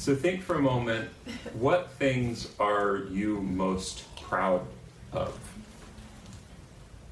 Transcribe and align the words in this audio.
So 0.00 0.14
think 0.14 0.42
for 0.42 0.54
a 0.54 0.62
moment 0.62 1.10
what 1.52 1.90
things 1.98 2.48
are 2.58 3.02
you 3.10 3.42
most 3.42 4.02
proud 4.16 4.66
of? 5.12 5.38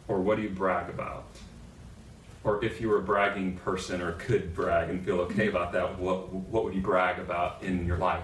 Or 0.08 0.22
what 0.22 0.38
do 0.38 0.42
you 0.42 0.48
brag 0.48 0.88
about? 0.88 1.26
Or 2.44 2.64
if 2.64 2.80
you 2.80 2.88
were 2.88 2.96
a 2.96 3.02
bragging 3.02 3.58
person 3.58 4.00
or 4.00 4.12
could 4.12 4.54
brag 4.54 4.88
and 4.88 5.04
feel 5.04 5.20
okay 5.20 5.48
mm-hmm. 5.48 5.54
about 5.54 5.72
that, 5.72 5.98
what, 5.98 6.32
what 6.32 6.64
would 6.64 6.72
you 6.72 6.80
brag 6.80 7.18
about 7.18 7.62
in 7.62 7.84
your 7.84 7.98
life? 7.98 8.22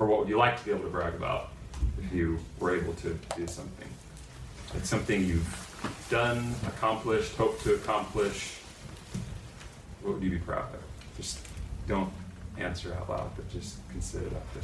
Or 0.00 0.08
what 0.08 0.18
would 0.18 0.28
you 0.28 0.38
like 0.38 0.58
to 0.58 0.64
be 0.64 0.72
able 0.72 0.82
to 0.82 0.90
brag 0.90 1.14
about 1.14 1.50
if 2.02 2.12
you 2.12 2.40
were 2.58 2.76
able 2.76 2.94
to 2.94 3.16
do 3.36 3.46
something? 3.46 3.88
It's 4.74 4.88
something 4.88 5.24
you've 5.24 6.04
done, 6.10 6.52
accomplished, 6.66 7.36
hope 7.36 7.62
to 7.62 7.76
accomplish. 7.76 8.58
What 10.02 10.14
would 10.14 10.22
you 10.24 10.30
be 10.30 10.38
proud 10.38 10.74
of? 10.74 10.80
Just 11.16 11.46
don't 11.86 12.12
answer 12.58 12.94
out 12.94 13.08
loud, 13.08 13.30
but 13.36 13.50
just 13.50 13.78
consider 13.90 14.28
that 14.30 14.42
for 14.52 14.58
a 14.58 14.62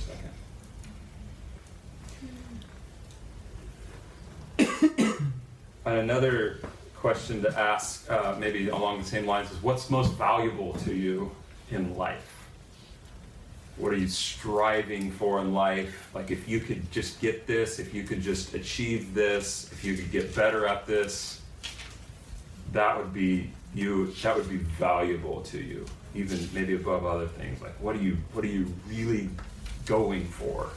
second. 4.69 5.31
and 5.87 5.99
another 5.99 6.61
question 6.97 7.43
to 7.43 7.59
ask, 7.59 8.11
uh, 8.11 8.35
maybe 8.39 8.69
along 8.69 8.99
the 8.99 9.05
same 9.05 9.27
lines, 9.27 9.51
is 9.51 9.63
what's 9.63 9.91
most 9.91 10.13
valuable 10.15 10.73
to 10.75 10.95
you 10.95 11.31
in 11.71 11.97
life? 11.97 12.31
What 13.77 13.93
are 13.93 13.97
you 13.97 14.09
striving 14.09 15.11
for 15.11 15.41
in 15.41 15.53
life? 15.53 16.11
Like, 16.15 16.31
if 16.31 16.49
you 16.49 16.61
could 16.61 16.91
just 16.93 17.21
get 17.21 17.47
this, 17.47 17.79
if 17.79 17.93
you 17.93 18.05
could 18.05 18.23
just 18.23 18.55
achieve 18.55 19.15
this, 19.15 19.71
if 19.73 19.85
you 19.85 19.97
could 19.97 20.13
get 20.13 20.35
better 20.35 20.67
at 20.67 20.87
this, 20.87 21.41
that 22.73 22.97
would 22.97 23.13
be 23.13 23.51
you. 23.75 24.13
That 24.23 24.37
would 24.37 24.49
be 24.49 24.59
valuable 24.59 25.41
to 25.43 25.59
you 25.59 25.87
even 26.15 26.49
maybe 26.53 26.75
above 26.75 27.05
other 27.05 27.27
things 27.27 27.61
like 27.61 27.73
what 27.81 27.97
are 27.97 28.01
you 28.01 28.17
what 28.33 28.45
are 28.45 28.49
you 28.49 28.73
really 28.89 29.29
going 29.87 30.25
for? 30.25 30.69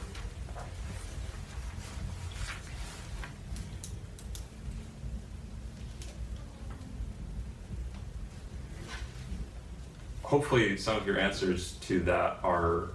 Hopefully 10.22 10.76
some 10.76 10.96
of 10.96 11.06
your 11.06 11.18
answers 11.18 11.72
to 11.82 12.00
that 12.00 12.38
are 12.42 12.90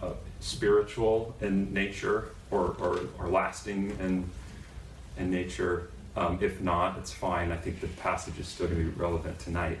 uh, 0.00 0.12
spiritual 0.38 1.34
in 1.40 1.72
nature 1.74 2.28
or, 2.52 2.76
or, 2.78 3.00
or 3.18 3.28
lasting 3.28 3.90
in, 3.98 4.28
in 5.18 5.30
nature. 5.32 5.90
Um, 6.16 6.38
if 6.40 6.60
not 6.60 6.96
it's 6.96 7.12
fine. 7.12 7.50
I 7.50 7.56
think 7.56 7.80
the 7.80 7.88
passage 7.88 8.38
is 8.38 8.46
still 8.46 8.68
going 8.68 8.78
to 8.78 8.90
be 8.90 8.96
relevant 8.96 9.38
tonight 9.40 9.78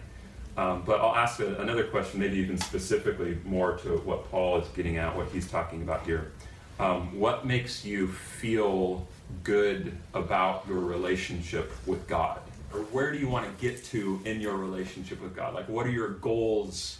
um, 0.56 0.82
but 0.86 1.00
I'll 1.00 1.14
ask 1.14 1.40
a, 1.40 1.56
another 1.56 1.84
question, 1.84 2.20
maybe 2.20 2.36
even 2.38 2.58
specifically 2.58 3.38
more 3.44 3.76
to 3.78 3.98
what 3.98 4.30
Paul 4.30 4.58
is 4.60 4.68
getting 4.68 4.96
at, 4.96 5.14
what 5.14 5.28
he's 5.28 5.48
talking 5.48 5.82
about 5.82 6.06
here. 6.06 6.32
Um, 6.78 7.18
what 7.18 7.46
makes 7.46 7.84
you 7.84 8.08
feel 8.08 9.06
good 9.42 9.96
about 10.14 10.66
your 10.68 10.80
relationship 10.80 11.72
with 11.86 12.06
God? 12.06 12.40
Or 12.72 12.80
where 12.80 13.12
do 13.12 13.18
you 13.18 13.28
want 13.28 13.46
to 13.46 13.62
get 13.62 13.84
to 13.86 14.20
in 14.24 14.40
your 14.40 14.56
relationship 14.56 15.20
with 15.22 15.34
God? 15.34 15.54
Like, 15.54 15.68
what 15.68 15.86
are 15.86 15.90
your 15.90 16.10
goals 16.10 16.98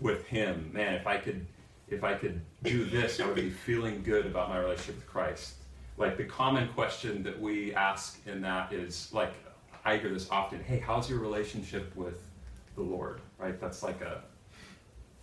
with 0.00 0.26
Him? 0.26 0.70
Man, 0.72 0.94
if 0.94 1.06
I 1.06 1.16
could, 1.16 1.46
if 1.88 2.04
I 2.04 2.14
could 2.14 2.40
do 2.62 2.84
this, 2.84 3.20
I 3.20 3.26
would 3.26 3.36
be 3.36 3.50
feeling 3.50 4.02
good 4.02 4.26
about 4.26 4.48
my 4.48 4.58
relationship 4.58 4.96
with 4.96 5.06
Christ. 5.06 5.54
Like 5.98 6.16
the 6.18 6.24
common 6.24 6.68
question 6.68 7.22
that 7.22 7.40
we 7.40 7.74
ask 7.74 8.20
in 8.26 8.42
that 8.42 8.72
is 8.72 9.10
like, 9.12 9.32
I 9.84 9.96
hear 9.96 10.10
this 10.10 10.30
often. 10.30 10.62
Hey, 10.62 10.78
how's 10.78 11.08
your 11.08 11.20
relationship 11.20 11.94
with 11.96 12.20
the 12.76 12.82
Lord, 12.82 13.20
right? 13.38 13.60
That's 13.60 13.82
like 13.82 14.00
a 14.02 14.22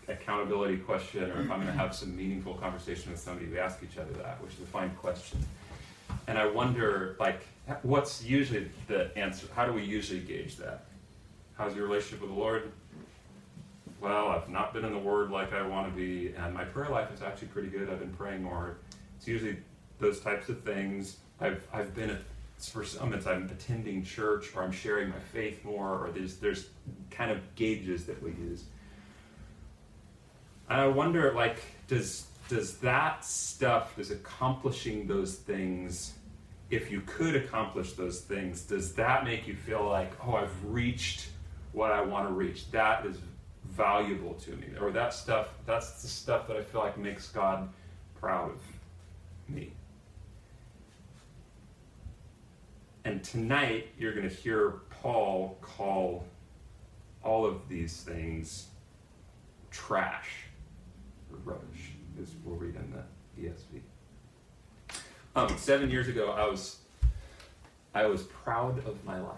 accountability 0.09 0.77
question, 0.77 1.23
or 1.31 1.41
if 1.41 1.51
I'm 1.51 1.61
going 1.61 1.67
to 1.67 1.71
have 1.71 1.95
some 1.95 2.15
meaningful 2.15 2.55
conversation 2.55 3.11
with 3.11 3.21
somebody, 3.21 3.47
we 3.47 3.57
ask 3.57 3.81
each 3.83 3.97
other 3.97 4.11
that, 4.13 4.41
which 4.43 4.53
is 4.55 4.61
a 4.61 4.65
fine 4.65 4.89
question. 4.95 5.39
And 6.27 6.37
I 6.37 6.47
wonder, 6.47 7.15
like, 7.19 7.43
what's 7.83 8.23
usually 8.23 8.69
the 8.87 9.17
answer? 9.17 9.47
How 9.55 9.65
do 9.65 9.71
we 9.71 9.83
usually 9.83 10.19
gauge 10.19 10.57
that? 10.57 10.85
How's 11.57 11.75
your 11.75 11.85
relationship 11.85 12.21
with 12.21 12.31
the 12.31 12.35
Lord? 12.35 12.71
Well, 14.01 14.27
I've 14.29 14.49
not 14.49 14.73
been 14.73 14.83
in 14.83 14.91
the 14.91 14.99
Word 14.99 15.31
like 15.31 15.53
I 15.53 15.65
want 15.65 15.89
to 15.89 15.95
be, 15.95 16.33
and 16.35 16.53
my 16.53 16.65
prayer 16.65 16.89
life 16.89 17.13
is 17.13 17.21
actually 17.21 17.47
pretty 17.49 17.69
good. 17.69 17.89
I've 17.89 17.99
been 17.99 18.13
praying 18.13 18.43
more. 18.43 18.77
It's 19.17 19.27
usually 19.27 19.57
those 19.99 20.19
types 20.19 20.49
of 20.49 20.61
things. 20.63 21.17
I've 21.39 21.65
I've 21.71 21.95
been 21.95 22.09
at 22.09 22.21
for 22.69 22.83
some 22.83 23.09
um, 23.09 23.13
it's 23.13 23.27
I'm 23.27 23.45
attending 23.45 24.03
church 24.03 24.55
or 24.55 24.63
I'm 24.63 24.71
sharing 24.71 25.09
my 25.09 25.19
faith 25.31 25.63
more 25.63 26.05
or 26.05 26.11
there's 26.11 26.37
there's 26.37 26.69
kind 27.11 27.31
of 27.31 27.39
gauges 27.55 28.05
that 28.05 28.21
we 28.21 28.31
use. 28.31 28.65
And 30.69 30.81
I 30.81 30.87
wonder 30.87 31.33
like 31.33 31.57
does 31.87 32.27
does 32.49 32.77
that 32.77 33.25
stuff 33.25 33.95
does 33.95 34.11
accomplishing 34.11 35.07
those 35.07 35.35
things 35.35 36.13
if 36.69 36.91
you 36.91 37.01
could 37.01 37.35
accomplish 37.35 37.93
those 37.93 38.21
things 38.21 38.61
does 38.63 38.93
that 38.93 39.23
make 39.23 39.47
you 39.47 39.55
feel 39.55 39.85
like 39.87 40.13
oh 40.25 40.35
I've 40.35 40.65
reached 40.65 41.29
what 41.71 41.91
I 41.91 42.01
want 42.01 42.27
to 42.27 42.33
reach? 42.33 42.69
That 42.71 43.05
is 43.05 43.17
valuable 43.71 44.35
to 44.35 44.51
me. 44.51 44.67
Or 44.79 44.91
that 44.91 45.13
stuff 45.13 45.49
that's 45.65 46.01
the 46.01 46.07
stuff 46.07 46.47
that 46.47 46.57
I 46.57 46.61
feel 46.61 46.81
like 46.81 46.97
makes 46.97 47.29
God 47.29 47.69
proud 48.15 48.51
of 48.51 48.61
me 49.49 49.73
And 53.05 53.21
tonight, 53.21 53.89
you're 53.99 54.13
going 54.13 54.29
to 54.29 54.33
hear 54.33 54.75
Paul 54.89 55.57
call 55.61 56.23
all 57.21 57.45
of 57.45 57.67
these 57.67 58.01
things 58.01 58.67
trash 59.71 60.45
or 61.29 61.37
rubbish, 61.43 61.91
as 62.21 62.29
we'll 62.45 62.55
read 62.55 62.75
in 62.75 62.93
the 62.93 63.49
ESV. 63.49 63.81
Um, 65.35 65.57
seven 65.57 65.89
years 65.89 66.07
ago, 66.07 66.31
I 66.31 66.47
was 66.47 66.77
I 67.93 68.05
was 68.05 68.23
proud 68.23 68.77
of 68.87 69.03
my 69.03 69.19
life. 69.19 69.35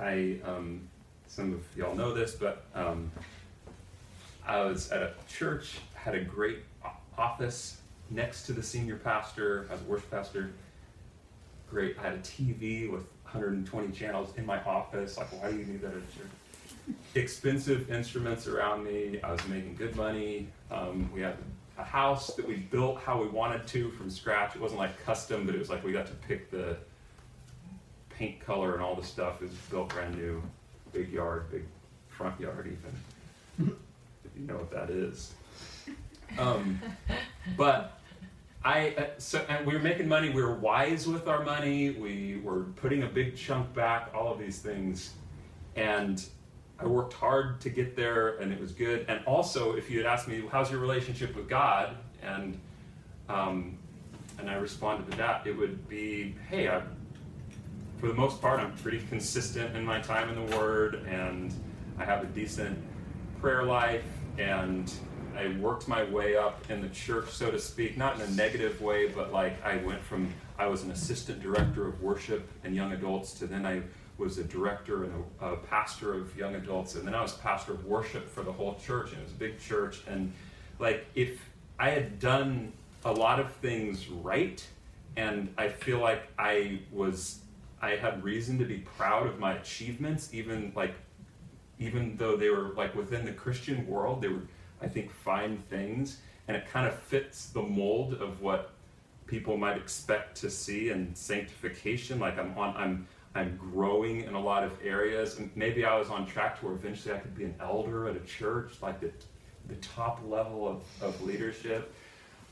I 0.00 0.38
um, 0.44 0.88
some 1.28 1.52
of 1.52 1.60
y'all 1.76 1.94
know 1.94 2.12
this, 2.12 2.34
but 2.34 2.64
um, 2.74 3.12
I 4.44 4.62
was 4.64 4.90
at 4.90 5.02
a 5.02 5.12
church, 5.28 5.78
had 5.94 6.16
a 6.16 6.24
great 6.24 6.58
office 7.16 7.76
next 8.10 8.46
to 8.46 8.52
the 8.52 8.62
senior 8.62 8.96
pastor 8.96 9.68
as 9.70 9.80
a 9.80 9.84
worship 9.84 10.10
pastor 10.10 10.50
great. 11.72 11.98
I 11.98 12.02
had 12.02 12.12
a 12.12 12.18
TV 12.18 12.90
with 12.90 13.02
120 13.24 13.92
channels 13.92 14.36
in 14.36 14.44
my 14.44 14.62
office. 14.64 15.16
Like, 15.16 15.32
why 15.42 15.50
do 15.50 15.56
you 15.56 15.64
need 15.64 15.80
that 15.80 15.94
at? 15.94 16.02
Expensive 17.14 17.90
instruments 17.90 18.46
around 18.46 18.84
me. 18.84 19.20
I 19.22 19.32
was 19.32 19.46
making 19.48 19.76
good 19.76 19.96
money. 19.96 20.48
Um, 20.70 21.10
we 21.14 21.22
had 21.22 21.36
a 21.78 21.84
house 21.84 22.34
that 22.34 22.46
we 22.46 22.56
built 22.56 22.98
how 23.00 23.20
we 23.20 23.28
wanted 23.28 23.66
to 23.68 23.90
from 23.92 24.10
scratch. 24.10 24.54
It 24.54 24.60
wasn't 24.60 24.80
like 24.80 25.02
custom, 25.04 25.46
but 25.46 25.54
it 25.54 25.58
was 25.58 25.70
like 25.70 25.82
we 25.82 25.92
got 25.92 26.06
to 26.06 26.12
pick 26.12 26.50
the 26.50 26.76
paint 28.10 28.38
color 28.40 28.74
and 28.74 28.82
all 28.82 28.94
the 28.94 29.04
stuff. 29.04 29.40
It 29.40 29.48
was 29.48 29.58
built 29.70 29.88
brand 29.88 30.16
new. 30.16 30.42
Big 30.92 31.10
yard, 31.10 31.50
big 31.50 31.64
front 32.08 32.38
yard, 32.38 32.66
even. 32.66 33.76
if 34.24 34.30
you 34.38 34.46
know 34.46 34.56
what 34.56 34.70
that 34.72 34.90
is. 34.90 35.32
Um, 36.38 36.80
but 37.56 38.01
I 38.64 38.94
uh, 38.96 39.04
so 39.18 39.44
and 39.48 39.66
we 39.66 39.74
were 39.74 39.80
making 39.80 40.08
money. 40.08 40.30
We 40.30 40.42
were 40.42 40.54
wise 40.54 41.06
with 41.08 41.26
our 41.26 41.44
money. 41.44 41.90
We 41.90 42.40
were 42.42 42.64
putting 42.76 43.02
a 43.02 43.06
big 43.06 43.36
chunk 43.36 43.74
back. 43.74 44.10
All 44.14 44.32
of 44.32 44.38
these 44.38 44.60
things, 44.60 45.14
and 45.74 46.24
I 46.78 46.86
worked 46.86 47.12
hard 47.12 47.60
to 47.62 47.70
get 47.70 47.96
there, 47.96 48.36
and 48.38 48.52
it 48.52 48.60
was 48.60 48.72
good. 48.72 49.04
And 49.08 49.24
also, 49.26 49.74
if 49.74 49.90
you 49.90 49.98
had 49.98 50.06
asked 50.06 50.28
me, 50.28 50.44
"How's 50.50 50.70
your 50.70 50.80
relationship 50.80 51.34
with 51.34 51.48
God?" 51.48 51.96
and 52.22 52.58
um, 53.28 53.78
and 54.38 54.48
I 54.48 54.54
responded 54.54 55.10
to 55.10 55.16
that, 55.18 55.46
it 55.46 55.56
would 55.56 55.88
be, 55.88 56.36
"Hey, 56.48 56.68
I, 56.68 56.82
for 57.98 58.06
the 58.06 58.14
most 58.14 58.40
part, 58.40 58.60
I'm 58.60 58.74
pretty 58.76 59.00
consistent 59.08 59.74
in 59.76 59.84
my 59.84 60.00
time 60.00 60.28
in 60.28 60.46
the 60.46 60.56
Word, 60.56 61.04
and 61.08 61.52
I 61.98 62.04
have 62.04 62.22
a 62.22 62.26
decent 62.26 62.78
prayer 63.40 63.64
life, 63.64 64.04
and." 64.38 64.92
I 65.36 65.56
worked 65.58 65.88
my 65.88 66.04
way 66.04 66.36
up 66.36 66.62
in 66.70 66.80
the 66.80 66.88
church, 66.88 67.30
so 67.30 67.50
to 67.50 67.58
speak, 67.58 67.96
not 67.96 68.16
in 68.16 68.22
a 68.22 68.30
negative 68.30 68.80
way, 68.80 69.08
but 69.08 69.32
like 69.32 69.62
I 69.64 69.76
went 69.76 70.02
from 70.02 70.32
I 70.58 70.66
was 70.66 70.82
an 70.82 70.90
assistant 70.90 71.42
director 71.42 71.86
of 71.88 72.00
worship 72.02 72.48
and 72.64 72.74
young 72.74 72.92
adults 72.92 73.32
to 73.34 73.46
then 73.46 73.66
I 73.66 73.82
was 74.18 74.38
a 74.38 74.44
director 74.44 75.04
and 75.04 75.24
a, 75.40 75.46
a, 75.46 75.56
pastor 75.56 76.14
of 76.14 76.36
young 76.36 76.54
adults, 76.54 76.94
and 76.94 77.06
then 77.06 77.14
I 77.14 77.22
was 77.22 77.32
pastor 77.32 77.72
of 77.72 77.84
worship 77.86 78.28
for 78.28 78.42
the 78.42 78.52
whole 78.52 78.74
church, 78.74 79.10
and 79.10 79.20
it 79.20 79.24
was 79.24 79.32
a 79.32 79.36
big 79.36 79.58
church. 79.58 80.02
And 80.06 80.32
like, 80.78 81.06
if 81.14 81.40
I 81.78 81.90
had 81.90 82.20
done 82.20 82.72
a 83.04 83.12
lot 83.12 83.40
of 83.40 83.52
things 83.54 84.08
right, 84.08 84.64
and 85.16 85.52
I 85.58 85.68
feel 85.68 85.98
like 85.98 86.28
I 86.38 86.80
was, 86.92 87.40
I 87.80 87.96
had 87.96 88.22
reason 88.22 88.58
to 88.58 88.64
be 88.64 88.78
proud 88.78 89.26
of 89.26 89.38
my 89.38 89.54
achievements, 89.54 90.32
even 90.32 90.72
like, 90.76 90.94
even 91.78 92.16
though 92.16 92.36
they 92.36 92.50
were 92.50 92.74
like 92.76 92.94
within 92.94 93.24
the 93.24 93.32
Christian 93.32 93.86
world, 93.86 94.22
they 94.22 94.28
were 94.28 94.42
I 94.82 94.88
think, 94.88 95.10
fine 95.12 95.62
things, 95.70 96.18
and 96.48 96.56
it 96.56 96.66
kind 96.68 96.86
of 96.86 96.98
fits 96.98 97.46
the 97.46 97.62
mold 97.62 98.14
of 98.14 98.40
what 98.40 98.72
people 99.26 99.56
might 99.56 99.76
expect 99.76 100.36
to 100.38 100.50
see 100.50 100.90
in 100.90 101.14
sanctification. 101.14 102.18
Like 102.18 102.38
I'm 102.38 102.56
on, 102.58 102.74
I'm, 102.76 103.06
I'm 103.34 103.56
growing 103.56 104.22
in 104.22 104.34
a 104.34 104.40
lot 104.40 104.64
of 104.64 104.72
areas, 104.84 105.38
and 105.38 105.50
maybe 105.54 105.84
I 105.84 105.98
was 105.98 106.10
on 106.10 106.26
track 106.26 106.60
to 106.60 106.66
where 106.66 106.74
eventually 106.74 107.14
I 107.14 107.18
could 107.18 107.34
be 107.34 107.44
an 107.44 107.54
elder 107.60 108.08
at 108.08 108.16
a 108.16 108.20
church. 108.20 108.72
Like 108.82 109.02
it 109.02 109.24
the 109.68 109.74
top 109.76 110.20
level 110.26 110.68
of, 110.68 110.82
of 111.00 111.22
leadership. 111.22 111.94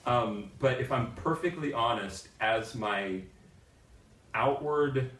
Um, 0.07 0.51
but 0.59 0.81
if 0.81 0.91
I'm 0.93 1.13
perfectly 1.15 1.73
honest, 1.73 2.29
as 2.41 2.75
my 2.75 3.21
outward 4.35 5.11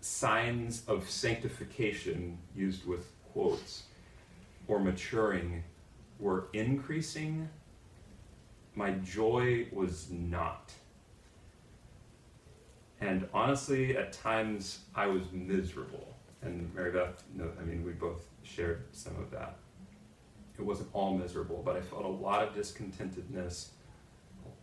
signs 0.00 0.84
of 0.86 1.08
sanctification, 1.08 2.38
used 2.54 2.86
with 2.86 3.10
quotes, 3.32 3.84
or 4.68 4.78
maturing, 4.78 5.62
were 6.22 6.46
increasing, 6.52 7.48
my 8.76 8.92
joy 8.92 9.66
was 9.72 10.08
not. 10.10 10.72
And 13.00 13.28
honestly, 13.34 13.96
at 13.96 14.12
times 14.12 14.78
I 14.94 15.08
was 15.08 15.24
miserable. 15.32 16.16
And 16.40 16.72
Mary 16.74 16.92
Beth, 16.92 17.22
no, 17.34 17.50
I 17.60 17.64
mean, 17.64 17.84
we 17.84 17.92
both 17.92 18.22
shared 18.44 18.84
some 18.92 19.16
of 19.16 19.30
that. 19.32 19.56
It 20.56 20.62
wasn't 20.62 20.90
all 20.92 21.18
miserable, 21.18 21.60
but 21.64 21.76
I 21.76 21.80
felt 21.80 22.04
a 22.04 22.08
lot 22.08 22.46
of 22.46 22.54
discontentedness, 22.54 23.70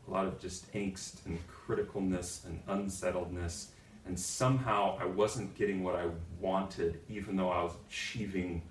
a 0.08 0.12
lot 0.12 0.26
of 0.26 0.40
just 0.40 0.72
angst 0.74 1.26
and 1.26 1.38
criticalness 1.68 2.46
and 2.46 2.62
unsettledness. 2.68 3.72
And 4.06 4.18
somehow 4.18 4.98
I 5.00 5.06
wasn't 5.06 5.54
getting 5.56 5.84
what 5.84 5.96
I 5.96 6.08
wanted, 6.40 7.02
even 7.10 7.36
though 7.36 7.50
I 7.50 7.64
was 7.64 7.74
achieving 7.90 8.62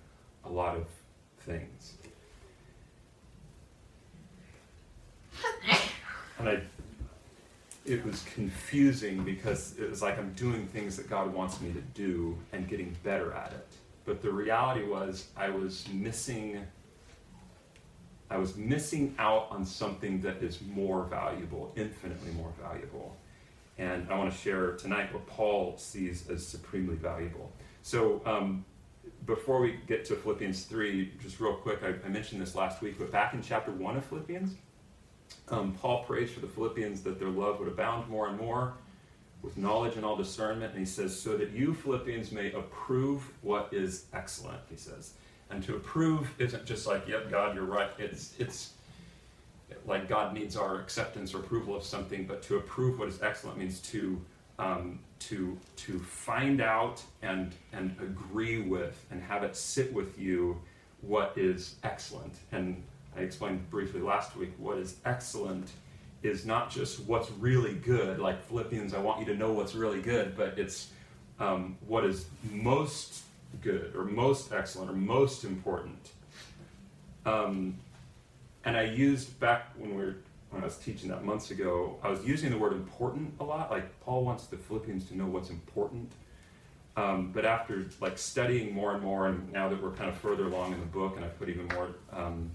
a 0.44 0.48
lot 0.48 0.76
of 0.76 0.86
things. 1.40 1.97
And 6.38 6.48
I 6.48 6.62
it 7.84 8.04
was 8.04 8.22
confusing 8.34 9.24
because 9.24 9.74
it 9.78 9.88
was 9.88 10.02
like 10.02 10.18
I'm 10.18 10.32
doing 10.34 10.66
things 10.66 10.96
that 10.96 11.08
God 11.08 11.32
wants 11.32 11.60
me 11.60 11.72
to 11.72 11.80
do 11.80 12.36
and 12.52 12.68
getting 12.68 12.94
better 13.02 13.32
at 13.32 13.52
it. 13.52 13.66
But 14.04 14.20
the 14.20 14.30
reality 14.30 14.84
was 14.84 15.28
I 15.36 15.48
was 15.48 15.88
missing 15.88 16.66
I 18.30 18.36
was 18.36 18.56
missing 18.56 19.14
out 19.18 19.48
on 19.50 19.64
something 19.64 20.20
that 20.20 20.42
is 20.42 20.60
more 20.60 21.04
valuable, 21.04 21.72
infinitely 21.76 22.30
more 22.32 22.52
valuable. 22.60 23.16
And 23.78 24.06
I 24.10 24.18
want 24.18 24.30
to 24.30 24.38
share 24.38 24.72
tonight 24.72 25.14
what 25.14 25.26
Paul 25.26 25.78
sees 25.78 26.28
as 26.28 26.46
supremely 26.46 26.96
valuable. 26.96 27.50
So, 27.82 28.20
um, 28.26 28.64
before 29.24 29.60
we 29.60 29.78
get 29.86 30.04
to 30.06 30.14
Philippians 30.14 30.64
3, 30.64 31.12
just 31.22 31.40
real 31.40 31.54
quick, 31.54 31.82
I, 31.82 31.94
I 32.04 32.08
mentioned 32.08 32.40
this 32.42 32.54
last 32.54 32.82
week, 32.82 32.98
but 32.98 33.10
back 33.10 33.34
in 33.34 33.42
chapter 33.42 33.70
1 33.70 33.96
of 33.96 34.04
Philippians, 34.04 34.54
um, 35.50 35.72
Paul 35.80 36.04
prays 36.04 36.30
for 36.30 36.40
the 36.40 36.46
Philippians 36.46 37.02
that 37.02 37.18
their 37.18 37.28
love 37.28 37.58
would 37.58 37.68
abound 37.68 38.08
more 38.08 38.28
and 38.28 38.38
more 38.38 38.74
with 39.42 39.56
knowledge 39.56 39.96
and 39.96 40.04
all 40.04 40.16
discernment. 40.16 40.72
And 40.72 40.78
he 40.80 40.86
says, 40.86 41.18
so 41.18 41.36
that 41.36 41.50
you, 41.50 41.74
Philippians, 41.74 42.32
may 42.32 42.52
approve 42.52 43.22
what 43.42 43.68
is 43.72 44.06
excellent, 44.12 44.60
he 44.68 44.76
says. 44.76 45.12
And 45.50 45.62
to 45.64 45.76
approve 45.76 46.30
isn't 46.38 46.66
just 46.66 46.86
like, 46.86 47.08
yep, 47.08 47.30
God, 47.30 47.54
you're 47.54 47.64
right. 47.64 47.90
It's, 47.98 48.34
it's 48.38 48.72
like 49.86 50.08
God 50.08 50.34
needs 50.34 50.56
our 50.56 50.80
acceptance 50.80 51.34
or 51.34 51.38
approval 51.38 51.76
of 51.76 51.84
something, 51.84 52.26
but 52.26 52.42
to 52.42 52.56
approve 52.56 52.98
what 52.98 53.08
is 53.08 53.22
excellent 53.22 53.58
means 53.58 53.80
to, 53.80 54.20
um, 54.58 54.98
to, 55.20 55.58
to 55.76 55.98
find 55.98 56.60
out 56.60 57.02
and, 57.22 57.54
and 57.72 57.96
agree 58.00 58.60
with 58.60 59.06
and 59.10 59.22
have 59.22 59.42
it 59.42 59.56
sit 59.56 59.92
with 59.92 60.18
you 60.18 60.60
what 61.00 61.32
is 61.36 61.76
excellent. 61.84 62.34
And 62.52 62.82
I 63.18 63.22
explained 63.22 63.68
briefly 63.68 64.00
last 64.00 64.36
week, 64.36 64.52
what 64.58 64.78
is 64.78 64.96
excellent 65.04 65.70
is 66.22 66.46
not 66.46 66.70
just 66.70 67.00
what's 67.00 67.30
really 67.32 67.74
good, 67.74 68.18
like 68.20 68.42
Philippians, 68.44 68.94
I 68.94 69.00
want 69.00 69.20
you 69.20 69.26
to 69.26 69.34
know 69.36 69.52
what's 69.52 69.74
really 69.74 70.00
good, 70.00 70.36
but 70.36 70.58
it's 70.58 70.90
um, 71.40 71.76
what 71.86 72.04
is 72.04 72.26
most 72.50 73.22
good 73.60 73.94
or 73.96 74.04
most 74.04 74.52
excellent 74.52 74.90
or 74.90 74.94
most 74.94 75.44
important. 75.44 76.10
Um, 77.26 77.76
and 78.64 78.76
I 78.76 78.82
used 78.82 79.38
back 79.40 79.66
when 79.76 79.90
we 79.90 80.04
were 80.04 80.16
when 80.50 80.62
I 80.62 80.64
was 80.64 80.78
teaching 80.78 81.10
that 81.10 81.24
months 81.24 81.50
ago, 81.50 81.98
I 82.02 82.08
was 82.08 82.24
using 82.24 82.50
the 82.50 82.56
word 82.56 82.72
important 82.72 83.34
a 83.38 83.44
lot. 83.44 83.70
Like 83.70 84.00
Paul 84.00 84.24
wants 84.24 84.46
the 84.46 84.56
Philippians 84.56 85.04
to 85.08 85.16
know 85.16 85.26
what's 85.26 85.50
important. 85.50 86.10
Um, 86.96 87.32
but 87.32 87.44
after 87.44 87.86
like 88.00 88.16
studying 88.16 88.74
more 88.74 88.94
and 88.94 89.02
more, 89.02 89.28
and 89.28 89.52
now 89.52 89.68
that 89.68 89.80
we're 89.82 89.90
kind 89.90 90.08
of 90.08 90.16
further 90.16 90.46
along 90.46 90.72
in 90.72 90.80
the 90.80 90.86
book, 90.86 91.16
and 91.16 91.24
I've 91.24 91.38
put 91.38 91.48
even 91.48 91.68
more 91.68 91.90
um, 92.12 92.50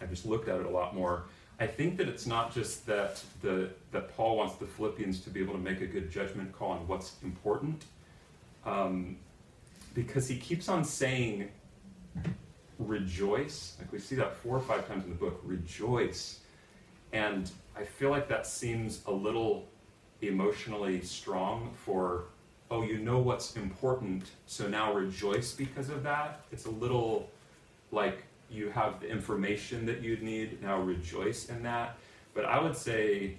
I 0.00 0.06
just 0.06 0.26
looked 0.26 0.48
at 0.48 0.60
it 0.60 0.66
a 0.66 0.70
lot 0.70 0.94
more. 0.94 1.24
I 1.60 1.66
think 1.66 1.96
that 1.98 2.08
it's 2.08 2.26
not 2.26 2.52
just 2.52 2.84
that 2.86 3.22
the 3.40 3.70
that 3.92 4.14
Paul 4.16 4.36
wants 4.36 4.56
the 4.56 4.66
Philippians 4.66 5.20
to 5.20 5.30
be 5.30 5.40
able 5.40 5.54
to 5.54 5.60
make 5.60 5.80
a 5.80 5.86
good 5.86 6.10
judgment 6.10 6.52
call 6.52 6.72
on 6.72 6.88
what's 6.88 7.14
important, 7.22 7.84
um, 8.64 9.16
because 9.94 10.26
he 10.26 10.36
keeps 10.36 10.68
on 10.68 10.84
saying 10.84 11.48
rejoice. 12.78 13.76
Like 13.78 13.92
we 13.92 14.00
see 14.00 14.16
that 14.16 14.36
four 14.36 14.56
or 14.56 14.60
five 14.60 14.88
times 14.88 15.04
in 15.04 15.10
the 15.10 15.16
book, 15.16 15.40
rejoice, 15.44 16.40
and 17.12 17.50
I 17.76 17.84
feel 17.84 18.10
like 18.10 18.28
that 18.28 18.46
seems 18.46 19.02
a 19.06 19.12
little 19.12 19.68
emotionally 20.22 21.02
strong 21.02 21.70
for 21.84 22.24
oh 22.70 22.82
you 22.82 22.98
know 22.98 23.18
what's 23.18 23.56
important 23.56 24.24
so 24.46 24.66
now 24.66 24.92
rejoice 24.92 25.52
because 25.52 25.88
of 25.88 26.02
that. 26.02 26.40
It's 26.50 26.66
a 26.66 26.70
little 26.70 27.30
like 27.92 28.24
you 28.54 28.70
have 28.70 29.00
the 29.00 29.08
information 29.08 29.84
that 29.86 30.00
you 30.00 30.16
need. 30.18 30.62
Now 30.62 30.80
rejoice 30.80 31.48
in 31.48 31.62
that. 31.64 31.96
But 32.34 32.44
I 32.44 32.62
would 32.62 32.76
say 32.76 33.36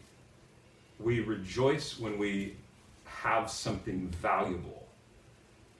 we 1.00 1.22
rejoice 1.22 2.00
when 2.00 2.18
we 2.18 2.56
have 3.06 3.50
something 3.50 4.08
valuable. 4.22 4.86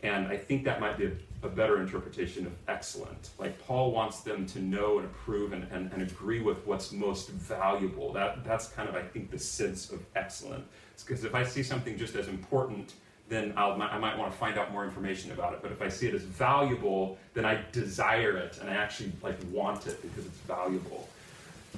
And 0.04 0.28
I 0.28 0.38
think 0.38 0.64
that 0.66 0.80
might 0.80 0.98
be 0.98 1.06
a, 1.06 1.12
a, 1.44 1.50
better 1.50 1.82
interpretation 1.82 2.46
of 2.46 2.54
excellent. 2.68 3.32
Like 3.40 3.60
Paul 3.66 3.92
wants 3.92 4.22
them 4.22 4.46
to 4.48 4.60
know 4.60 5.00
and 5.00 5.06
approve 5.08 5.54
and, 5.54 5.64
and, 5.72 5.92
and 5.94 6.02
agree 6.02 6.42
with 6.42 6.58
what's 6.66 6.92
most 6.92 7.30
valuable. 7.30 8.14
That, 8.14 8.44
that's 8.44 8.68
kind 8.68 8.88
of, 8.88 8.96
I 8.96 9.02
think, 9.02 9.32
the 9.32 9.40
sense 9.40 9.90
of 9.92 10.04
excellent. 10.16 10.66
Because 11.04 11.24
if 11.24 11.34
I 11.34 11.44
see 11.44 11.64
something 11.64 11.98
just 11.98 12.16
as 12.16 12.28
important 12.28 12.94
then 13.28 13.54
I'll, 13.58 13.82
I 13.82 13.98
might 13.98 14.18
want 14.18 14.32
to 14.32 14.38
find 14.38 14.58
out 14.58 14.72
more 14.72 14.86
information 14.86 15.32
about 15.32 15.54
it. 15.54 15.60
But 15.62 15.72
if 15.72 15.82
I 15.82 15.90
see 15.90 16.08
it 16.08 16.14
as 16.14 16.22
valuable, 16.22 17.18
then 17.34 17.46
I 17.46 17.60
desire 17.72 18.38
it 18.38 18.60
and 18.62 18.70
I 18.70 18.74
actually 18.74 19.12
like 19.24 19.38
want 19.52 19.88
it 19.88 20.02
because 20.02 20.26
it's 20.26 20.38
valuable. 20.40 21.10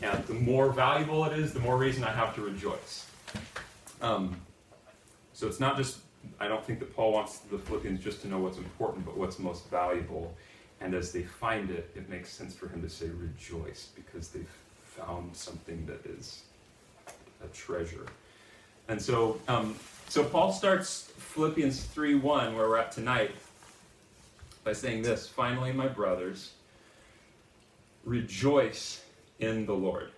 And 0.01 0.23
the 0.25 0.33
more 0.33 0.71
valuable 0.71 1.25
it 1.25 1.39
is, 1.39 1.53
the 1.53 1.59
more 1.59 1.77
reason 1.77 2.03
I 2.03 2.11
have 2.11 2.35
to 2.35 2.41
rejoice. 2.41 3.07
Um, 4.01 4.39
so 5.33 5.47
it's 5.47 5.59
not 5.59 5.77
just, 5.77 5.99
I 6.39 6.47
don't 6.47 6.63
think 6.63 6.79
that 6.79 6.95
Paul 6.95 7.13
wants 7.13 7.39
the 7.39 7.57
Philippians 7.57 8.03
just 8.03 8.21
to 8.23 8.27
know 8.27 8.39
what's 8.39 8.57
important, 8.57 9.05
but 9.05 9.17
what's 9.17 9.39
most 9.39 9.69
valuable. 9.69 10.35
And 10.81 10.93
as 10.93 11.11
they 11.11 11.23
find 11.23 11.71
it, 11.71 11.89
it 11.95 12.09
makes 12.09 12.29
sense 12.29 12.55
for 12.55 12.67
him 12.67 12.81
to 12.81 12.89
say 12.89 13.07
rejoice 13.07 13.89
because 13.95 14.27
they've 14.27 14.49
found 14.83 15.35
something 15.35 15.85
that 15.85 16.05
is 16.05 16.43
a 17.43 17.47
treasure. 17.47 18.05
And 18.87 19.01
so, 19.01 19.39
um, 19.47 19.75
so 20.07 20.23
Paul 20.23 20.53
starts 20.53 21.11
Philippians 21.17 21.83
3:1, 21.83 22.55
where 22.55 22.69
we're 22.69 22.77
at 22.77 22.91
tonight, 22.91 23.31
by 24.63 24.73
saying 24.73 25.01
this: 25.01 25.27
Finally, 25.27 25.73
my 25.73 25.87
brothers, 25.87 26.53
rejoice 28.05 29.03
in 29.39 29.65
the 29.65 29.73
Lord. 29.73 30.11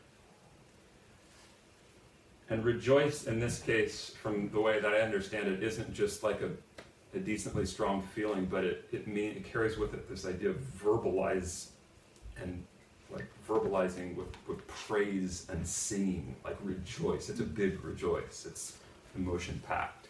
And 2.50 2.64
rejoice 2.64 3.26
in 3.26 3.40
this 3.40 3.62
case, 3.62 4.10
from 4.22 4.50
the 4.50 4.60
way 4.60 4.80
that 4.80 4.92
I 4.92 5.02
understand 5.02 5.48
it, 5.48 5.62
isn't 5.62 5.94
just 5.94 6.24
like 6.24 6.42
a, 6.42 6.50
a 7.16 7.20
decently 7.20 7.66
strong 7.66 8.02
feeling, 8.02 8.46
but 8.46 8.64
it, 8.64 8.88
it 8.92 9.08
mean 9.08 9.32
it 9.32 9.46
carries 9.46 9.78
with 9.78 9.94
it 9.94 10.10
this 10.10 10.26
idea 10.26 10.50
of 10.50 10.58
verbalize 10.58 11.70
and 12.42 12.64
verbalizing 13.50 14.16
with, 14.16 14.28
with 14.48 14.66
praise 14.68 15.48
and 15.50 15.66
singing, 15.66 16.36
like 16.46 16.58
rejoice. 16.64 17.30
It's 17.30 17.40
a 17.40 17.44
big 17.44 17.84
rejoice. 17.84 18.46
It's 18.46 18.78
emotion 19.16 19.62
packed. 19.68 20.08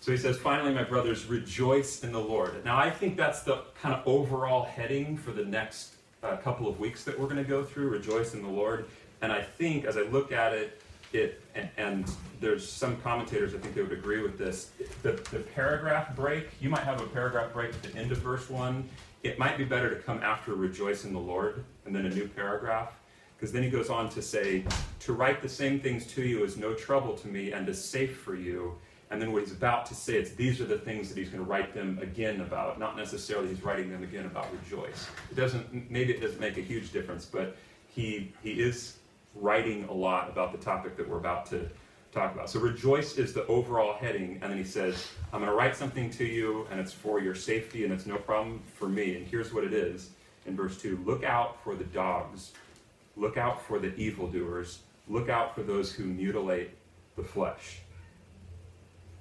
So 0.00 0.12
he 0.12 0.18
says, 0.18 0.38
finally, 0.38 0.72
my 0.72 0.84
brothers, 0.84 1.26
rejoice 1.26 2.04
in 2.04 2.12
the 2.12 2.20
Lord. 2.20 2.64
Now, 2.64 2.78
I 2.78 2.90
think 2.90 3.16
that's 3.16 3.42
the 3.42 3.62
kind 3.80 3.94
of 3.94 4.06
overall 4.06 4.64
heading 4.64 5.16
for 5.16 5.32
the 5.32 5.44
next 5.44 5.94
uh, 6.22 6.36
couple 6.36 6.68
of 6.68 6.78
weeks 6.78 7.04
that 7.04 7.18
we're 7.18 7.26
going 7.26 7.42
to 7.42 7.48
go 7.48 7.64
through 7.64 7.88
rejoice 7.88 8.34
in 8.34 8.42
the 8.42 8.48
Lord. 8.48 8.86
And 9.22 9.32
I 9.32 9.42
think 9.42 9.86
as 9.86 9.96
I 9.96 10.02
look 10.02 10.30
at 10.30 10.52
it, 10.52 10.82
it 11.12 11.40
and, 11.54 11.68
and 11.78 12.10
there's 12.40 12.68
some 12.68 12.96
commentators 12.98 13.54
I 13.54 13.58
think 13.58 13.74
they 13.74 13.82
would 13.82 13.92
agree 13.92 14.20
with 14.20 14.36
this. 14.36 14.72
The, 15.02 15.12
the 15.30 15.40
paragraph 15.54 16.14
break, 16.14 16.48
you 16.60 16.68
might 16.68 16.82
have 16.82 17.00
a 17.00 17.06
paragraph 17.06 17.52
break 17.52 17.70
at 17.70 17.82
the 17.82 17.98
end 17.98 18.12
of 18.12 18.18
verse 18.18 18.50
1. 18.50 18.86
It 19.22 19.38
might 19.38 19.56
be 19.56 19.64
better 19.64 19.88
to 19.88 19.96
come 19.96 20.22
after 20.22 20.54
rejoice 20.54 21.04
in 21.04 21.14
the 21.14 21.18
Lord 21.18 21.64
and 21.86 21.94
then 21.94 22.06
a 22.06 22.10
new 22.10 22.28
paragraph 22.28 22.94
because 23.36 23.52
then 23.52 23.62
he 23.62 23.68
goes 23.68 23.90
on 23.90 24.08
to 24.10 24.22
say, 24.22 24.64
To 25.00 25.12
write 25.12 25.42
the 25.42 25.48
same 25.48 25.80
things 25.80 26.06
to 26.14 26.22
you 26.22 26.44
is 26.44 26.56
no 26.56 26.72
trouble 26.74 27.14
to 27.14 27.28
me 27.28 27.52
and 27.52 27.68
is 27.68 27.82
safe 27.82 28.18
for 28.18 28.34
you. 28.34 28.74
And 29.10 29.20
then 29.20 29.32
what 29.32 29.42
he's 29.42 29.52
about 29.52 29.86
to 29.86 29.94
say, 29.94 30.14
it's 30.14 30.30
these 30.30 30.60
are 30.60 30.64
the 30.64 30.78
things 30.78 31.08
that 31.08 31.18
he's 31.18 31.28
going 31.28 31.44
to 31.44 31.48
write 31.48 31.74
them 31.74 31.98
again 32.00 32.40
about. 32.40 32.78
Not 32.78 32.96
necessarily 32.96 33.48
he's 33.48 33.62
writing 33.62 33.90
them 33.90 34.02
again 34.02 34.24
about 34.24 34.46
rejoice. 34.50 35.08
It 35.30 35.34
doesn't, 35.34 35.90
maybe 35.90 36.14
it 36.14 36.20
doesn't 36.20 36.40
make 36.40 36.56
a 36.56 36.62
huge 36.62 36.90
difference, 36.90 37.26
but 37.26 37.56
he, 37.86 38.32
he 38.42 38.52
is 38.52 38.96
writing 39.34 39.84
a 39.84 39.92
lot 39.92 40.30
about 40.30 40.52
the 40.52 40.58
topic 40.58 40.96
that 40.96 41.06
we're 41.06 41.18
about 41.18 41.44
to 41.46 41.68
talk 42.12 42.34
about. 42.34 42.48
So 42.48 42.60
rejoice 42.60 43.18
is 43.18 43.34
the 43.34 43.46
overall 43.46 43.92
heading, 43.92 44.38
and 44.40 44.50
then 44.50 44.56
he 44.56 44.64
says, 44.64 45.10
I'm 45.32 45.40
going 45.40 45.50
to 45.50 45.56
write 45.56 45.76
something 45.76 46.08
to 46.10 46.24
you, 46.24 46.66
and 46.70 46.80
it's 46.80 46.92
for 46.92 47.20
your 47.20 47.34
safety, 47.34 47.84
and 47.84 47.92
it's 47.92 48.06
no 48.06 48.16
problem 48.16 48.62
for 48.74 48.88
me. 48.88 49.16
And 49.16 49.26
here's 49.26 49.52
what 49.52 49.64
it 49.64 49.74
is 49.74 50.10
in 50.46 50.56
verse 50.56 50.80
2 50.80 51.02
Look 51.04 51.24
out 51.24 51.62
for 51.62 51.74
the 51.74 51.84
dogs, 51.84 52.52
look 53.16 53.36
out 53.36 53.62
for 53.62 53.78
the 53.78 53.94
evildoers, 53.96 54.80
look 55.08 55.28
out 55.28 55.54
for 55.54 55.62
those 55.62 55.92
who 55.92 56.04
mutilate 56.04 56.70
the 57.16 57.22
flesh. 57.22 57.80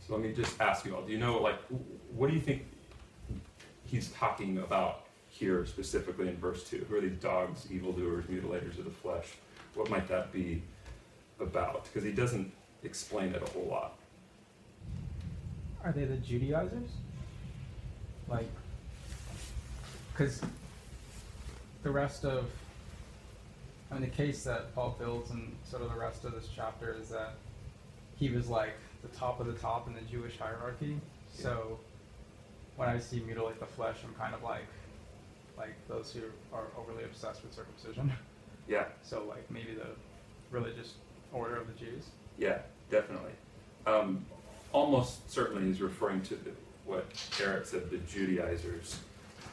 So 0.06 0.14
let 0.14 0.22
me 0.22 0.34
just 0.34 0.60
ask 0.60 0.86
you 0.86 0.96
all 0.96 1.02
do 1.02 1.12
you 1.12 1.18
know, 1.18 1.42
like, 1.42 1.60
what 2.14 2.30
do 2.30 2.36
you 2.36 2.42
think 2.42 2.66
he's 3.86 4.10
talking 4.12 4.58
about 4.58 5.06
here 5.30 5.66
specifically 5.66 6.28
in 6.28 6.38
verse 6.38 6.64
2? 6.70 6.86
Who 6.90 6.96
are 6.98 7.02
these 7.02 7.20
dogs, 7.20 7.68
evildoers, 7.72 8.26
mutilators 8.26 8.78
of 8.78 8.86
the 8.86 8.92
flesh? 8.92 9.34
What 9.76 9.90
might 9.90 10.08
that 10.08 10.32
be 10.32 10.62
about? 11.40 11.86
Because 11.86 12.04
he 12.04 12.12
doesn't 12.12 12.52
explain 12.84 13.34
it 13.34 13.42
a 13.42 13.52
whole 13.52 13.68
lot. 13.68 13.98
Are 15.84 15.92
they 15.92 16.06
the 16.06 16.18
Judaizers? 16.18 16.90
Like, 18.28 18.48
because 20.12 20.42
the 21.84 21.92
rest 21.92 22.26
of, 22.26 22.46
I 23.92 23.96
mean, 23.96 24.04
the 24.04 24.08
case 24.08 24.44
that 24.46 24.74
Paul 24.74 24.96
builds 24.98 25.32
in 25.32 25.52
sort 25.70 25.84
of 25.84 25.92
the 25.92 26.00
rest 26.00 26.24
of 26.24 26.34
this 26.34 26.50
chapter 26.54 26.96
is 27.00 27.10
that 27.10 27.34
he 28.16 28.30
was 28.30 28.48
like 28.48 28.74
the 29.02 29.10
top 29.10 29.40
of 29.40 29.48
the 29.48 29.54
top 29.54 29.88
in 29.88 29.94
the 29.94 30.02
Jewish 30.02 30.38
hierarchy. 30.38 31.00
So 31.34 31.80
when 32.78 32.90
I 32.90 33.00
see 33.00 33.20
mutilate 33.20 33.60
the 33.60 33.66
flesh, 33.66 33.98
I'm 34.04 34.14
kind 34.16 34.34
of 34.34 34.44
like, 34.44 34.66
like 35.58 35.76
those 35.88 36.12
who 36.12 36.22
are 36.56 36.66
overly 36.78 37.04
obsessed 37.04 37.44
with 37.44 37.54
circumcision. 37.54 38.12
Yeah. 38.66 38.86
So 39.02 39.26
like 39.28 39.52
maybe 39.52 39.74
the 39.74 39.88
religious 40.50 40.94
order 41.34 41.58
of 41.58 41.68
the 41.68 41.74
Jews. 41.74 42.06
Yeah, 42.38 42.60
definitely. 42.90 43.34
Um, 43.86 44.26
almost 44.72 45.30
certainly 45.30 45.68
he's 45.68 45.82
referring 45.82 46.22
to 46.22 46.36
the, 46.36 46.52
what 46.86 47.06
Eric 47.42 47.66
said, 47.66 47.90
the 47.90 47.98
Judaizers, 47.98 49.00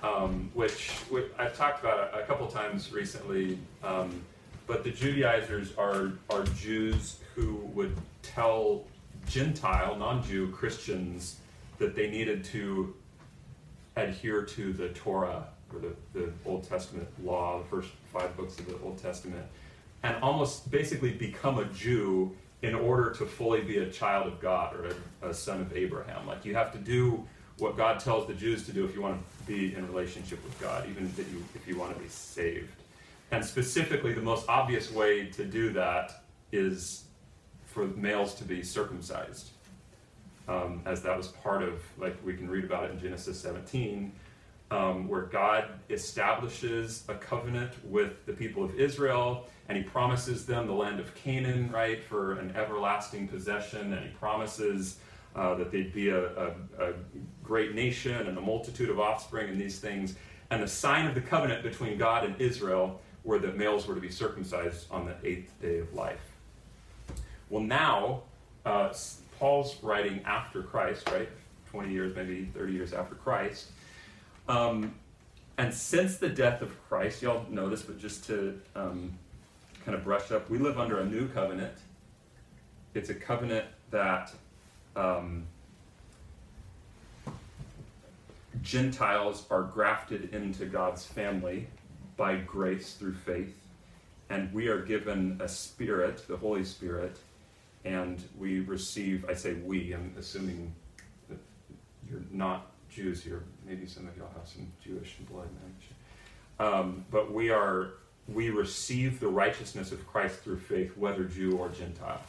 um, 0.02 0.50
which, 0.54 0.90
which, 1.10 1.26
I've 1.38 1.56
talked 1.56 1.80
about 1.80 2.14
a, 2.14 2.20
a 2.20 2.22
couple 2.24 2.46
times 2.46 2.92
recently. 2.92 3.58
Um, 3.82 4.22
but 4.66 4.84
the 4.84 4.90
Judaizers 4.90 5.74
are, 5.76 6.12
are 6.30 6.44
Jews 6.56 7.18
who 7.34 7.56
would 7.74 7.96
tell 8.22 8.84
Gentile, 9.26 9.96
non 9.96 10.22
Jew 10.22 10.48
Christians 10.52 11.36
that 11.78 11.96
they 11.96 12.10
needed 12.10 12.44
to 12.44 12.94
adhere 13.96 14.42
to 14.42 14.72
the 14.72 14.90
Torah 14.90 15.46
or 15.72 15.80
the, 15.80 15.94
the 16.12 16.32
Old 16.44 16.68
Testament 16.68 17.08
law, 17.24 17.58
the 17.58 17.64
first 17.64 17.88
five 18.12 18.36
books 18.36 18.58
of 18.58 18.66
the 18.66 18.78
Old 18.84 18.98
Testament, 18.98 19.44
and 20.02 20.16
almost 20.22 20.70
basically 20.70 21.12
become 21.12 21.58
a 21.58 21.64
Jew 21.66 22.34
in 22.62 22.74
order 22.74 23.10
to 23.10 23.24
fully 23.24 23.62
be 23.62 23.78
a 23.78 23.90
child 23.90 24.26
of 24.26 24.40
God 24.40 24.76
or 24.76 24.94
a, 25.22 25.30
a, 25.30 25.34
son 25.34 25.60
of 25.60 25.76
Abraham. 25.76 26.26
Like 26.26 26.44
you 26.44 26.54
have 26.54 26.72
to 26.72 26.78
do 26.78 27.26
what 27.60 27.76
God 27.76 28.00
tells 28.00 28.26
the 28.26 28.34
Jews 28.34 28.64
to 28.66 28.72
do 28.72 28.84
if 28.84 28.94
you 28.94 29.02
want 29.02 29.20
to 29.20 29.46
be 29.46 29.74
in 29.74 29.86
relationship 29.86 30.42
with 30.44 30.58
God, 30.60 30.88
even 30.88 31.04
if 31.06 31.18
you, 31.18 31.44
if 31.54 31.66
you 31.68 31.78
want 31.78 31.94
to 31.94 32.00
be 32.00 32.08
saved. 32.08 32.70
And 33.30 33.44
specifically, 33.44 34.12
the 34.12 34.22
most 34.22 34.48
obvious 34.48 34.90
way 34.90 35.26
to 35.26 35.44
do 35.44 35.70
that 35.72 36.24
is 36.52 37.04
for 37.66 37.86
males 37.86 38.34
to 38.34 38.44
be 38.44 38.62
circumcised, 38.62 39.50
um, 40.48 40.82
as 40.84 41.02
that 41.02 41.16
was 41.16 41.28
part 41.28 41.62
of, 41.62 41.80
like 41.98 42.16
we 42.24 42.34
can 42.34 42.48
read 42.48 42.64
about 42.64 42.84
it 42.84 42.90
in 42.92 42.98
Genesis 42.98 43.38
17 43.40 44.12
um, 44.70 45.08
where 45.08 45.22
God 45.22 45.68
establishes 45.88 47.04
a 47.08 47.14
covenant 47.14 47.72
with 47.84 48.24
the 48.26 48.32
people 48.32 48.62
of 48.62 48.78
Israel 48.78 49.48
and 49.68 49.76
he 49.76 49.84
promises 49.84 50.46
them 50.46 50.66
the 50.66 50.72
land 50.72 51.00
of 51.00 51.14
Canaan, 51.14 51.70
right, 51.70 52.02
for 52.02 52.38
an 52.38 52.54
everlasting 52.56 53.28
possession, 53.28 53.92
and 53.92 54.04
he 54.04 54.10
promises 54.14 54.98
uh, 55.36 55.54
that 55.54 55.70
they'd 55.70 55.92
be 55.92 56.08
a, 56.08 56.26
a, 56.26 56.46
a, 56.78 56.92
great 57.42 57.74
nation 57.74 58.28
and 58.28 58.38
a 58.38 58.40
multitude 58.40 58.88
of 58.88 59.00
offspring 59.00 59.48
and 59.48 59.60
these 59.60 59.80
things. 59.80 60.14
And 60.50 60.62
the 60.62 60.68
sign 60.68 61.06
of 61.06 61.14
the 61.14 61.20
covenant 61.20 61.64
between 61.64 61.98
God 61.98 62.24
and 62.24 62.40
Israel 62.40 63.00
were 63.24 63.38
that 63.40 63.56
males 63.56 63.86
were 63.86 63.94
to 63.94 64.00
be 64.00 64.10
circumcised 64.10 64.86
on 64.90 65.06
the 65.06 65.16
eighth 65.24 65.52
day 65.60 65.78
of 65.78 65.92
life. 65.92 66.20
Well, 67.48 67.62
now, 67.62 68.22
uh, 68.64 68.92
Paul's 69.38 69.76
writing 69.82 70.22
after 70.24 70.62
Christ, 70.62 71.08
right? 71.10 71.28
20 71.70 71.92
years, 71.92 72.14
maybe 72.14 72.44
30 72.54 72.72
years 72.72 72.92
after 72.92 73.14
Christ. 73.14 73.70
Um, 74.48 74.94
and 75.58 75.72
since 75.74 76.16
the 76.16 76.28
death 76.28 76.62
of 76.62 76.72
Christ, 76.88 77.22
y'all 77.22 77.44
know 77.50 77.68
this, 77.68 77.82
but 77.82 77.98
just 77.98 78.24
to 78.26 78.60
um, 78.74 79.12
kind 79.84 79.96
of 79.96 80.04
brush 80.04 80.30
up, 80.30 80.48
we 80.48 80.58
live 80.58 80.78
under 80.78 81.00
a 81.00 81.04
new 81.04 81.28
covenant. 81.28 81.74
It's 82.94 83.10
a 83.10 83.14
covenant 83.14 83.66
that 83.90 84.32
um, 84.96 85.46
Gentiles 88.62 89.46
are 89.50 89.62
grafted 89.62 90.34
into 90.34 90.66
God's 90.66 91.04
family 91.04 91.66
by 92.16 92.36
grace 92.36 92.94
through 92.94 93.14
faith. 93.14 93.54
And 94.28 94.52
we 94.52 94.68
are 94.68 94.80
given 94.80 95.40
a 95.42 95.48
spirit, 95.48 96.26
the 96.28 96.36
Holy 96.36 96.64
Spirit, 96.64 97.16
and 97.84 98.22
we 98.38 98.60
receive, 98.60 99.24
I 99.28 99.34
say 99.34 99.54
we, 99.54 99.92
I'm 99.92 100.14
assuming 100.18 100.72
that 101.28 101.38
you're 102.08 102.22
not 102.30 102.70
Jews 102.90 103.22
here. 103.22 103.42
Maybe 103.66 103.86
some 103.86 104.06
of 104.06 104.16
y'all 104.16 104.30
have 104.36 104.46
some 104.46 104.70
Jewish 104.84 105.16
blood. 105.30 105.48
Um, 106.58 107.06
but 107.10 107.32
we 107.32 107.50
are 107.50 107.94
we 108.28 108.50
receive 108.50 109.18
the 109.18 109.28
righteousness 109.28 109.92
of 109.92 110.06
Christ 110.06 110.40
through 110.40 110.58
faith, 110.58 110.96
whether 110.96 111.24
Jew 111.24 111.56
or 111.56 111.68
Gentile. 111.70 112.20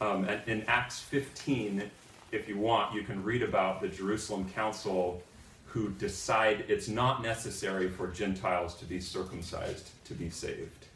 Um, 0.00 0.28
in 0.46 0.62
Acts 0.66 1.00
15, 1.00 1.90
if 2.32 2.48
you 2.48 2.58
want, 2.58 2.94
you 2.94 3.02
can 3.02 3.22
read 3.22 3.42
about 3.42 3.80
the 3.80 3.88
Jerusalem 3.88 4.48
Council 4.50 5.22
who 5.64 5.90
decide 5.90 6.64
it's 6.68 6.88
not 6.88 7.22
necessary 7.22 7.88
for 7.88 8.08
Gentiles 8.08 8.74
to 8.76 8.84
be 8.84 9.00
circumcised 9.00 9.90
to 10.04 10.14
be 10.14 10.30
saved. 10.30 10.86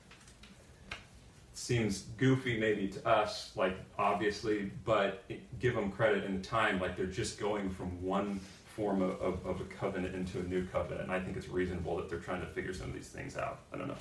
Seems 1.55 2.05
goofy 2.17 2.59
maybe 2.59 2.89
to 2.89 3.07
us, 3.07 3.53
like 3.57 3.77
obviously, 3.99 4.71
but 4.85 5.23
give 5.59 5.75
them 5.75 5.91
credit 5.91 6.25
in 6.25 6.41
time, 6.41 6.81
like 6.81 6.97
they're 6.97 7.07
just 7.07 7.39
going 7.39 7.69
from 7.69 8.03
one 8.03 8.41
form 8.75 9.03
of, 9.03 9.21
of, 9.21 9.45
of, 9.45 9.61
a 9.61 9.65
covenant 9.65 10.15
into 10.15 10.39
a 10.39 10.43
new 10.45 10.65
covenant. 10.67 11.03
And 11.03 11.13
I 11.13 11.21
think 11.21 11.37
it's 11.37 11.49
reasonable 11.49 11.97
that 11.99 12.09
they're 12.09 12.19
trying 12.19 12.41
to 12.41 12.47
figure 12.47 12.73
some 12.73 12.89
of 12.89 12.95
these 12.95 13.09
things 13.09 13.37
out. 13.37 13.59
I 13.75 13.77
don't 13.77 13.89
know. 13.89 13.97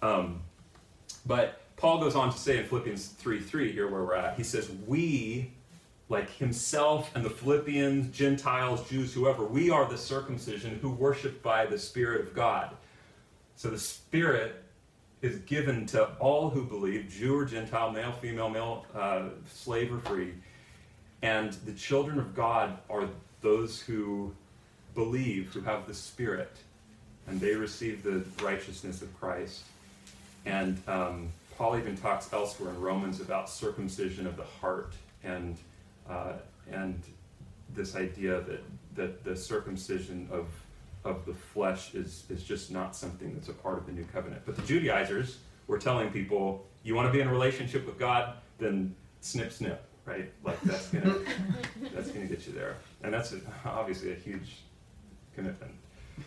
Um, 0.00 0.40
but 1.26 1.61
Paul 1.82 1.98
goes 1.98 2.14
on 2.14 2.30
to 2.30 2.38
say 2.38 2.58
in 2.58 2.64
Philippians 2.64 3.08
3 3.08 3.40
3, 3.40 3.72
here 3.72 3.90
where 3.90 4.04
we're 4.04 4.14
at, 4.14 4.36
he 4.36 4.44
says, 4.44 4.70
We, 4.86 5.50
like 6.08 6.30
himself 6.30 7.10
and 7.16 7.24
the 7.24 7.30
Philippians, 7.30 8.16
Gentiles, 8.16 8.88
Jews, 8.88 9.12
whoever, 9.12 9.44
we 9.44 9.68
are 9.68 9.88
the 9.88 9.98
circumcision 9.98 10.78
who 10.80 10.90
worship 10.90 11.42
by 11.42 11.66
the 11.66 11.76
Spirit 11.76 12.20
of 12.20 12.34
God. 12.34 12.70
So 13.56 13.68
the 13.68 13.80
Spirit 13.80 14.62
is 15.22 15.38
given 15.40 15.84
to 15.86 16.04
all 16.20 16.50
who 16.50 16.62
believe, 16.62 17.08
Jew 17.10 17.36
or 17.36 17.44
Gentile, 17.44 17.90
male, 17.90 18.12
female, 18.12 18.48
male, 18.48 18.86
uh, 18.94 19.30
slave 19.52 19.92
or 19.92 19.98
free. 20.08 20.34
And 21.22 21.52
the 21.66 21.72
children 21.72 22.20
of 22.20 22.32
God 22.32 22.78
are 22.88 23.08
those 23.40 23.80
who 23.80 24.32
believe, 24.94 25.52
who 25.52 25.62
have 25.62 25.88
the 25.88 25.94
Spirit, 25.94 26.56
and 27.26 27.40
they 27.40 27.56
receive 27.56 28.04
the 28.04 28.22
righteousness 28.40 29.02
of 29.02 29.12
Christ. 29.18 29.64
And 30.46 30.80
um, 30.86 31.32
Paul 31.62 31.78
even 31.78 31.96
talks 31.96 32.32
elsewhere 32.32 32.70
in 32.70 32.80
Romans 32.80 33.20
about 33.20 33.48
circumcision 33.48 34.26
of 34.26 34.36
the 34.36 34.42
heart 34.42 34.94
and 35.22 35.56
uh, 36.10 36.32
and 36.68 37.00
this 37.72 37.94
idea 37.94 38.40
that 38.40 38.64
that 38.96 39.22
the 39.22 39.36
circumcision 39.36 40.28
of 40.32 40.48
of 41.04 41.24
the 41.24 41.32
flesh 41.32 41.94
is 41.94 42.24
is 42.28 42.42
just 42.42 42.72
not 42.72 42.96
something 42.96 43.32
that's 43.32 43.48
a 43.48 43.52
part 43.52 43.78
of 43.78 43.86
the 43.86 43.92
new 43.92 44.04
covenant. 44.12 44.42
But 44.44 44.56
the 44.56 44.62
Judaizers 44.62 45.38
were 45.68 45.78
telling 45.78 46.10
people, 46.10 46.66
you 46.82 46.96
want 46.96 47.06
to 47.06 47.12
be 47.12 47.20
in 47.20 47.28
a 47.28 47.32
relationship 47.32 47.86
with 47.86 47.96
God, 47.96 48.38
then 48.58 48.96
snip 49.20 49.52
snip 49.52 49.84
right? 50.04 50.32
Like 50.42 50.60
that's 50.62 50.88
gonna 50.88 51.14
that's 51.94 52.10
gonna 52.10 52.26
get 52.26 52.44
you 52.44 52.54
there, 52.54 52.74
and 53.04 53.14
that's 53.14 53.34
a, 53.34 53.40
obviously 53.64 54.10
a 54.10 54.16
huge 54.16 54.62
commitment. 55.32 55.74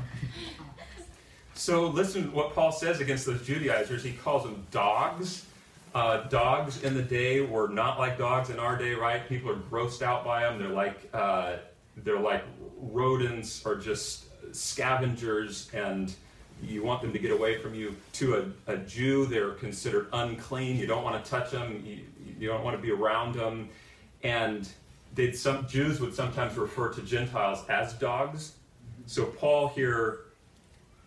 so 1.58 1.88
listen 1.88 2.24
to 2.24 2.30
what 2.30 2.54
Paul 2.54 2.70
says 2.70 3.00
against 3.00 3.26
those 3.26 3.44
Judaizers. 3.44 4.04
He 4.04 4.12
calls 4.12 4.44
them 4.44 4.64
dogs. 4.70 5.44
Uh, 5.92 6.18
dogs 6.28 6.84
in 6.84 6.94
the 6.94 7.02
day 7.02 7.40
were 7.40 7.66
not 7.66 7.98
like 7.98 8.16
dogs 8.16 8.50
in 8.50 8.60
our 8.60 8.76
day, 8.78 8.94
right? 8.94 9.28
People 9.28 9.50
are 9.50 9.56
grossed 9.56 10.00
out 10.00 10.24
by 10.24 10.42
them. 10.42 10.58
They're 10.58 10.68
like 10.68 11.08
uh, 11.12 11.56
they're 11.96 12.20
like 12.20 12.44
rodents 12.78 13.66
or 13.66 13.74
just 13.74 14.26
scavengers 14.54 15.68
and 15.74 16.14
you 16.62 16.84
want 16.84 17.02
them 17.02 17.12
to 17.12 17.18
get 17.18 17.32
away 17.32 17.60
from 17.60 17.74
you. 17.74 17.96
To 18.14 18.52
a, 18.68 18.72
a 18.74 18.76
Jew, 18.78 19.26
they're 19.26 19.52
considered 19.52 20.08
unclean. 20.12 20.76
You 20.76 20.86
don't 20.86 21.02
want 21.02 21.22
to 21.22 21.28
touch 21.28 21.50
them. 21.50 21.82
You, 21.84 22.00
you 22.38 22.48
don't 22.48 22.62
want 22.62 22.76
to 22.76 22.82
be 22.82 22.92
around 22.92 23.34
them. 23.34 23.68
And 24.22 24.68
some 25.34 25.66
Jews 25.66 26.00
would 26.00 26.14
sometimes 26.14 26.56
refer 26.56 26.92
to 26.92 27.02
Gentiles 27.02 27.64
as 27.68 27.94
dogs. 27.94 28.52
So 29.06 29.24
Paul 29.24 29.68
here 29.68 30.20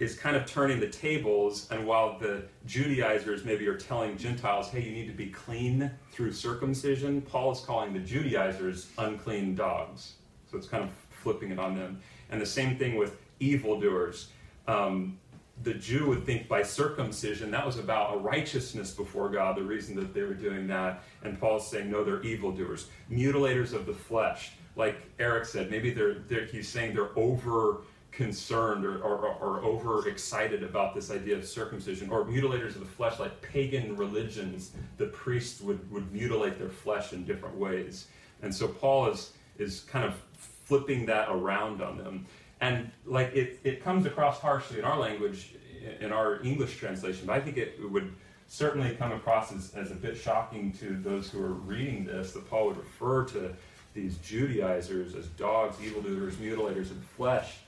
is 0.02 0.16
kind 0.16 0.36
of 0.36 0.48
turning 0.48 0.80
the 0.80 0.90
tables, 0.90 1.68
and 1.70 1.86
while 1.86 2.18
the 2.18 2.42
Judaizers 2.66 3.46
maybe 3.46 3.68
are 3.68 3.78
telling 3.78 4.18
Gentiles, 4.18 4.68
hey, 4.68 4.82
you 4.82 4.92
need 4.92 5.06
to 5.06 5.14
be 5.14 5.28
clean 5.28 5.92
through 6.12 6.32
circumcision, 6.32 7.22
Paul 7.22 7.52
is 7.52 7.60
calling 7.60 7.94
the 7.94 8.00
Judaizers 8.00 8.88
unclean 8.98 9.54
dogs. 9.54 10.14
So 10.50 10.58
it's 10.58 10.66
kind 10.66 10.84
of 10.84 10.90
flipping 11.12 11.52
it 11.52 11.60
on 11.60 11.78
them. 11.78 12.02
And 12.32 12.42
the 12.42 12.48
same 12.48 12.78
thing 12.78 12.96
with 12.96 13.20
evildoers. 13.40 14.30
Um, 14.68 15.20
the 15.62 15.76
Jew 15.76 16.08
would 16.08 16.26
think 16.26 16.48
by 16.48 16.64
circumcision 16.64 17.52
that 17.52 17.64
was 17.64 17.78
about 17.78 18.16
a 18.16 18.18
righteousness 18.18 18.90
before 18.90 19.30
God, 19.30 19.56
the 19.56 19.62
reason 19.62 19.96
that 19.98 20.16
they 20.16 20.24
were 20.24 20.34
doing 20.34 20.66
that. 20.66 21.04
And 21.24 21.40
Paul's 21.40 21.70
saying, 21.70 21.92
no, 21.92 22.04
they're 22.04 22.24
evildoers, 22.24 22.88
mutilators 23.12 23.72
of 23.74 23.86
the 23.86 23.94
flesh. 23.94 24.54
Like 24.76 24.98
Eric 25.20 25.46
said, 25.46 25.70
maybe 25.70 25.92
they're, 25.92 26.16
they're 26.28 26.46
he's 26.46 26.68
saying 26.68 26.96
they're 26.96 27.16
over 27.16 27.82
concerned 28.12 28.86
or, 28.86 29.02
or, 29.02 29.18
or 29.36 29.64
over 29.64 30.08
excited 30.08 30.64
about 30.64 30.94
this 30.94 31.12
idea 31.12 31.38
of 31.38 31.46
circumcision, 31.48 32.10
or 32.10 32.26
mutilators 32.26 32.76
of 32.76 32.82
the 32.82 32.86
flesh, 32.86 33.20
like 33.20 33.42
pagan 33.42 33.96
religions, 33.96 34.72
the 34.98 35.06
priests 35.08 35.62
would, 35.62 35.90
would 35.92 36.12
mutilate 36.12 36.60
their 36.60 36.70
flesh 36.70 37.14
in 37.14 37.24
different 37.24 37.56
ways. 37.56 38.08
And 38.42 38.54
so 38.54 38.68
Paul 38.68 39.08
is, 39.08 39.32
is 39.58 39.82
kind 39.82 40.06
of 40.06 40.16
flipping 40.66 41.06
that 41.06 41.30
around 41.30 41.82
on 41.82 41.98
them. 41.98 42.26
And 42.60 42.92
like 43.06 43.34
it, 43.34 43.60
it 43.64 43.84
comes 43.84 44.06
across 44.06 44.40
harshly 44.40 44.80
in 44.80 44.86
our 44.86 45.00
language, 45.00 45.56
in 46.00 46.12
our 46.12 46.44
English 46.44 46.78
translation, 46.78 47.26
but 47.26 47.34
I 47.34 47.40
think 47.40 47.58
it 47.58 47.80
would 47.90 48.14
certainly 48.48 48.94
come 48.96 49.14
across 49.14 49.54
as, 49.54 49.74
as 49.76 49.92
a 49.92 49.96
bit 49.96 50.18
shocking 50.18 50.74
to 50.74 50.98
those 50.98 51.30
who 51.30 51.42
are 51.42 51.54
reading 51.54 52.04
this 52.06 52.34
that 52.34 52.48
Paul 52.50 52.68
would 52.68 52.78
refer 52.78 53.24
to 53.26 53.54
these 53.94 54.18
Judaizers 54.18 55.16
as 55.16 55.28
dogs, 55.28 55.78
evildoers, 55.82 56.36
mutilators 56.36 56.92
of 56.92 57.00
the 57.00 57.08
flesh. 57.18 57.60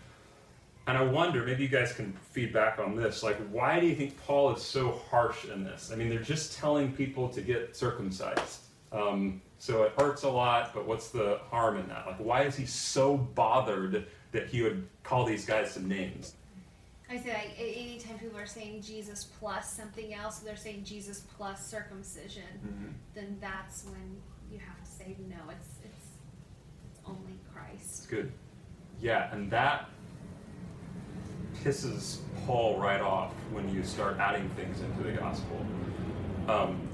And 0.85 0.97
I 0.97 1.03
wonder, 1.03 1.45
maybe 1.45 1.63
you 1.63 1.69
guys 1.69 1.93
can 1.93 2.11
feed 2.31 2.51
back 2.51 2.77
on 2.77 2.95
this. 2.95 3.23
Like, 3.23 3.37
why 3.49 3.79
do 3.79 3.87
you 3.87 3.95
think 3.95 4.17
Paul 4.25 4.53
is 4.53 4.61
so 4.61 4.99
harsh 5.09 5.45
in 5.45 5.63
this? 5.63 5.91
I 5.93 5.95
mean, 5.95 6.09
they're 6.09 6.19
just 6.19 6.57
telling 6.57 6.91
people 6.91 7.29
to 7.29 7.41
get 7.41 7.75
circumcised. 7.75 8.59
Um, 8.91 9.41
so 9.59 9.83
it 9.83 9.93
hurts 9.97 10.23
a 10.23 10.29
lot, 10.29 10.73
but 10.73 10.85
what's 10.85 11.09
the 11.09 11.39
harm 11.49 11.77
in 11.77 11.87
that? 11.87 12.05
Like, 12.05 12.17
why 12.17 12.43
is 12.43 12.55
he 12.55 12.65
so 12.65 13.15
bothered 13.15 14.07
that 14.33 14.47
he 14.47 14.61
would 14.61 14.85
call 15.03 15.23
these 15.25 15.45
guys 15.45 15.71
some 15.71 15.87
names. 15.87 16.33
I 17.09 17.17
say 17.17 17.33
like 17.33 17.51
anytime 17.57 18.17
people 18.17 18.39
are 18.39 18.47
saying 18.47 18.81
Jesus 18.81 19.25
plus 19.39 19.71
something 19.71 20.13
else, 20.13 20.39
they're 20.39 20.55
saying 20.57 20.83
Jesus 20.83 21.21
plus 21.37 21.65
circumcision, 21.65 22.43
mm-hmm. 22.65 22.87
then 23.13 23.37
that's 23.39 23.85
when 23.85 24.17
you 24.51 24.59
have 24.59 24.83
to 24.83 24.89
say 24.89 25.15
no. 25.29 25.37
It's 25.49 25.67
it's 25.83 26.07
it's 26.89 27.01
only 27.05 27.39
Christ. 27.53 27.99
It's 27.99 28.05
good. 28.07 28.31
Yeah, 28.99 29.33
and 29.33 29.51
that 29.51 29.89
pisses 31.63 32.17
Paul 32.45 32.79
right 32.79 33.01
off 33.01 33.31
when 33.51 33.74
you 33.74 33.83
start 33.83 34.17
adding 34.19 34.50
things 34.50 34.81
into 34.81 35.03
the 35.03 35.12
gospel. 35.13 35.65
Um, 36.48 36.88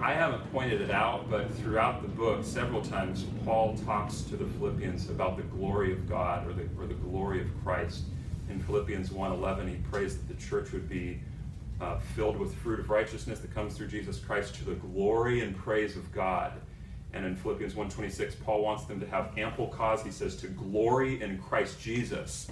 I 0.00 0.12
haven't 0.12 0.50
pointed 0.52 0.80
it 0.80 0.90
out, 0.90 1.30
but 1.30 1.52
throughout 1.54 2.02
the 2.02 2.08
book, 2.08 2.44
several 2.44 2.82
times, 2.82 3.24
Paul 3.44 3.76
talks 3.86 4.22
to 4.22 4.36
the 4.36 4.44
Philippians 4.44 5.08
about 5.08 5.36
the 5.36 5.44
glory 5.44 5.92
of 5.92 6.08
God 6.08 6.46
or 6.46 6.52
the, 6.52 6.68
or 6.78 6.86
the 6.86 6.94
glory 6.94 7.40
of 7.40 7.48
Christ. 7.64 8.02
In 8.50 8.60
Philippians 8.60 9.10
1.11, 9.10 9.68
he 9.68 9.76
prays 9.76 10.16
that 10.16 10.28
the 10.28 10.42
church 10.44 10.72
would 10.72 10.88
be 10.88 11.20
uh, 11.80 11.98
filled 11.98 12.36
with 12.36 12.54
fruit 12.54 12.80
of 12.80 12.90
righteousness 12.90 13.40
that 13.40 13.54
comes 13.54 13.76
through 13.76 13.88
Jesus 13.88 14.18
Christ 14.18 14.54
to 14.56 14.64
the 14.64 14.74
glory 14.74 15.40
and 15.40 15.56
praise 15.56 15.96
of 15.96 16.12
God. 16.12 16.52
And 17.12 17.24
in 17.24 17.36
Philippians 17.36 17.74
1.26, 17.74 18.34
Paul 18.44 18.62
wants 18.62 18.84
them 18.84 19.00
to 19.00 19.06
have 19.06 19.30
ample 19.38 19.68
cause, 19.68 20.02
he 20.02 20.10
says, 20.10 20.36
to 20.36 20.48
glory 20.48 21.22
in 21.22 21.38
Christ 21.38 21.80
Jesus. 21.80 22.48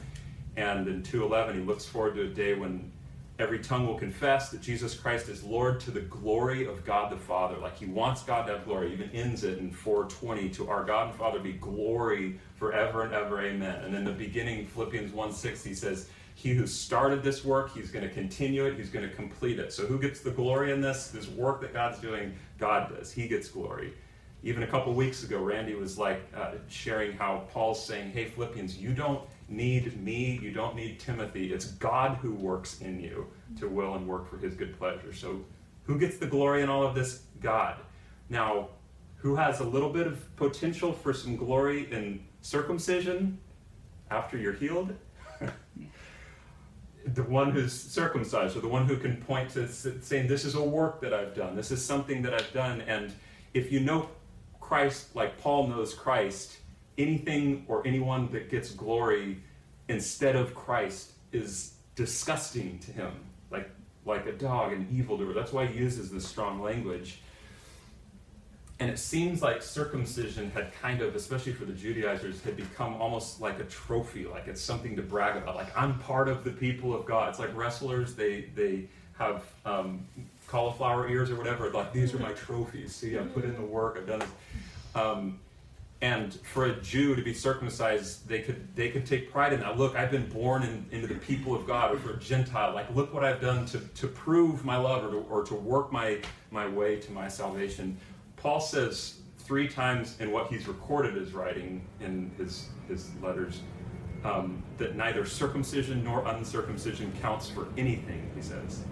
And 0.56 0.87
in 0.87 1.02
2.11, 1.02 1.54
he 1.54 1.61
looks 1.61 1.85
forward 1.85 2.14
to 2.16 2.23
a 2.23 2.28
day 2.28 2.54
when 2.54 2.92
Every 3.38 3.59
tongue 3.59 3.87
will 3.87 3.99
confess 3.99 4.50
that 4.50 4.61
Jesus 4.61 4.94
Christ 4.94 5.28
is 5.28 5.42
Lord 5.42 5.80
to 5.80 5.90
the 5.90 6.02
glory 6.02 6.66
of 6.66 6.85
God 6.85 7.11
the 7.11 7.16
Father. 7.16 7.56
Like 7.56 7.76
he 7.76 7.87
wants 7.87 8.23
God 8.23 8.47
to 8.47 8.52
have 8.52 8.64
glory. 8.64 8.92
Even 8.92 9.11
ends 9.11 9.42
it 9.42 9.59
in 9.59 9.73
420 9.73 10.50
to 10.50 10.68
our 10.68 10.85
God 10.85 11.09
and 11.09 11.18
Father 11.18 11.40
be 11.40 11.54
glory 11.54 12.38
forever 12.54 13.02
and 13.02 13.14
ever. 13.14 13.40
Amen. 13.40 13.85
And 13.85 13.97
in 13.97 14.04
the 14.04 14.12
beginning, 14.12 14.66
Philippians 14.66 15.12
1 15.12 15.32
6, 15.32 15.64
he 15.64 15.75
says, 15.75 16.09
He 16.35 16.52
who 16.52 16.66
started 16.66 17.25
this 17.25 17.42
work, 17.42 17.75
he's 17.75 17.90
going 17.90 18.06
to 18.06 18.14
continue 18.14 18.66
it, 18.66 18.76
he's 18.76 18.90
going 18.90 19.09
to 19.09 19.14
complete 19.14 19.59
it. 19.59 19.73
So 19.73 19.87
who 19.87 19.99
gets 19.99 20.21
the 20.21 20.30
glory 20.30 20.71
in 20.71 20.82
this? 20.82 21.09
This 21.09 21.26
work 21.26 21.62
that 21.62 21.73
God's 21.73 21.99
doing, 22.00 22.37
God 22.59 22.94
does. 22.94 23.11
He 23.11 23.26
gets 23.26 23.48
glory. 23.48 23.94
Even 24.44 24.62
a 24.62 24.66
couple 24.66 24.92
weeks 24.92 25.24
ago, 25.24 25.38
Randy 25.42 25.74
was 25.74 25.98
like 25.98 26.22
uh, 26.37 26.53
sharing 26.68 27.12
how 27.12 27.44
Paul's 27.50 27.85
saying, 27.85 28.11
Hey, 28.11 28.26
Philippians, 28.26 28.76
you 28.76 28.92
don't 28.92 29.22
need 29.48 30.02
me, 30.02 30.38
you 30.42 30.52
don't 30.52 30.74
need 30.74 30.98
Timothy. 30.98 31.52
It's 31.52 31.66
God 31.66 32.18
who 32.18 32.33
works 32.33 32.81
in 32.81 33.00
you 33.00 33.26
to 33.59 33.68
will 33.68 33.94
and 33.94 34.07
work 34.07 34.28
for 34.28 34.38
his 34.38 34.55
good 34.55 34.78
pleasure. 34.78 35.12
So, 35.12 35.44
who 35.85 35.98
gets 35.98 36.18
the 36.18 36.26
glory 36.26 36.62
in 36.62 36.68
all 36.68 36.83
of 36.83 36.94
this? 36.94 37.22
God. 37.40 37.76
Now, 38.28 38.68
who 39.16 39.37
has 39.37 39.61
a 39.61 39.64
little 39.64 39.90
bit 39.90 40.07
of 40.07 40.35
potential 40.37 40.92
for 40.92 41.12
some 41.12 41.37
glory 41.37 41.92
in 41.92 42.22
circumcision 42.40 43.38
after 44.11 44.37
you're 44.37 44.52
healed? 44.52 44.94
the 47.07 47.22
one 47.24 47.50
who's 47.50 47.72
circumcised, 47.72 48.57
or 48.57 48.61
the 48.61 48.68
one 48.68 48.87
who 48.87 48.96
can 48.96 49.16
point 49.16 49.50
to 49.50 49.68
saying, 49.68 50.28
This 50.28 50.44
is 50.44 50.55
a 50.55 50.62
work 50.62 51.00
that 51.00 51.12
I've 51.12 51.35
done, 51.35 51.57
this 51.57 51.70
is 51.70 51.85
something 51.85 52.22
that 52.22 52.35
I've 52.35 52.52
done. 52.52 52.81
And 52.83 53.12
if 53.55 53.72
you 53.72 53.81
know 53.81 54.09
Christ 54.61 55.14
like 55.14 55.38
Paul 55.38 55.68
knows 55.68 55.94
Christ, 55.94 56.59
anything 56.98 57.64
or 57.68 57.87
anyone 57.87 58.31
that 58.33 58.50
gets 58.50 58.70
glory 58.70 59.38
instead 59.88 60.37
of 60.37 60.55
Christ 60.55 61.12
is 61.33 61.74
disgusting 61.94 62.78
to 62.81 62.92
him, 62.92 63.12
like 63.50 63.70
like 64.05 64.26
a 64.26 64.33
dog, 64.33 64.72
an 64.72 64.88
evildoer. 64.92 65.33
That's 65.33 65.52
why 65.52 65.66
he 65.66 65.78
uses 65.78 66.11
this 66.11 66.26
strong 66.26 66.61
language. 66.61 67.20
And 68.81 68.90
it 68.90 68.98
seems 68.98 69.42
like 69.42 69.62
circumcision 69.62 70.50
had 70.50 70.72
kind 70.83 71.02
of, 71.02 71.14
especially 71.14 71.52
for 71.52 71.64
the 71.64 71.72
Judaizers, 71.72 72.42
had 72.42 72.57
become 72.57 72.94
almost 73.00 73.40
like 73.40 73.61
a 73.61 73.64
trophy, 73.64 74.24
like 74.24 74.48
it's 74.48 74.61
something 74.61 74.96
to 74.96 75.02
brag 75.02 75.37
about. 75.37 75.55
Like 75.55 75.76
I'm 75.76 75.98
part 76.00 76.28
of 76.28 76.42
the 76.42 76.50
people 76.50 76.94
of 76.94 77.05
God. 77.07 77.28
It's 77.28 77.38
like 77.38 77.55
wrestlers; 77.57 78.14
they 78.14 78.46
they 78.55 78.88
have 79.18 79.44
um, 79.64 80.05
cauliflower 80.48 81.09
ears 81.09 81.31
or 81.31 81.37
whatever. 81.37 81.70
Like 81.70 81.92
these 81.92 82.12
are 82.14 82.18
my 82.18 82.33
trophies. 82.33 82.94
See, 82.94 83.18
I 83.18 83.22
put 83.22 83.44
in 83.44 83.55
the 83.55 83.62
work. 83.62 83.96
I've 83.98 84.07
done 84.07 84.20
this. 84.20 84.31
Um, 84.94 85.38
and 86.02 86.34
for 86.42 86.66
a 86.66 86.74
Jew 86.80 87.14
to 87.14 87.22
be 87.22 87.32
circumcised, 87.32 88.26
they 88.28 88.40
could 88.40 88.74
they 88.74 88.90
could 88.90 89.06
take 89.06 89.30
pride 89.30 89.52
in 89.52 89.60
that. 89.60 89.78
Look, 89.78 89.94
I've 89.94 90.10
been 90.10 90.28
born 90.28 90.64
in, 90.64 90.84
into 90.90 91.06
the 91.06 91.14
people 91.14 91.54
of 91.54 91.64
God. 91.64 91.94
Or 91.94 91.98
for 91.98 92.10
a 92.14 92.18
Gentile, 92.18 92.74
like 92.74 92.92
look 92.94 93.14
what 93.14 93.24
I've 93.24 93.40
done 93.40 93.66
to, 93.66 93.78
to 93.78 94.08
prove 94.08 94.64
my 94.64 94.76
love 94.76 95.04
or 95.04 95.10
to, 95.12 95.18
or 95.30 95.44
to 95.44 95.54
work 95.54 95.92
my 95.92 96.18
my 96.50 96.66
way 96.66 96.96
to 96.96 97.12
my 97.12 97.28
salvation. 97.28 97.96
Paul 98.36 98.60
says 98.60 99.20
three 99.38 99.68
times 99.68 100.16
in 100.18 100.32
what 100.32 100.48
he's 100.48 100.66
recorded 100.66 101.16
as 101.16 101.32
writing 101.32 101.86
in 102.00 102.32
his 102.36 102.68
his 102.88 103.10
letters 103.22 103.60
um, 104.24 104.60
that 104.78 104.96
neither 104.96 105.24
circumcision 105.24 106.02
nor 106.02 106.26
uncircumcision 106.26 107.12
counts 107.22 107.48
for 107.48 107.68
anything. 107.76 108.28
He 108.34 108.42
says, 108.42 108.82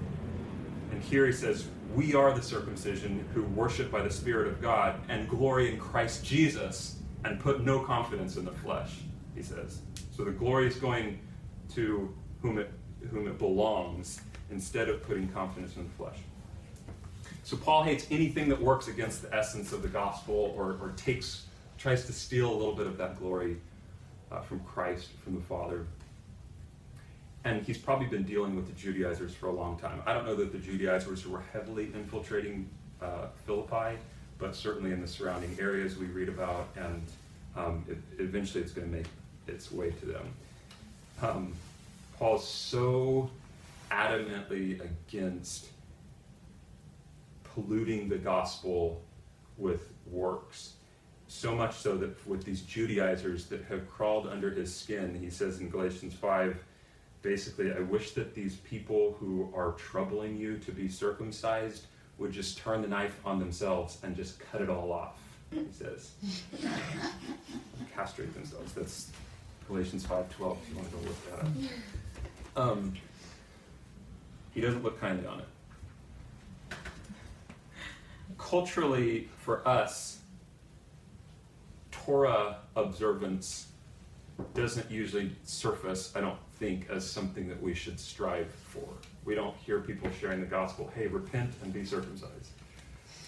and 0.93 1.03
here 1.03 1.27
he 1.27 1.33
says, 1.33 1.67
"We 1.93 2.15
are 2.15 2.33
the 2.33 2.43
circumcision 2.43 3.29
who 3.35 3.43
worship 3.43 3.91
by 3.91 4.03
the 4.03 4.11
Spirit 4.11 4.47
of 4.47 4.63
God 4.63 5.01
and 5.09 5.29
glory 5.29 5.73
in 5.73 5.77
Christ 5.77 6.25
Jesus." 6.25 7.00
And 7.25 7.39
put 7.39 7.65
no 7.65 7.81
confidence 7.81 8.37
in 8.37 8.45
the 8.45 8.53
flesh, 8.53 8.99
he 9.35 9.43
says. 9.43 9.81
So 10.17 10.25
the 10.25 10.31
glory 10.31 10.67
is 10.67 10.77
going 10.77 11.19
to 11.75 12.13
whom 12.43 12.59
it, 12.59 12.71
whom 13.11 13.27
it 13.27 13.39
belongs 13.39 14.21
instead 14.51 14.89
of 14.89 15.03
putting 15.03 15.29
confidence 15.29 15.77
in 15.77 15.85
the 15.85 15.91
flesh. 15.91 16.19
So 17.43 17.57
Paul 17.57 17.83
hates 17.83 18.07
anything 18.11 18.49
that 18.49 18.61
works 18.61 18.89
against 18.89 19.23
the 19.23 19.35
essence 19.35 19.73
of 19.73 19.83
the 19.83 19.89
gospel 19.89 20.55
or, 20.57 20.77
or 20.81 20.93
takes, 20.97 21.47
tries 21.79 22.05
to 22.07 22.13
steal 22.13 22.51
a 22.53 22.57
little 22.57 22.75
bit 22.75 22.87
of 22.87 22.97
that 22.99 23.19
glory 23.19 23.57
uh, 24.31 24.41
from 24.41 24.61
Christ, 24.61 25.09
from 25.25 25.35
the 25.35 25.41
Father. 25.41 25.87
And 27.45 27.63
he's 27.63 27.79
probably 27.79 28.07
been 28.07 28.25
dealing 28.25 28.55
with 28.55 28.67
the 28.67 28.75
Judaizers 28.75 29.35
for 29.35 29.47
a 29.47 29.53
long 29.53 29.79
time. 29.79 30.03
I 30.07 30.13
don't 30.13 30.27
know 30.27 30.37
that 30.37 30.53
the 30.53 30.59
Judaizers 30.59 31.27
were 31.27 31.43
heavily 31.53 31.91
infiltrating 31.95 32.69
uh, 33.01 33.29
Philippi 33.47 33.99
but 34.41 34.57
certainly 34.57 34.91
in 34.91 35.01
the 35.01 35.07
surrounding 35.07 35.55
areas 35.61 35.97
we 35.97 36.07
read 36.07 36.29
about, 36.29 36.69
and 36.77 37.03
um, 37.57 37.85
it, 37.89 37.99
eventually 38.19 38.65
it's 38.65 38.73
going 38.73 38.91
to 38.91 38.97
make 38.97 39.07
its 39.47 39.71
way 39.71 39.91
to 39.91 40.07
them. 40.07 40.35
Um, 41.23 41.53
Paul's 42.19 42.49
so 42.49 43.31
adamantly 43.91 44.81
against 44.81 45.69
polluting 47.45 48.09
the 48.09 48.17
gospel 48.17 49.03
with 49.59 49.91
works. 50.07 50.75
So 51.29 51.55
much 51.55 51.77
so 51.77 51.97
that 51.99 52.27
with 52.27 52.45
these 52.45 52.63
Judaizers 52.63 53.47
that 53.47 53.65
have 53.65 53.89
crawled 53.89 54.27
under 54.27 54.51
his 54.51 54.75
skin, 54.75 55.17
he 55.21 55.31
says 55.31 55.61
in 55.61 55.69
Galatians 55.69 56.15
5, 56.15 56.57
basically, 57.23 57.73
I 57.73 57.81
wish 57.81 58.13
that 58.13 58.35
these 58.35 58.57
people 58.57 59.17
who 59.21 59.53
are 59.55 59.73
troubling 59.73 60.37
you 60.37 60.59
to 60.59 60.73
be 60.73 60.89
circumcised 60.89 61.85
would 62.21 62.31
just 62.31 62.59
turn 62.59 62.83
the 62.83 62.89
knife 62.89 63.19
on 63.25 63.39
themselves 63.39 63.99
and 64.05 64.15
just 64.15 64.39
cut 64.39 64.61
it 64.61 64.69
all 64.69 64.93
off, 64.93 65.19
he 65.51 65.67
says. 65.73 66.13
Castrate 67.95 68.33
themselves. 68.35 68.73
That's 68.75 69.11
Galatians 69.67 70.05
5.12 70.05 70.27
if 70.29 70.39
you 70.39 70.47
want 70.77 70.91
to 70.91 70.97
go 70.97 71.03
look 71.03 71.31
that 71.31 71.39
up. 71.41 72.69
Um, 72.69 72.93
he 74.53 74.61
doesn't 74.61 74.83
look 74.83 75.01
kindly 75.01 75.27
on 75.27 75.41
it. 75.41 76.77
Culturally, 78.37 79.29
for 79.39 79.67
us, 79.67 80.19
Torah 81.91 82.59
observance 82.77 83.69
doesn't 84.55 84.91
usually 84.91 85.31
surface, 85.45 86.13
I 86.15 86.21
don't 86.21 86.39
think, 86.57 86.89
as 86.91 87.09
something 87.09 87.49
that 87.49 87.63
we 87.63 87.75
should 87.75 87.99
strive 87.99 88.51
for. 88.51 88.89
We 89.31 89.37
don't 89.37 89.57
hear 89.59 89.79
people 89.79 90.11
sharing 90.21 90.41
the 90.41 90.47
gospel, 90.47 90.91
hey, 90.97 91.07
repent 91.07 91.55
and 91.63 91.73
be 91.73 91.85
circumcised. 91.85 92.51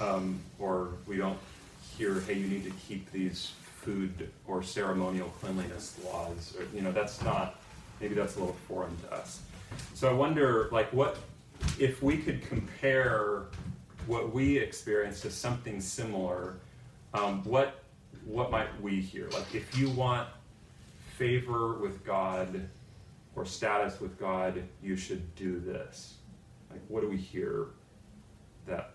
Um, 0.01 0.41
or 0.59 0.95
we 1.07 1.17
don't 1.17 1.39
hear, 1.97 2.19
hey, 2.23 2.35
you 2.35 2.49
need 2.49 2.65
to 2.65 2.73
keep 2.89 3.13
these 3.13 3.53
food 3.77 4.29
or 4.49 4.65
ceremonial 4.65 5.29
cleanliness 5.41 5.97
laws. 6.05 6.57
Or, 6.59 6.65
you 6.75 6.83
know, 6.83 6.91
that's 6.91 7.23
not, 7.23 7.61
maybe 8.01 8.17
that's 8.17 8.35
a 8.35 8.41
little 8.41 8.57
foreign 8.67 8.97
to 9.03 9.15
us. 9.15 9.43
So 9.95 10.11
I 10.11 10.13
wonder, 10.13 10.69
like, 10.73 10.93
what, 10.93 11.19
if 11.79 12.03
we 12.03 12.17
could 12.19 12.43
compare 12.49 13.45
what 14.09 14.35
we 14.35 14.59
experience 14.59 15.21
to 15.21 15.31
something 15.31 15.81
similar, 15.81 16.57
um, 17.15 17.45
what, 17.45 17.85
what 18.25 18.51
might 18.51 18.83
we 18.83 19.01
hear? 19.01 19.29
Like, 19.31 19.55
if 19.55 19.79
you 19.79 19.89
want 19.91 20.27
favor 21.17 21.75
with 21.75 22.05
God 22.05 22.69
or 23.35 23.45
status 23.45 24.01
with 24.01 24.19
God, 24.19 24.63
you 24.83 24.97
should 24.97 25.35
do 25.35 25.59
this. 25.59 26.15
Like, 26.71 26.81
what 26.89 27.01
do 27.03 27.09
we 27.09 27.17
hear 27.17 27.67
that 28.67 28.95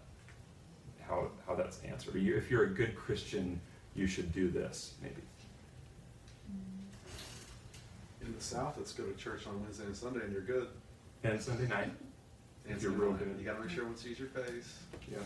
how 1.08 1.30
how 1.46 1.56
that's 1.56 1.80
answered? 1.84 2.16
You, 2.16 2.36
if 2.36 2.50
you're 2.52 2.64
a 2.64 2.70
good 2.70 2.96
Christian, 2.96 3.60
you 3.96 4.08
should 4.08 4.32
do 4.34 4.50
this, 4.50 4.94
maybe. 5.02 5.22
In 8.22 8.34
the 8.36 8.44
South, 8.44 8.76
let's 8.78 8.94
go 8.94 9.04
to 9.06 9.14
church 9.14 9.48
on 9.48 9.62
Wednesday 9.62 9.86
and 9.86 9.96
Sunday, 9.96 10.22
and 10.22 10.34
you're 10.34 10.42
good. 10.42 10.68
And 11.24 11.42
Sunday 11.42 11.68
night, 11.68 11.92
And 12.68 12.76
If 12.76 12.84
you're 12.84 12.92
real 12.92 13.12
night, 13.12 13.20
good. 13.20 13.36
You 13.40 13.46
gotta 13.46 13.60
make 13.60 13.70
sure 13.70 13.80
everyone 13.80 13.98
sees 13.98 14.20
your 14.20 14.28
face. 14.30 14.80
yeah, 15.12 15.18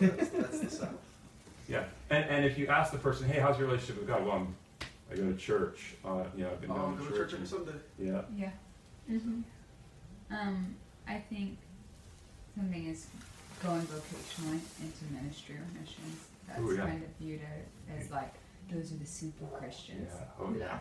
But 0.00 0.16
that's, 0.16 0.30
that's 0.30 0.60
the 0.60 0.70
South. 0.70 0.88
yeah. 1.68 1.84
And 2.10 2.24
and 2.24 2.44
if 2.44 2.58
you 2.58 2.66
ask 2.68 2.92
the 2.92 2.98
person, 2.98 3.28
hey, 3.28 3.40
how's 3.40 3.58
your 3.58 3.68
relationship 3.68 3.98
with 3.98 4.08
God? 4.08 4.24
Well, 4.24 4.36
I'm, 4.36 4.54
I 5.10 5.14
go 5.14 5.30
to 5.30 5.36
church. 5.36 5.94
Uh, 6.04 6.24
you 6.36 6.44
know, 6.44 6.50
I've 6.50 6.60
been 6.60 6.70
Oh, 6.70 6.74
going 6.74 6.96
go 6.96 7.04
to 7.04 7.10
to 7.10 7.16
church. 7.16 7.30
church 7.30 7.34
every 7.34 7.46
Sunday. 7.46 7.72
yeah. 7.98 8.22
Yeah. 8.36 8.50
Mm-hmm. 9.10 9.40
Um, 10.34 10.74
I 11.06 11.18
think 11.30 11.58
something 12.56 12.86
is 12.86 13.06
going 13.62 13.82
vocationally 13.82 14.58
into 14.82 15.04
ministry 15.22 15.54
or 15.56 15.66
missions. 15.80 16.18
That's 16.48 16.60
Ooh, 16.60 16.74
yeah. 16.76 16.86
kind 16.86 17.02
of 17.02 17.08
viewed 17.20 17.40
as 17.96 18.10
like 18.10 18.34
those 18.70 18.90
are 18.92 18.96
the 18.96 19.06
super 19.06 19.46
Christians. 19.46 20.10
Yeah. 20.12 20.24
Oh 20.40 20.54
yeah. 20.58 20.78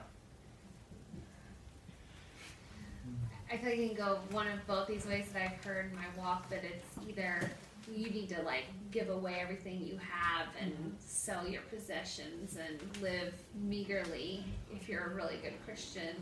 I 3.52 3.58
feel 3.58 3.70
like 3.70 3.80
you 3.80 3.88
can 3.90 3.98
go 3.98 4.20
one 4.32 4.48
of 4.48 4.66
both 4.66 4.88
these 4.88 5.06
ways 5.06 5.28
that 5.34 5.42
I've 5.44 5.64
heard 5.64 5.92
in 5.92 5.96
my 5.96 6.06
walk, 6.18 6.46
but 6.50 6.62
it's 6.64 7.08
either 7.08 7.52
you 7.94 8.10
need 8.10 8.30
to 8.30 8.42
like 8.44 8.66
give 8.92 9.10
away 9.10 9.40
everything 9.42 9.82
you 9.86 9.98
have 9.98 10.48
and 10.60 10.72
mm-hmm. 10.72 10.90
sell 11.00 11.48
your 11.48 11.62
possessions 11.64 12.58
and 12.58 12.80
live 13.02 13.34
meagerly 13.54 14.44
if 14.74 14.90
you're 14.90 15.06
a 15.06 15.14
really 15.14 15.38
good 15.42 15.54
Christian, 15.66 16.16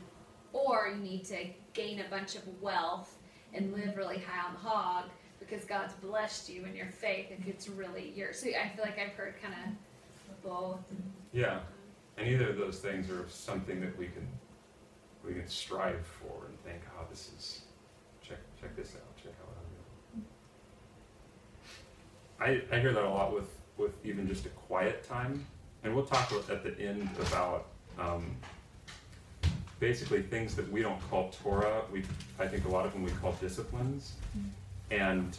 or 0.51 0.93
you 0.95 1.01
need 1.01 1.25
to 1.25 1.45
gain 1.73 1.99
a 1.99 2.09
bunch 2.09 2.35
of 2.35 2.41
wealth 2.61 3.17
and 3.53 3.73
live 3.73 3.95
really 3.95 4.19
high 4.19 4.47
on 4.47 4.53
the 4.53 4.59
hog 4.59 5.05
because 5.39 5.65
God's 5.65 5.93
blessed 5.95 6.49
you 6.49 6.65
in 6.65 6.75
your 6.75 6.87
faith 6.87 7.27
if 7.29 7.47
it's 7.47 7.67
really 7.67 8.13
yours. 8.15 8.39
So 8.39 8.47
I 8.49 8.69
feel 8.75 8.85
like 8.85 8.99
I've 8.99 9.13
heard 9.13 9.35
kind 9.41 9.53
of 9.53 10.43
both. 10.43 10.79
Yeah. 11.31 11.59
And 12.17 12.27
either 12.27 12.49
of 12.49 12.57
those 12.57 12.79
things 12.79 13.09
are 13.09 13.27
something 13.29 13.79
that 13.81 13.97
we 13.97 14.05
can 14.07 14.27
we 15.25 15.33
can 15.33 15.47
strive 15.47 16.05
for 16.05 16.47
and 16.47 16.59
think, 16.63 16.81
oh, 16.97 17.05
this 17.09 17.29
is 17.37 17.61
check 18.21 18.39
check 18.59 18.75
this 18.75 18.95
out 18.95 19.01
what 19.25 19.57
I'm 19.57 20.19
doing. 20.19 20.25
I, 22.39 22.61
I 22.71 22.79
hear 22.79 22.93
that 22.93 23.03
a 23.03 23.09
lot 23.09 23.33
with, 23.33 23.49
with 23.77 23.93
even 24.05 24.27
just 24.27 24.45
a 24.45 24.49
quiet 24.49 25.07
time. 25.07 25.45
And 25.83 25.93
we'll 25.93 26.05
talk 26.05 26.31
at 26.49 26.63
the 26.63 26.79
end 26.79 27.09
about 27.19 27.67
um, 27.99 28.35
basically 29.79 30.21
things 30.21 30.55
that 30.55 30.71
we 30.71 30.81
don't 30.81 30.99
call 31.09 31.29
Torah. 31.43 31.81
We 31.91 32.03
I 32.39 32.47
think 32.47 32.65
a 32.65 32.69
lot 32.69 32.85
of 32.85 32.93
them 32.93 33.03
we 33.03 33.11
call 33.11 33.33
disciplines. 33.33 34.13
And 34.91 35.37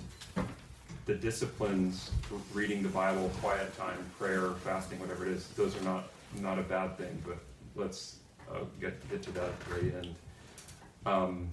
the 1.07 1.15
disciplines, 1.15 2.11
reading 2.53 2.83
the 2.83 2.89
Bible, 2.91 3.31
quiet 3.41 3.75
time, 3.77 3.99
prayer, 4.19 4.51
fasting, 4.65 4.99
whatever 5.01 5.25
it 5.25 5.33
is, 5.33 5.49
those 5.49 5.77
are 5.77 5.85
not 5.85 6.05
not 6.41 6.59
a 6.59 6.63
bad 6.63 6.99
thing. 6.99 7.23
But 7.27 7.39
let's 7.75 8.17
uh, 8.51 8.65
get 8.81 9.09
get 9.11 9.23
to 9.23 9.31
that 9.33 9.45
at 9.45 9.61
the 9.61 9.67
very 9.67 9.95
end. 9.95 10.15
Um, 11.07 11.49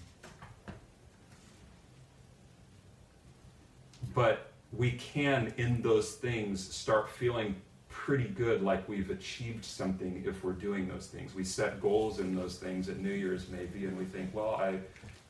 but 4.13 4.50
we 4.73 4.91
can, 4.91 5.53
in 5.57 5.81
those 5.81 6.13
things, 6.13 6.61
start 6.73 7.09
feeling 7.09 7.55
pretty 7.89 8.27
good, 8.27 8.63
like 8.63 8.87
we've 8.87 9.09
achieved 9.09 9.65
something 9.65 10.23
if 10.25 10.43
we're 10.43 10.53
doing 10.53 10.87
those 10.87 11.07
things. 11.07 11.35
We 11.35 11.43
set 11.43 11.81
goals 11.81 12.19
in 12.19 12.35
those 12.35 12.57
things 12.57 12.89
at 12.89 12.99
New 12.99 13.11
Year's 13.13 13.49
maybe, 13.49 13.85
and 13.85 13.97
we 13.97 14.05
think, 14.05 14.33
well, 14.33 14.55
I 14.55 14.79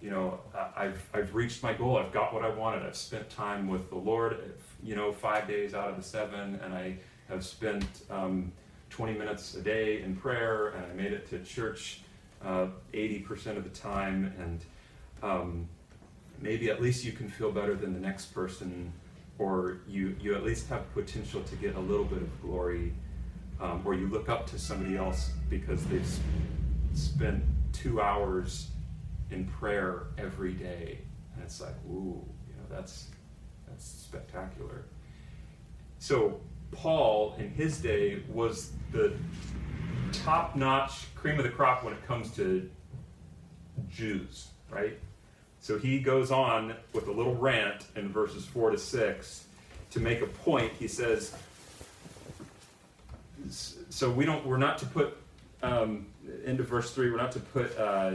you 0.01 0.09
know, 0.09 0.39
I've, 0.75 1.07
I've 1.13 1.33
reached 1.35 1.61
my 1.61 1.73
goal. 1.73 1.97
I've 1.97 2.11
got 2.11 2.33
what 2.33 2.43
I 2.43 2.49
wanted. 2.49 2.83
I've 2.83 2.95
spent 2.95 3.29
time 3.29 3.67
with 3.67 3.89
the 3.89 3.97
Lord, 3.97 4.55
you 4.83 4.95
know, 4.95 5.11
five 5.11 5.47
days 5.47 5.75
out 5.75 5.89
of 5.89 5.95
the 5.95 6.01
seven, 6.03 6.59
and 6.63 6.73
I 6.73 6.97
have 7.29 7.45
spent 7.45 7.85
um, 8.09 8.51
20 8.89 9.13
minutes 9.13 9.53
a 9.55 9.61
day 9.61 10.01
in 10.01 10.15
prayer, 10.15 10.69
and 10.69 10.85
I 10.85 10.93
made 10.95 11.13
it 11.13 11.29
to 11.29 11.39
church 11.39 12.01
uh, 12.43 12.67
80% 12.93 13.57
of 13.57 13.63
the 13.63 13.69
time, 13.69 14.33
and 14.39 14.65
um, 15.21 15.69
maybe 16.41 16.71
at 16.71 16.81
least 16.81 17.05
you 17.05 17.11
can 17.11 17.29
feel 17.29 17.51
better 17.51 17.75
than 17.75 17.93
the 17.93 17.99
next 17.99 18.33
person, 18.33 18.91
or 19.37 19.81
you, 19.87 20.15
you 20.19 20.35
at 20.35 20.43
least 20.43 20.69
have 20.69 20.91
potential 20.93 21.41
to 21.43 21.55
get 21.55 21.75
a 21.75 21.79
little 21.79 22.05
bit 22.05 22.21
of 22.21 22.41
glory, 22.41 22.93
um, 23.59 23.81
or 23.85 23.93
you 23.93 24.07
look 24.07 24.29
up 24.29 24.47
to 24.47 24.59
somebody 24.59 24.97
else 24.97 25.31
because 25.49 25.85
they've 25.85 26.19
spent 26.93 27.43
two 27.73 28.01
hours 28.01 28.71
in 29.29 29.45
prayer 29.45 30.07
every 30.17 30.53
day, 30.53 30.99
and 31.33 31.43
it's 31.43 31.61
like, 31.61 31.75
ooh, 31.89 32.23
you 32.47 32.53
know, 32.55 32.65
that's 32.69 33.07
that's 33.67 33.85
spectacular. 33.85 34.85
So 35.99 36.41
Paul, 36.71 37.35
in 37.37 37.49
his 37.49 37.79
day, 37.79 38.23
was 38.29 38.71
the 38.91 39.13
top-notch 40.11 41.13
cream 41.15 41.37
of 41.37 41.43
the 41.43 41.51
crop 41.51 41.83
when 41.83 41.93
it 41.93 42.05
comes 42.05 42.31
to 42.35 42.69
Jews, 43.89 44.47
right? 44.69 44.97
So 45.61 45.77
he 45.77 45.99
goes 45.99 46.31
on 46.31 46.75
with 46.93 47.07
a 47.07 47.11
little 47.11 47.35
rant 47.35 47.85
in 47.95 48.09
verses 48.09 48.45
four 48.45 48.71
to 48.71 48.77
six 48.77 49.45
to 49.91 49.99
make 49.99 50.21
a 50.21 50.27
point. 50.27 50.73
He 50.73 50.87
says, 50.87 51.35
so 53.49 54.09
we 54.09 54.25
don't, 54.25 54.45
we're 54.45 54.57
not 54.57 54.77
to 54.79 54.85
put 54.85 55.17
um, 55.63 56.07
into 56.43 56.63
verse 56.63 56.91
three. 56.91 57.09
We're 57.09 57.17
not 57.17 57.31
to 57.33 57.39
put. 57.39 57.77
Uh, 57.77 58.11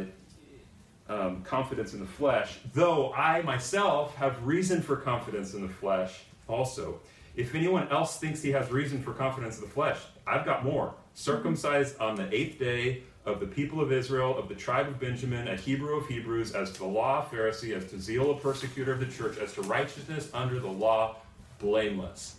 um, 1.09 1.43
confidence 1.43 1.95
in 1.95 2.01
the 2.01 2.07
flesh, 2.07 2.59
though 2.75 3.13
I 3.13 3.43
myself 3.43 4.17
have 4.17 4.45
reason 4.45 4.83
for 4.83 4.97
confidence 4.97 5.55
in 5.55 5.63
the 5.63 5.73
flesh 5.73 6.25
also. 6.49 7.01
If 7.37 7.55
anyone 7.55 7.89
else 7.89 8.19
thinks 8.19 8.43
he 8.43 8.51
has 8.53 8.71
reason 8.71 9.03
for 9.03 9.13
confidence 9.13 9.59
in 9.59 9.65
the 9.65 9.71
flesh, 9.71 9.99
I've 10.27 10.45
got 10.45 10.65
more. 10.65 10.95
Circumcised 11.15 11.99
on 12.01 12.17
the 12.17 12.35
eighth 12.35 12.59
day 12.59 13.03
of 13.27 13.41
the 13.41 13.47
people 13.47 13.81
of 13.81 13.93
Israel, 13.93 14.39
of 14.39 14.49
the 14.49 14.55
tribe 14.55 14.87
of 14.87 15.01
Benjamin, 15.01 15.49
a 15.49 15.57
Hebrew 15.57 15.97
of 15.97 16.07
Hebrews, 16.07 16.53
as 16.53 16.71
to 16.73 16.79
the 16.79 16.87
law, 16.87 17.27
a 17.27 17.35
Pharisee, 17.35 17.77
as 17.77 17.91
to 17.91 18.01
zeal, 18.01 18.31
a 18.31 18.39
persecutor 18.39 18.93
of 18.93 19.01
the 19.01 19.07
church, 19.07 19.37
as 19.39 19.53
to 19.55 19.63
righteousness 19.63 20.31
under 20.33 20.61
the 20.61 20.69
law, 20.69 21.17
blameless. 21.59 22.37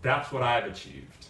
That's 0.00 0.32
what 0.32 0.42
I've 0.42 0.66
achieved. 0.66 1.26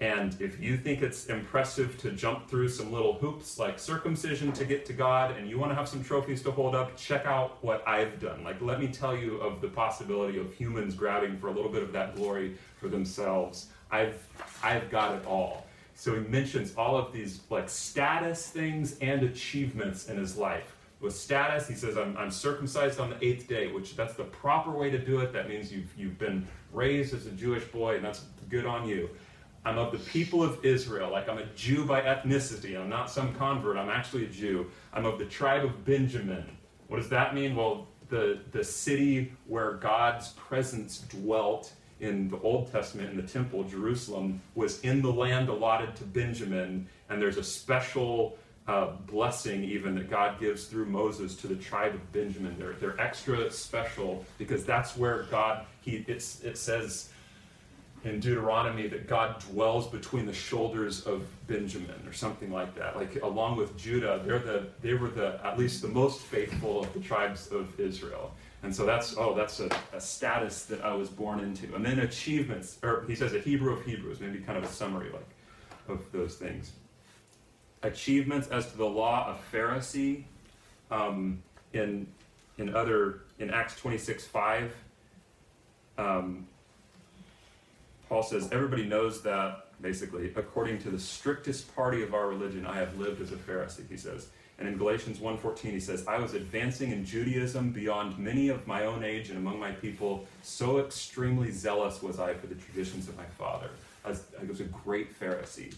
And 0.00 0.36
if 0.40 0.60
you 0.60 0.76
think 0.76 1.02
it's 1.02 1.26
impressive 1.26 1.98
to 1.98 2.10
jump 2.10 2.48
through 2.48 2.68
some 2.68 2.92
little 2.92 3.14
hoops 3.14 3.58
like 3.58 3.78
circumcision 3.78 4.52
to 4.52 4.64
get 4.64 4.84
to 4.86 4.92
God 4.92 5.36
and 5.36 5.48
you 5.48 5.58
want 5.58 5.70
to 5.70 5.76
have 5.76 5.88
some 5.88 6.02
trophies 6.02 6.42
to 6.42 6.50
hold 6.50 6.74
up, 6.74 6.96
check 6.96 7.26
out 7.26 7.62
what 7.62 7.86
I've 7.86 8.20
done. 8.20 8.42
Like, 8.42 8.60
let 8.60 8.80
me 8.80 8.88
tell 8.88 9.16
you 9.16 9.36
of 9.38 9.60
the 9.60 9.68
possibility 9.68 10.38
of 10.38 10.52
humans 10.52 10.94
grabbing 10.94 11.38
for 11.38 11.46
a 11.46 11.52
little 11.52 11.70
bit 11.70 11.82
of 11.82 11.92
that 11.92 12.16
glory 12.16 12.56
for 12.80 12.88
themselves. 12.88 13.68
I've, 13.90 14.20
I've 14.62 14.90
got 14.90 15.14
it 15.14 15.24
all. 15.26 15.64
So 15.94 16.14
he 16.14 16.20
mentions 16.20 16.74
all 16.76 16.96
of 16.96 17.12
these 17.12 17.40
like 17.50 17.68
status 17.68 18.48
things 18.48 18.98
and 19.00 19.22
achievements 19.22 20.08
in 20.08 20.16
his 20.16 20.36
life. 20.36 20.76
With 21.00 21.14
status, 21.14 21.68
he 21.68 21.74
says, 21.74 21.96
I'm, 21.96 22.16
I'm 22.16 22.30
circumcised 22.30 22.98
on 22.98 23.10
the 23.10 23.24
eighth 23.24 23.46
day, 23.46 23.70
which 23.70 23.94
that's 23.94 24.14
the 24.14 24.24
proper 24.24 24.70
way 24.70 24.90
to 24.90 24.98
do 24.98 25.20
it. 25.20 25.32
That 25.32 25.48
means 25.48 25.72
you've, 25.72 25.92
you've 25.96 26.18
been 26.18 26.46
raised 26.72 27.14
as 27.14 27.26
a 27.26 27.30
Jewish 27.30 27.64
boy, 27.64 27.96
and 27.96 28.04
that's 28.04 28.24
good 28.48 28.64
on 28.64 28.88
you. 28.88 29.10
I'm 29.66 29.78
of 29.78 29.92
the 29.92 29.98
people 29.98 30.42
of 30.42 30.62
Israel, 30.64 31.10
like 31.10 31.28
I'm 31.28 31.38
a 31.38 31.46
Jew 31.56 31.84
by 31.84 32.02
ethnicity. 32.02 32.78
I'm 32.78 32.88
not 32.88 33.10
some 33.10 33.34
convert, 33.34 33.76
I'm 33.76 33.88
actually 33.88 34.24
a 34.24 34.28
Jew. 34.28 34.70
I'm 34.92 35.06
of 35.06 35.18
the 35.18 35.24
tribe 35.24 35.64
of 35.64 35.84
Benjamin. 35.84 36.44
What 36.88 36.98
does 36.98 37.08
that 37.10 37.34
mean? 37.34 37.56
Well, 37.56 37.88
the, 38.08 38.40
the 38.52 38.62
city 38.62 39.32
where 39.46 39.74
God's 39.74 40.30
presence 40.30 40.98
dwelt 41.08 41.72
in 42.04 42.28
the 42.28 42.38
Old 42.40 42.70
Testament 42.70 43.10
in 43.10 43.16
the 43.16 43.22
temple, 43.22 43.64
Jerusalem, 43.64 44.40
was 44.54 44.80
in 44.82 45.00
the 45.00 45.12
land 45.12 45.48
allotted 45.48 45.96
to 45.96 46.04
Benjamin, 46.04 46.86
and 47.08 47.20
there's 47.20 47.38
a 47.38 47.42
special 47.42 48.36
uh, 48.68 48.92
blessing 49.06 49.64
even 49.64 49.94
that 49.94 50.10
God 50.10 50.38
gives 50.38 50.66
through 50.66 50.86
Moses 50.86 51.34
to 51.36 51.46
the 51.46 51.56
tribe 51.56 51.94
of 51.94 52.12
Benjamin. 52.12 52.56
They're, 52.58 52.74
they're 52.74 53.00
extra 53.00 53.50
special 53.50 54.24
because 54.38 54.64
that's 54.64 54.96
where 54.96 55.24
God, 55.24 55.66
he, 55.80 56.04
it's, 56.06 56.42
it 56.42 56.56
says, 56.56 57.10
in 58.04 58.20
Deuteronomy 58.20 58.86
that 58.88 59.08
God 59.08 59.40
dwells 59.50 59.86
between 59.86 60.26
the 60.26 60.32
shoulders 60.32 61.06
of 61.06 61.26
Benjamin 61.46 62.06
or 62.06 62.12
something 62.12 62.52
like 62.52 62.74
that. 62.74 62.96
Like 62.96 63.22
along 63.22 63.56
with 63.56 63.76
Judah, 63.78 64.20
they're 64.24 64.38
the 64.38 64.66
they 64.82 64.92
were 64.92 65.08
the 65.08 65.40
at 65.42 65.58
least 65.58 65.80
the 65.80 65.88
most 65.88 66.20
faithful 66.20 66.82
of 66.84 66.92
the 66.92 67.00
tribes 67.00 67.48
of 67.48 67.80
Israel. 67.80 68.34
And 68.64 68.74
so 68.74 68.84
that's 68.86 69.16
oh 69.16 69.34
that's 69.34 69.60
a, 69.60 69.68
a 69.92 70.00
status 70.00 70.64
that 70.64 70.82
I 70.82 70.94
was 70.94 71.08
born 71.08 71.40
into. 71.40 71.74
And 71.74 71.84
then 71.84 72.00
achievements, 72.00 72.78
or 72.82 73.04
he 73.06 73.14
says 73.14 73.34
a 73.34 73.38
Hebrew 73.38 73.74
of 73.74 73.84
Hebrews, 73.84 74.20
maybe 74.20 74.38
kind 74.38 74.58
of 74.58 74.64
a 74.64 74.68
summary 74.68 75.10
like 75.12 75.28
of 75.86 76.10
those 76.12 76.36
things. 76.36 76.72
Achievements 77.82 78.48
as 78.48 78.70
to 78.72 78.78
the 78.78 78.86
law 78.86 79.28
of 79.28 79.52
Pharisee 79.52 80.24
um, 80.90 81.42
in 81.74 82.06
in 82.58 82.74
other 82.74 83.20
in 83.38 83.50
Acts 83.50 83.76
26 83.76 84.26
5 84.26 84.74
um, 85.98 86.46
Paul 88.08 88.22
says, 88.22 88.48
Everybody 88.52 88.84
knows 88.84 89.22
that, 89.22 89.66
basically, 89.80 90.32
according 90.36 90.78
to 90.82 90.90
the 90.90 90.98
strictest 90.98 91.74
party 91.74 92.02
of 92.02 92.14
our 92.14 92.28
religion, 92.28 92.66
I 92.66 92.76
have 92.76 92.98
lived 92.98 93.20
as 93.20 93.32
a 93.32 93.36
Pharisee, 93.36 93.88
he 93.88 93.96
says. 93.96 94.28
And 94.58 94.68
in 94.68 94.78
Galatians 94.78 95.18
1.14, 95.18 95.58
he 95.70 95.80
says, 95.80 96.06
I 96.06 96.18
was 96.18 96.34
advancing 96.34 96.92
in 96.92 97.04
Judaism 97.04 97.70
beyond 97.70 98.18
many 98.18 98.48
of 98.48 98.66
my 98.66 98.84
own 98.86 99.02
age 99.02 99.30
and 99.30 99.38
among 99.38 99.58
my 99.58 99.72
people. 99.72 100.26
So 100.42 100.78
extremely 100.78 101.50
zealous 101.50 102.02
was 102.02 102.20
I 102.20 102.34
for 102.34 102.46
the 102.46 102.54
traditions 102.54 103.08
of 103.08 103.16
my 103.16 103.24
father. 103.36 103.70
I 104.04 104.10
was, 104.10 104.22
I 104.40 104.44
was 104.44 104.60
a 104.60 104.64
great 104.64 105.18
Pharisee. 105.18 105.74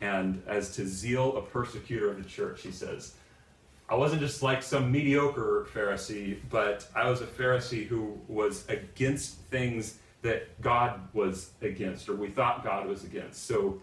And 0.00 0.42
as 0.46 0.74
to 0.76 0.86
zeal, 0.86 1.36
a 1.38 1.42
persecutor 1.42 2.10
of 2.10 2.22
the 2.22 2.28
church, 2.28 2.62
he 2.62 2.70
says, 2.70 3.14
I 3.88 3.94
wasn't 3.94 4.20
just 4.20 4.42
like 4.42 4.62
some 4.62 4.92
mediocre 4.92 5.66
Pharisee, 5.72 6.38
but 6.50 6.86
I 6.94 7.08
was 7.08 7.22
a 7.22 7.26
Pharisee 7.26 7.86
who 7.86 8.18
was 8.28 8.68
against 8.68 9.36
things 9.50 9.98
that 10.20 10.60
God 10.60 11.00
was 11.14 11.50
against, 11.62 12.08
or 12.08 12.14
we 12.14 12.28
thought 12.28 12.62
God 12.62 12.86
was 12.86 13.04
against. 13.04 13.46
So 13.46 13.80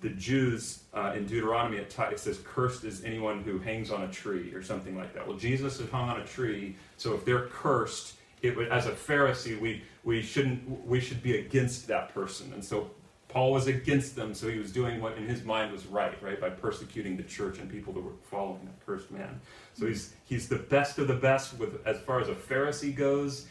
the 0.00 0.10
Jews 0.10 0.80
uh, 0.94 1.14
in 1.16 1.26
Deuteronomy, 1.26 1.78
it, 1.78 1.94
it 1.98 2.20
says, 2.20 2.38
Cursed 2.44 2.84
is 2.84 3.04
anyone 3.04 3.42
who 3.42 3.58
hangs 3.58 3.90
on 3.90 4.02
a 4.02 4.08
tree, 4.08 4.52
or 4.54 4.62
something 4.62 4.96
like 4.96 5.14
that. 5.14 5.26
Well, 5.26 5.36
Jesus 5.36 5.78
had 5.78 5.88
hung 5.88 6.08
on 6.08 6.20
a 6.20 6.24
tree, 6.24 6.76
so 6.96 7.14
if 7.14 7.24
they're 7.24 7.46
cursed, 7.46 8.14
it 8.42 8.56
would, 8.56 8.68
as 8.68 8.86
a 8.86 8.92
Pharisee, 8.92 9.58
we, 9.58 9.82
we, 10.04 10.22
shouldn't, 10.22 10.86
we 10.86 11.00
should 11.00 11.22
be 11.22 11.38
against 11.38 11.86
that 11.88 12.12
person. 12.12 12.52
And 12.52 12.62
so 12.62 12.90
Paul 13.28 13.52
was 13.52 13.66
against 13.66 14.16
them, 14.16 14.34
so 14.34 14.48
he 14.48 14.58
was 14.58 14.72
doing 14.72 15.00
what 15.00 15.16
in 15.16 15.26
his 15.26 15.44
mind 15.44 15.72
was 15.72 15.86
right, 15.86 16.20
right, 16.22 16.40
by 16.40 16.50
persecuting 16.50 17.16
the 17.16 17.22
church 17.22 17.58
and 17.58 17.70
people 17.70 17.92
that 17.94 18.00
were 18.00 18.12
following 18.30 18.64
that 18.64 18.86
cursed 18.86 19.10
man. 19.10 19.40
So 19.74 19.86
he's 19.86 20.14
he's 20.24 20.48
the 20.48 20.56
best 20.56 20.98
of 20.98 21.08
the 21.08 21.14
best 21.14 21.58
with 21.58 21.86
as 21.86 22.00
far 22.00 22.20
as 22.20 22.28
a 22.28 22.34
Pharisee 22.34 22.94
goes, 22.94 23.46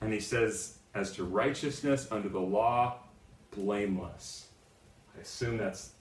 and 0.00 0.12
he 0.12 0.20
says, 0.20 0.78
as 0.94 1.12
to 1.12 1.24
righteousness 1.24 2.08
under 2.10 2.28
the 2.28 2.40
law, 2.40 2.98
blameless. 3.54 4.46
Assume 5.22 5.56
that's 5.56 5.92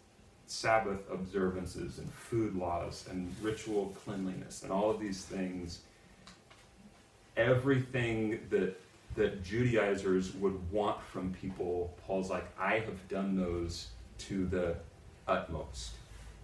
Sabbath 0.47 0.99
observances 1.11 1.99
and 1.99 2.11
food 2.11 2.55
laws 2.55 3.05
and 3.09 3.33
ritual 3.41 3.95
cleanliness 4.03 4.63
and 4.63 4.71
all 4.71 4.89
of 4.89 4.99
these 4.99 5.23
things. 5.23 5.81
Everything 7.37 8.39
that 8.49 8.77
that 9.15 9.43
Judaizers 9.43 10.33
would 10.35 10.71
want 10.71 11.01
from 11.03 11.33
people, 11.33 11.93
Paul's 12.05 12.29
like, 12.29 12.45
I 12.57 12.79
have 12.79 13.07
done 13.09 13.35
those 13.35 13.87
to 14.19 14.45
the 14.45 14.75
utmost. 15.27 15.91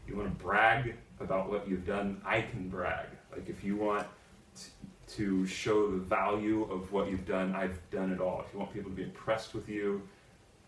You 0.08 0.18
want 0.18 0.38
to 0.38 0.44
brag 0.44 0.96
about 1.20 1.50
what 1.50 1.68
you've 1.68 1.86
done? 1.86 2.22
I 2.26 2.42
can 2.42 2.70
brag. 2.70 3.08
Like, 3.32 3.48
if 3.50 3.64
you 3.64 3.78
want 3.78 4.06
to 5.10 5.48
show 5.48 5.90
the 5.90 5.98
value 5.98 6.64
of 6.64 6.92
what 6.92 7.10
you've 7.10 7.26
done, 7.26 7.56
I've 7.56 7.80
done 7.90 8.12
it 8.12 8.20
all. 8.20 8.44
If 8.46 8.54
you 8.54 8.60
want 8.60 8.74
people 8.74 8.92
to 8.92 8.96
be 8.96 9.04
impressed 9.04 9.54
with 9.54 9.70
you, 9.70 10.02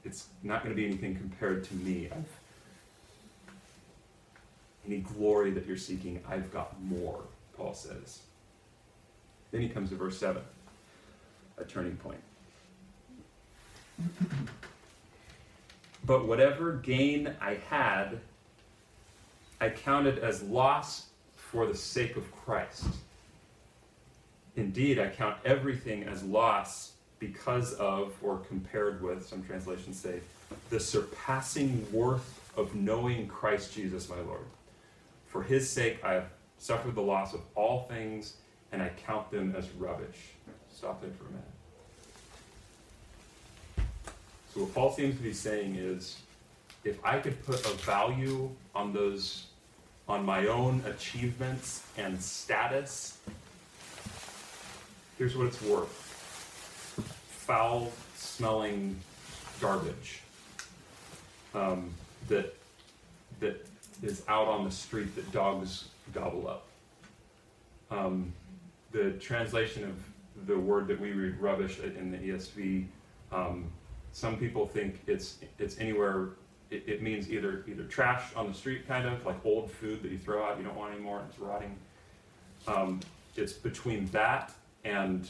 it's 0.10 0.28
not 0.42 0.64
going 0.64 0.76
to 0.76 0.82
be 0.82 0.88
anything 0.88 1.16
compared 1.16 1.64
to 1.66 1.76
me. 1.76 2.10
I've, 2.12 2.26
any 4.88 5.02
glory 5.02 5.52
that 5.52 5.68
you're 5.68 5.78
seeking, 5.78 6.20
I've 6.28 6.52
got 6.52 6.82
more, 6.82 7.22
Paul 7.56 7.76
says. 7.76 8.22
Then 9.52 9.62
he 9.62 9.70
comes 9.70 9.90
to 9.90 9.96
verse 9.96 10.18
7 10.18 10.42
a 11.60 11.64
turning 11.64 11.96
point. 11.98 12.22
but 16.06 16.26
whatever 16.26 16.74
gain 16.74 17.36
I 17.40 17.60
had, 17.70 18.20
I 19.62 19.70
counted 19.70 20.20
as 20.20 20.42
loss 20.42 21.08
for 21.36 21.68
the 21.68 21.76
sake 21.76 22.16
of 22.16 22.32
Christ. 22.32 22.88
Indeed, 24.56 24.98
I 24.98 25.10
count 25.10 25.38
everything 25.46 26.06
as 26.06 26.24
loss 26.24 26.94
because 27.20 27.74
of, 27.74 28.14
or 28.22 28.38
compared 28.48 29.02
with, 29.02 29.28
some 29.28 29.44
translations 29.44 30.00
say, 30.00 30.22
the 30.70 30.80
surpassing 30.80 31.86
worth 31.92 32.40
of 32.58 32.74
knowing 32.74 33.28
Christ 33.28 33.74
Jesus 33.74 34.10
my 34.10 34.20
Lord. 34.22 34.46
For 35.28 35.44
his 35.44 35.70
sake 35.70 36.04
I 36.04 36.14
have 36.14 36.30
suffered 36.58 36.96
the 36.96 37.02
loss 37.02 37.34
of 37.34 37.42
all 37.56 37.84
things, 37.90 38.36
and 38.72 38.82
I 38.82 38.90
count 39.06 39.30
them 39.32 39.54
as 39.56 39.70
rubbish 39.72 40.34
Stop 40.80 41.02
there 41.02 41.10
for 41.12 41.26
a 41.26 41.32
minute. 41.32 41.44
So, 44.54 44.62
what 44.62 44.74
Paul 44.74 44.94
seems 44.94 45.18
to 45.18 45.22
be 45.22 45.34
saying 45.34 45.76
is 45.76 46.18
if 46.86 47.04
I 47.04 47.20
could 47.20 47.46
put 47.46 47.66
a 47.66 47.74
value 47.80 48.50
on 48.74 48.94
those, 48.94 49.48
on 50.08 50.26
my 50.26 50.48
own 50.48 50.82
achievements 50.86 51.84
and 51.98 52.22
status, 52.22 53.18
here's 55.18 55.36
what 55.36 55.48
it's 55.48 55.62
worth 55.62 56.09
foul 57.50 57.92
smelling 58.14 58.96
garbage 59.60 60.22
um, 61.56 61.90
that, 62.28 62.56
that 63.40 63.66
is 64.04 64.22
out 64.28 64.48
on 64.48 64.64
the 64.64 64.70
street 64.70 65.16
that 65.16 65.32
dogs 65.32 65.86
gobble 66.14 66.48
up. 66.48 66.68
Um, 67.90 68.32
the 68.92 69.14
translation 69.14 69.84
of 69.84 69.96
the 70.46 70.60
word 70.60 70.88
that 70.90 71.02
we 71.02 71.12
read 71.14 71.40
rubbish 71.40 71.80
in 71.80 72.12
the 72.12 72.20
ESV. 72.20 72.86
Um, 73.32 73.66
some 74.12 74.38
people 74.38 74.68
think 74.68 75.00
it's 75.08 75.38
it's 75.58 75.80
anywhere. 75.80 76.30
It, 76.70 76.84
it, 76.86 77.02
means 77.02 77.32
either 77.32 77.66
either 77.68 77.84
trash 77.86 78.32
on 78.36 78.48
the 78.48 78.54
street, 78.54 78.88
kind 78.88 79.08
of 79.08 79.26
like 79.26 79.44
old 79.44 79.72
food 79.72 80.04
that 80.04 80.12
you 80.12 80.20
throw 80.20 80.44
out, 80.44 80.60
you 80.60 80.64
don't 80.64 80.78
want 80.78 80.94
anymore, 80.94 81.22
and 81.22 81.30
it's 81.30 81.40
rotting. 81.40 81.76
Um, 82.68 83.00
it's 83.36 83.54
between 83.54 84.06
that 84.12 84.54
and 84.84 85.28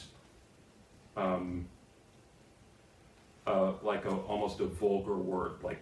um, 1.16 1.64
like 3.82 4.04
a, 4.04 4.10
almost 4.10 4.60
a 4.60 4.66
vulgar 4.66 5.16
word, 5.16 5.52
like 5.62 5.80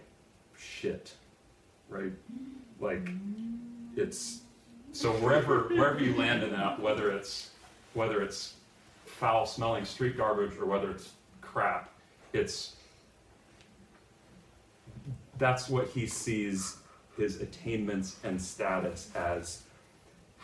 shit, 0.57 1.13
right? 1.89 2.13
Like 2.79 3.09
it's 3.95 4.41
so 4.91 5.11
wherever 5.13 5.63
wherever 5.69 5.99
you 5.99 6.15
land 6.15 6.43
in 6.43 6.51
that, 6.51 6.79
whether 6.79 7.11
it's 7.11 7.51
whether 7.93 8.21
it's 8.21 8.55
foul 9.05 9.45
smelling 9.45 9.85
street 9.85 10.17
garbage 10.17 10.57
or 10.57 10.65
whether 10.65 10.91
it's 10.91 11.11
crap, 11.41 11.91
it's 12.33 12.75
that's 15.37 15.69
what 15.69 15.87
he 15.87 16.05
sees 16.05 16.77
his 17.17 17.41
attainments 17.41 18.17
and 18.23 18.41
status 18.41 19.09
as. 19.15 19.63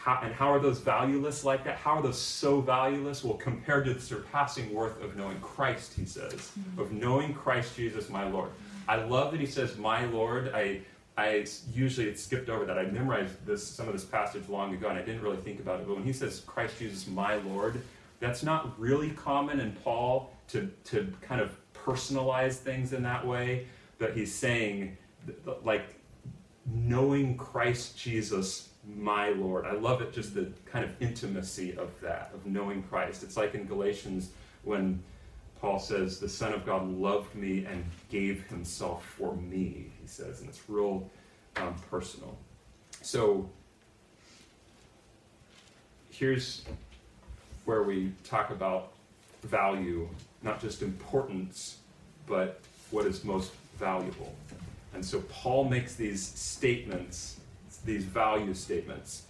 How, 0.06 0.20
and 0.22 0.32
how 0.36 0.54
are 0.54 0.60
those 0.60 0.78
valueless 0.82 1.44
like 1.44 1.63
that? 1.63 1.78
How 1.78 1.96
are 1.96 2.04
those 2.04 2.22
so 2.22 2.62
valueless? 2.62 3.24
Well, 3.24 3.38
compared 3.38 3.86
to 3.86 3.94
the 3.96 4.00
surpassing 4.00 4.72
worth 4.72 5.02
of 5.02 5.18
knowing 5.18 5.39
Christ, 5.39 5.96
he 5.96 6.06
says, 6.06 6.32
mm-hmm. 6.32 6.80
of 6.80 6.91
knowing 6.91 7.34
Christ 7.34 7.76
Jesus, 7.76 8.08
my 8.08 8.30
Lord. 8.30 8.52
I 8.88 8.98
love 8.98 9.32
that 9.32 9.39
he 9.39 9.48
says, 9.48 9.78
my 9.78 10.06
Lord. 10.06 10.52
I, 10.54 10.82
I 11.18 11.48
usually 11.74 12.06
had 12.06 12.20
skipped 12.20 12.50
over 12.50 12.65
that. 12.65 12.78
I 12.78 12.86
memorized 12.86 13.44
this 13.48 13.65
some 13.65 13.88
of 13.88 13.94
this 13.94 14.06
passage 14.06 14.48
long 14.48 14.76
ago, 14.76 14.89
and 14.89 15.00
I 15.00 15.02
didn't 15.02 15.24
really 15.24 15.38
think 15.38 15.60
about 15.60 15.80
it. 15.80 15.88
But 15.88 15.96
when 15.96 16.06
he 16.06 16.13
says 16.13 16.44
Christ 16.46 16.78
Jesus, 16.78 17.08
my 17.08 17.38
Lord, 17.38 17.82
that's 18.20 18.44
not 18.44 18.80
really 18.80 19.10
common 19.10 19.60
in 19.60 19.72
Paul 19.84 20.32
to, 20.50 20.72
to 20.84 21.12
kind 21.22 21.41
of 21.41 21.58
personalize 21.74 22.58
things 22.58 22.94
in 22.94 23.02
that 23.02 23.26
way, 23.26 23.65
but 23.98 24.13
he's 24.13 24.32
saying, 24.32 24.98
like, 25.63 25.96
knowing 26.72 27.38
Christ 27.38 27.98
Jesus, 27.98 28.70
my 28.88 29.30
Lord. 29.30 29.65
I 29.65 29.74
love 29.74 30.02
it, 30.02 30.13
just 30.13 30.36
the 30.36 30.52
kind 30.65 30.86
of 30.86 30.91
intimacy 31.00 31.76
of 31.78 31.89
that, 32.02 32.32
of 32.34 32.45
knowing 32.45 32.84
Christ. 32.84 33.24
It's 33.24 33.38
like 33.38 33.56
in 33.56 33.65
Galatians 33.65 34.30
when 34.63 35.02
Paul 35.60 35.80
says, 35.80 36.19
The 36.19 36.30
Son 36.30 36.54
of 36.54 36.65
God 36.65 36.88
loved 36.88 37.34
me 37.36 37.65
and 37.65 37.84
gave 38.10 38.45
himself 38.48 39.06
for 39.17 39.36
me, 39.36 39.91
he 40.02 40.08
says, 40.08 40.41
and 40.41 40.50
it's 40.50 40.62
real 40.69 41.10
um, 41.58 41.76
personal. 41.89 42.38
So, 43.02 43.50
here's 46.10 46.65
where 47.65 47.84
we 47.84 48.12
talk 48.24 48.52
about 48.52 48.93
value, 49.43 50.08
not 50.43 50.62
just 50.62 50.82
importance, 50.82 51.80
but 52.28 52.62
what 52.91 53.06
is 53.06 53.24
most 53.24 53.52
valuable. 53.78 54.34
And 54.93 55.04
so 55.04 55.21
Paul 55.30 55.65
makes 55.65 55.95
these 55.95 56.26
statements, 56.26 57.39
these 57.86 58.04
value 58.04 58.54
statements. 58.54 59.24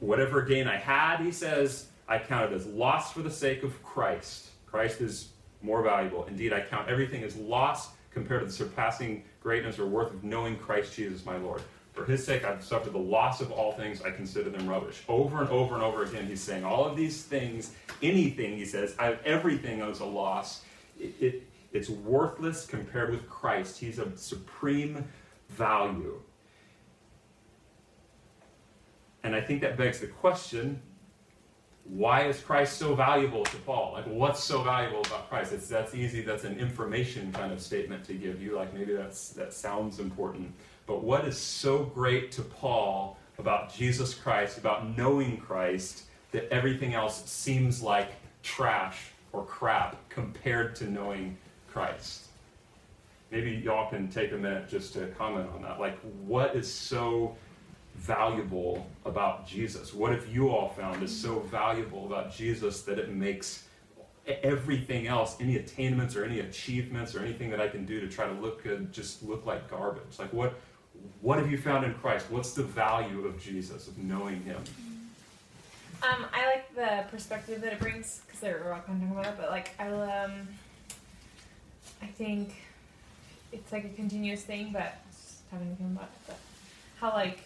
Whatever 0.00 0.42
gain 0.42 0.68
I 0.68 0.76
had, 0.76 1.20
he 1.20 1.32
says, 1.32 1.88
I 2.08 2.18
count 2.18 2.52
it 2.52 2.54
as 2.54 2.66
loss 2.66 3.12
for 3.12 3.22
the 3.22 3.30
sake 3.30 3.62
of 3.62 3.82
Christ. 3.82 4.50
Christ 4.66 5.00
is 5.00 5.30
more 5.62 5.82
valuable. 5.82 6.24
Indeed, 6.26 6.52
I 6.52 6.60
count 6.60 6.88
everything 6.88 7.22
as 7.22 7.34
loss 7.36 7.90
compared 8.12 8.40
to 8.40 8.46
the 8.46 8.52
surpassing 8.52 9.24
greatness 9.42 9.78
or 9.78 9.86
worth 9.86 10.12
of 10.12 10.24
knowing 10.24 10.56
Christ 10.56 10.94
Jesus 10.94 11.24
my 11.24 11.36
Lord. 11.36 11.62
For 11.92 12.04
his 12.04 12.24
sake 12.24 12.44
I've 12.44 12.62
suffered 12.62 12.92
the 12.92 12.98
loss 12.98 13.40
of 13.40 13.50
all 13.50 13.72
things, 13.72 14.02
I 14.02 14.10
consider 14.10 14.50
them 14.50 14.68
rubbish. 14.68 15.02
Over 15.08 15.40
and 15.40 15.48
over 15.48 15.74
and 15.74 15.82
over 15.82 16.04
again, 16.04 16.26
he's 16.26 16.42
saying 16.42 16.62
all 16.62 16.84
of 16.84 16.94
these 16.94 17.22
things, 17.22 17.72
anything, 18.02 18.56
he 18.56 18.66
says, 18.66 18.94
I, 18.98 19.16
everything 19.24 19.80
is 19.80 20.00
a 20.00 20.04
loss. 20.04 20.62
It, 21.00 21.14
it, 21.20 21.42
it's 21.72 21.88
worthless 21.88 22.66
compared 22.66 23.10
with 23.10 23.28
Christ. 23.28 23.78
He's 23.78 23.98
of 23.98 24.18
supreme 24.18 25.06
value. 25.48 26.20
And 29.26 29.34
I 29.34 29.40
think 29.40 29.60
that 29.62 29.76
begs 29.76 29.98
the 29.98 30.06
question 30.06 30.80
why 31.82 32.26
is 32.26 32.40
Christ 32.40 32.78
so 32.78 32.94
valuable 32.94 33.44
to 33.44 33.56
Paul? 33.58 33.92
Like, 33.92 34.06
what's 34.06 34.42
so 34.42 34.62
valuable 34.62 35.00
about 35.02 35.28
Christ? 35.28 35.52
It's, 35.52 35.68
that's 35.68 35.94
easy. 35.94 36.20
That's 36.20 36.42
an 36.42 36.58
information 36.58 37.32
kind 37.32 37.52
of 37.52 37.60
statement 37.60 38.04
to 38.04 38.14
give 38.14 38.42
you. 38.42 38.56
Like, 38.56 38.72
maybe 38.74 38.92
that's 38.92 39.30
that 39.30 39.52
sounds 39.52 40.00
important. 40.00 40.52
But 40.86 41.02
what 41.02 41.26
is 41.26 41.38
so 41.38 41.84
great 41.84 42.32
to 42.32 42.42
Paul 42.42 43.18
about 43.38 43.72
Jesus 43.72 44.14
Christ, 44.14 44.58
about 44.58 44.96
knowing 44.96 45.38
Christ, 45.38 46.04
that 46.32 46.48
everything 46.52 46.94
else 46.94 47.28
seems 47.28 47.82
like 47.82 48.10
trash 48.42 49.10
or 49.32 49.44
crap 49.44 50.08
compared 50.08 50.74
to 50.76 50.90
knowing 50.90 51.36
Christ? 51.68 52.26
Maybe 53.32 53.52
y'all 53.52 53.90
can 53.90 54.08
take 54.08 54.32
a 54.32 54.36
minute 54.36 54.68
just 54.68 54.92
to 54.94 55.06
comment 55.18 55.50
on 55.54 55.62
that. 55.62 55.78
Like, 55.80 55.98
what 56.26 56.54
is 56.56 56.72
so 56.72 57.36
valuable 57.96 58.86
about 59.04 59.46
Jesus? 59.46 59.92
What 59.92 60.12
have 60.12 60.26
you 60.28 60.50
all 60.50 60.68
found 60.70 61.02
is 61.02 61.14
so 61.14 61.40
valuable 61.40 62.06
about 62.06 62.32
Jesus 62.32 62.82
that 62.82 62.98
it 62.98 63.10
makes 63.10 63.64
everything 64.26 65.06
else, 65.06 65.36
any 65.40 65.56
attainments 65.56 66.16
or 66.16 66.24
any 66.24 66.40
achievements 66.40 67.14
or 67.14 67.20
anything 67.20 67.50
that 67.50 67.60
I 67.60 67.68
can 67.68 67.84
do 67.84 68.00
to 68.00 68.08
try 68.08 68.26
to 68.26 68.32
look 68.32 68.62
good, 68.62 68.92
just 68.92 69.22
look 69.22 69.46
like 69.46 69.70
garbage? 69.70 70.18
Like, 70.18 70.32
what, 70.32 70.54
what 71.20 71.38
have 71.38 71.50
you 71.50 71.58
found 71.58 71.84
in 71.84 71.94
Christ? 71.94 72.26
What's 72.30 72.52
the 72.52 72.62
value 72.62 73.26
of 73.26 73.40
Jesus, 73.40 73.88
of 73.88 73.98
knowing 73.98 74.42
Him? 74.42 74.62
Um, 76.02 76.26
I 76.32 76.46
like 76.46 76.74
the 76.74 77.04
perspective 77.10 77.60
that 77.62 77.72
it 77.72 77.78
brings 77.78 78.20
because 78.26 78.40
they're 78.40 78.72
all 78.72 78.80
kind 78.80 79.02
of 79.02 79.08
talking 79.08 79.18
about 79.18 79.26
it, 79.26 79.34
but 79.38 79.50
like 79.50 79.70
I 79.78 79.88
um, 79.88 80.46
I 82.02 82.06
think 82.06 82.54
it's 83.50 83.72
like 83.72 83.84
a 83.84 83.88
continuous 83.88 84.42
thing, 84.42 84.70
but 84.72 84.94
just 85.10 85.42
but 85.50 86.38
how 87.00 87.12
like 87.12 87.40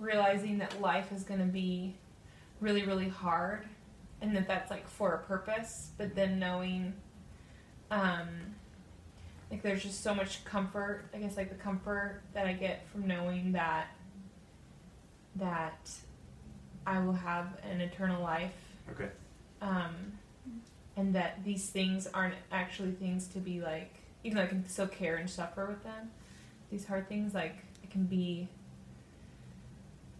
realizing 0.00 0.58
that 0.58 0.80
life 0.80 1.12
is 1.12 1.22
going 1.24 1.40
to 1.40 1.46
be 1.46 1.94
really 2.60 2.84
really 2.84 3.08
hard 3.08 3.64
and 4.20 4.34
that 4.36 4.48
that's 4.48 4.70
like 4.70 4.88
for 4.88 5.12
a 5.14 5.18
purpose 5.18 5.90
but 5.96 6.14
then 6.14 6.38
knowing 6.38 6.92
um 7.90 8.28
like 9.50 9.62
there's 9.62 9.82
just 9.82 10.02
so 10.02 10.14
much 10.14 10.44
comfort 10.44 11.02
i 11.14 11.18
guess 11.18 11.36
like 11.36 11.48
the 11.48 11.54
comfort 11.54 12.20
that 12.34 12.46
i 12.46 12.52
get 12.52 12.86
from 12.90 13.06
knowing 13.06 13.52
that 13.52 13.88
that 15.36 15.90
i 16.86 16.98
will 16.98 17.12
have 17.12 17.46
an 17.70 17.80
eternal 17.80 18.22
life 18.22 18.52
Okay. 18.90 19.08
um 19.62 19.94
and 20.96 21.14
that 21.14 21.44
these 21.44 21.66
things 21.70 22.08
aren't 22.12 22.34
actually 22.50 22.90
things 22.92 23.28
to 23.28 23.38
be 23.38 23.60
like 23.60 23.94
even 24.24 24.36
though 24.36 24.42
i 24.44 24.46
can 24.46 24.66
still 24.68 24.88
care 24.88 25.16
and 25.16 25.30
suffer 25.30 25.66
with 25.66 25.82
them 25.84 26.10
these 26.70 26.86
hard 26.86 27.08
things 27.08 27.34
like 27.34 27.56
it 27.82 27.90
can 27.90 28.04
be 28.04 28.48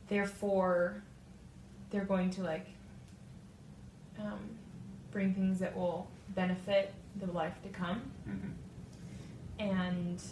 therefore 0.09 1.03
they're 1.90 2.05
going 2.05 2.31
to 2.31 2.42
like 2.42 2.66
um, 4.18 4.38
bring 5.11 5.33
things 5.35 5.59
that 5.61 5.77
will 5.77 6.09
benefit 6.35 6.92
the 7.21 7.27
life 7.33 7.55
to 7.62 7.68
come 7.71 8.01
hmm 8.25 8.49
and 9.61 10.23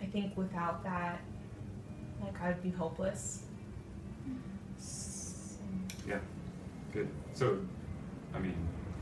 i 0.00 0.04
think 0.06 0.36
without 0.36 0.84
that 0.84 1.20
like 2.22 2.40
i'd 2.42 2.62
be 2.62 2.70
hopeless 2.70 3.42
Yeah. 6.06 6.18
Good. 6.92 7.08
So, 7.32 7.58
I 8.34 8.38
mean, 8.38 8.54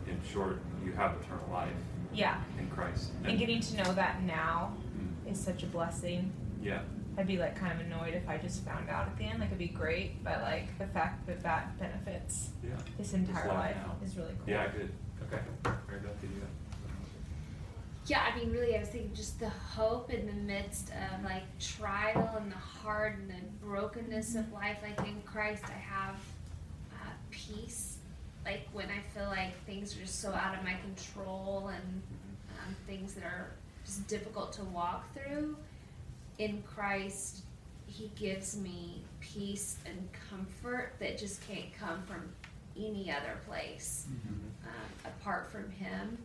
in 0.06 0.16
short, 0.32 0.60
you 0.84 0.92
have 0.92 1.12
eternal 1.22 1.48
life 1.52 1.68
yeah 2.14 2.40
in 2.58 2.68
Christ. 2.68 3.10
and 3.24 3.38
getting 3.38 3.60
to 3.60 3.76
know 3.82 3.92
that 3.94 4.22
now 4.22 4.72
Mm, 4.96 5.32
is 5.32 5.40
such 5.40 5.62
a 5.62 5.66
blessing 5.66 6.30
yeah. 6.62 6.82
I'd 7.18 7.26
be 7.26 7.36
like 7.38 7.54
kind 7.56 7.72
of 7.78 7.86
annoyed 7.86 8.14
if 8.14 8.26
i 8.28 8.36
just 8.38 8.64
found 8.64 8.88
out 8.88 9.06
at 9.06 9.16
the 9.18 9.24
end 9.24 9.38
like 9.40 9.48
it'd 9.48 9.58
be 9.58 9.66
great 9.68 10.22
but 10.24 10.40
like 10.42 10.76
the 10.78 10.86
fact 10.86 11.26
that 11.26 11.42
that 11.42 11.78
benefits 11.78 12.50
Yeah. 12.64 12.70
this 12.98 13.12
entire 13.12 13.48
life 13.48 13.56
life 13.58 13.76
now. 13.86 13.96
is 14.04 14.16
really 14.16 14.32
cool 14.38 14.48
Yeah, 14.48 14.68
good. 14.70 14.90
Okay. 15.26 15.42
Very 15.88 16.00
glad 16.00 16.20
to 16.20 16.26
do 16.26 16.34
that. 16.40 16.48
Yeah, 18.06 18.20
I 18.32 18.36
mean, 18.36 18.50
really, 18.50 18.74
I 18.76 18.80
was 18.80 18.88
thinking 18.88 19.14
just 19.14 19.38
the 19.38 19.48
hope 19.48 20.12
in 20.12 20.26
the 20.26 20.32
midst 20.32 20.90
of 20.90 21.24
like 21.24 21.44
trial 21.60 22.36
and 22.36 22.50
the 22.50 22.56
hard 22.56 23.16
and 23.18 23.30
the 23.30 23.64
brokenness 23.64 24.34
of 24.34 24.52
life. 24.52 24.78
Like 24.82 24.98
in 25.06 25.22
Christ, 25.24 25.62
I 25.66 25.78
have 25.78 26.16
uh, 26.92 27.10
peace. 27.30 27.98
Like 28.44 28.66
when 28.72 28.88
I 28.90 28.98
feel 29.16 29.26
like 29.28 29.54
things 29.66 29.96
are 29.96 30.00
just 30.00 30.20
so 30.20 30.32
out 30.32 30.58
of 30.58 30.64
my 30.64 30.74
control 30.82 31.68
and 31.72 32.02
um, 32.58 32.74
things 32.88 33.14
that 33.14 33.22
are 33.24 33.52
just 33.86 34.08
difficult 34.08 34.52
to 34.54 34.64
walk 34.64 35.04
through, 35.14 35.56
in 36.42 36.62
Christ, 36.62 37.44
He 37.86 38.10
gives 38.16 38.56
me 38.56 39.02
peace 39.20 39.76
and 39.86 40.08
comfort 40.30 40.94
that 41.00 41.18
just 41.18 41.46
can't 41.46 41.72
come 41.78 42.02
from 42.02 42.28
any 42.76 43.10
other 43.10 43.38
place 43.46 44.06
um, 44.64 44.72
apart 45.04 45.50
from 45.50 45.70
Him. 45.70 46.18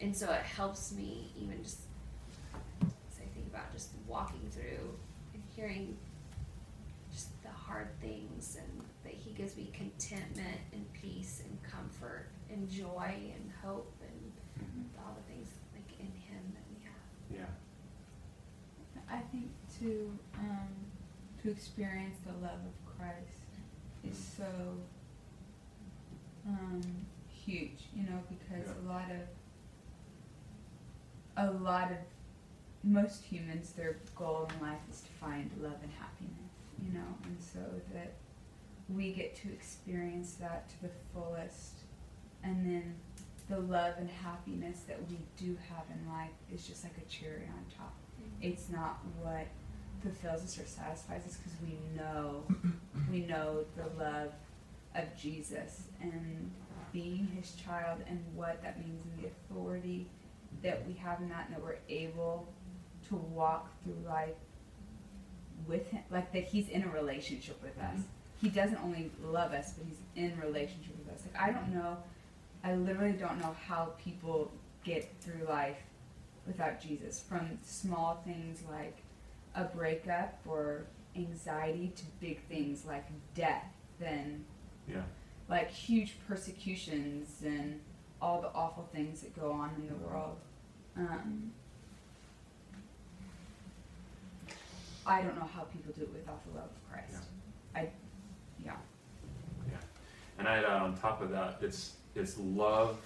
And 0.00 0.14
so 0.16 0.30
it 0.32 0.42
helps 0.42 0.92
me 0.92 1.30
even 1.40 1.62
just 1.62 1.78
as 2.82 3.18
I 3.20 3.26
think 3.34 3.46
about 3.50 3.72
just 3.72 3.90
walking 4.06 4.40
through 4.50 4.90
and 5.32 5.42
hearing 5.56 5.96
just 7.12 7.28
the 7.42 7.48
hard 7.50 7.88
things 8.00 8.58
and 8.60 8.80
that 9.04 9.14
He 9.14 9.30
gives 9.32 9.56
me 9.56 9.70
contentment 9.72 10.58
and 10.72 10.84
peace 10.92 11.42
and 11.48 11.58
comfort 11.62 12.26
and 12.50 12.68
joy 12.68 13.14
and 13.34 13.52
hope 13.62 13.90
and 14.02 14.32
Mhm. 14.64 14.84
all 15.04 15.14
the 15.14 15.22
things 15.32 15.48
like 15.74 15.98
in 15.98 16.06
Him 16.06 16.42
that 16.54 16.62
we 16.70 16.84
have. 16.84 17.46
Yeah. 17.48 17.54
I 19.10 19.20
think 19.32 19.43
to 19.80 20.18
um, 20.38 20.68
to 21.42 21.50
experience 21.50 22.16
the 22.26 22.32
love 22.44 22.60
of 22.64 22.96
Christ 22.96 23.44
is 24.08 24.18
so 24.36 24.44
um, 26.46 26.82
huge, 27.28 27.88
you 27.94 28.04
know, 28.04 28.20
because 28.28 28.68
a 28.68 28.88
lot 28.88 29.10
of 29.10 29.20
a 31.36 31.50
lot 31.62 31.90
of 31.90 31.98
most 32.82 33.22
humans 33.24 33.72
their 33.72 33.96
goal 34.14 34.48
in 34.54 34.66
life 34.66 34.80
is 34.90 35.00
to 35.00 35.10
find 35.12 35.50
love 35.60 35.76
and 35.82 35.92
happiness, 35.98 36.52
you 36.82 36.92
know, 36.92 37.16
and 37.24 37.36
so 37.40 37.60
that 37.92 38.12
we 38.88 39.12
get 39.12 39.34
to 39.34 39.48
experience 39.52 40.34
that 40.34 40.68
to 40.68 40.82
the 40.82 40.90
fullest. 41.12 41.78
And 42.42 42.66
then 42.66 42.94
the 43.48 43.58
love 43.58 43.94
and 43.98 44.10
happiness 44.10 44.80
that 44.86 44.98
we 45.08 45.18
do 45.38 45.56
have 45.68 45.84
in 45.90 46.08
life 46.12 46.30
is 46.52 46.66
just 46.66 46.84
like 46.84 46.96
a 46.98 47.08
cherry 47.08 47.48
on 47.48 47.64
top. 47.76 47.94
It's 48.42 48.68
not 48.68 49.00
what 49.22 49.46
fulfills 50.04 50.44
us 50.44 50.58
or 50.58 50.66
satisfies 50.66 51.24
us 51.26 51.36
because 51.36 51.58
we 51.62 51.78
know 51.96 52.44
we 53.10 53.20
know 53.20 53.64
the 53.76 54.02
love 54.02 54.32
of 54.94 55.04
Jesus 55.16 55.84
and 56.00 56.50
being 56.92 57.26
his 57.36 57.52
child 57.54 58.00
and 58.06 58.22
what 58.34 58.62
that 58.62 58.78
means 58.78 59.02
and 59.04 59.24
the 59.24 59.28
authority 59.28 60.06
that 60.62 60.86
we 60.86 60.92
have 60.94 61.20
in 61.20 61.28
that 61.30 61.46
and 61.46 61.56
that 61.56 61.62
we're 61.62 61.78
able 61.88 62.46
to 63.08 63.16
walk 63.16 63.70
through 63.82 63.96
life 64.06 64.36
with 65.66 65.88
him 65.90 66.02
like 66.10 66.32
that 66.32 66.44
he's 66.44 66.68
in 66.68 66.82
a 66.82 66.88
relationship 66.88 67.60
with 67.62 67.76
us. 67.78 67.98
Mm-hmm. 67.98 68.46
He 68.46 68.48
doesn't 68.50 68.78
only 68.84 69.10
love 69.22 69.52
us 69.52 69.72
but 69.72 69.86
he's 69.86 69.98
in 70.22 70.38
relationship 70.38 70.94
with 70.98 71.14
us. 71.14 71.22
Like 71.32 71.42
i 71.42 71.50
don't 71.50 71.74
know 71.74 71.96
i 72.62 72.74
literally 72.74 73.12
don't 73.12 73.40
know 73.40 73.56
how 73.66 73.92
people 74.04 74.52
get 74.84 75.10
through 75.20 75.46
life 75.48 75.78
without 76.46 76.80
Jesus, 76.80 77.24
from 77.28 77.58
small 77.64 78.22
things 78.24 78.62
like 78.70 78.98
a 79.54 79.64
breakup 79.64 80.38
or 80.46 80.84
anxiety 81.16 81.92
to 81.96 82.04
big 82.20 82.40
things 82.48 82.84
like 82.84 83.06
death 83.34 83.72
and 84.04 84.44
Yeah. 84.88 85.02
like 85.48 85.70
huge 85.70 86.16
persecutions 86.26 87.42
and 87.44 87.80
all 88.20 88.40
the 88.40 88.48
awful 88.48 88.88
things 88.92 89.20
that 89.20 89.38
go 89.38 89.52
on 89.52 89.70
in 89.76 89.86
the 89.86 89.94
world. 89.94 90.36
Um, 90.96 91.52
I 95.06 95.20
don't 95.22 95.36
know 95.38 95.48
how 95.54 95.62
people 95.64 95.92
do 95.94 96.02
it 96.02 96.12
without 96.12 96.42
the 96.46 96.58
love 96.58 96.68
of 96.70 96.90
Christ. 96.90 97.24
I, 97.76 97.90
yeah. 98.64 98.72
yeah. 99.70 99.76
And 100.38 100.48
I, 100.48 100.64
uh, 100.64 100.84
on 100.84 100.96
top 100.96 101.20
of 101.20 101.30
that, 101.30 101.58
it's 101.60 101.94
it's 102.14 102.38
love 102.38 102.96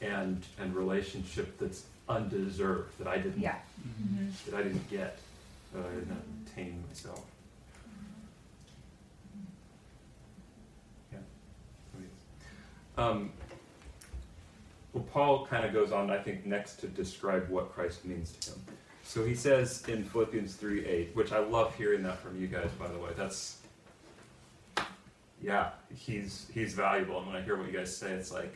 and 0.00 0.44
and 0.58 0.74
relationship 0.76 1.58
that's 1.58 1.84
undeserved 2.08 2.98
that 2.98 3.06
I 3.06 3.18
didn't 3.18 3.40
Yeah. 3.40 3.56
Mm-hmm. 3.86 4.50
that 4.50 4.58
I 4.58 4.62
didn't 4.62 4.88
get 4.90 5.18
that 5.74 5.84
I 5.84 5.88
didn't 5.90 6.10
obtain 6.46 6.82
myself. 6.88 7.24
Yeah. 11.12 11.18
Um, 12.96 13.32
well, 14.92 15.04
Paul 15.12 15.46
kind 15.46 15.64
of 15.64 15.72
goes 15.72 15.92
on, 15.92 16.10
I 16.10 16.18
think, 16.18 16.46
next 16.46 16.76
to 16.76 16.86
describe 16.86 17.48
what 17.50 17.72
Christ 17.74 18.04
means 18.04 18.32
to 18.32 18.52
him. 18.52 18.60
So 19.04 19.24
he 19.24 19.34
says 19.34 19.84
in 19.88 20.04
Philippians 20.04 20.54
3 20.54 20.84
8, 20.84 21.16
which 21.16 21.32
I 21.32 21.38
love 21.38 21.74
hearing 21.74 22.02
that 22.04 22.18
from 22.18 22.40
you 22.40 22.46
guys, 22.46 22.70
by 22.78 22.88
the 22.88 22.98
way. 22.98 23.10
That's, 23.16 23.58
yeah, 25.42 25.70
he's, 25.94 26.46
he's 26.52 26.74
valuable. 26.74 27.18
And 27.18 27.26
when 27.26 27.36
I 27.36 27.42
hear 27.42 27.56
what 27.56 27.70
you 27.70 27.76
guys 27.76 27.94
say, 27.94 28.12
it's 28.12 28.32
like, 28.32 28.54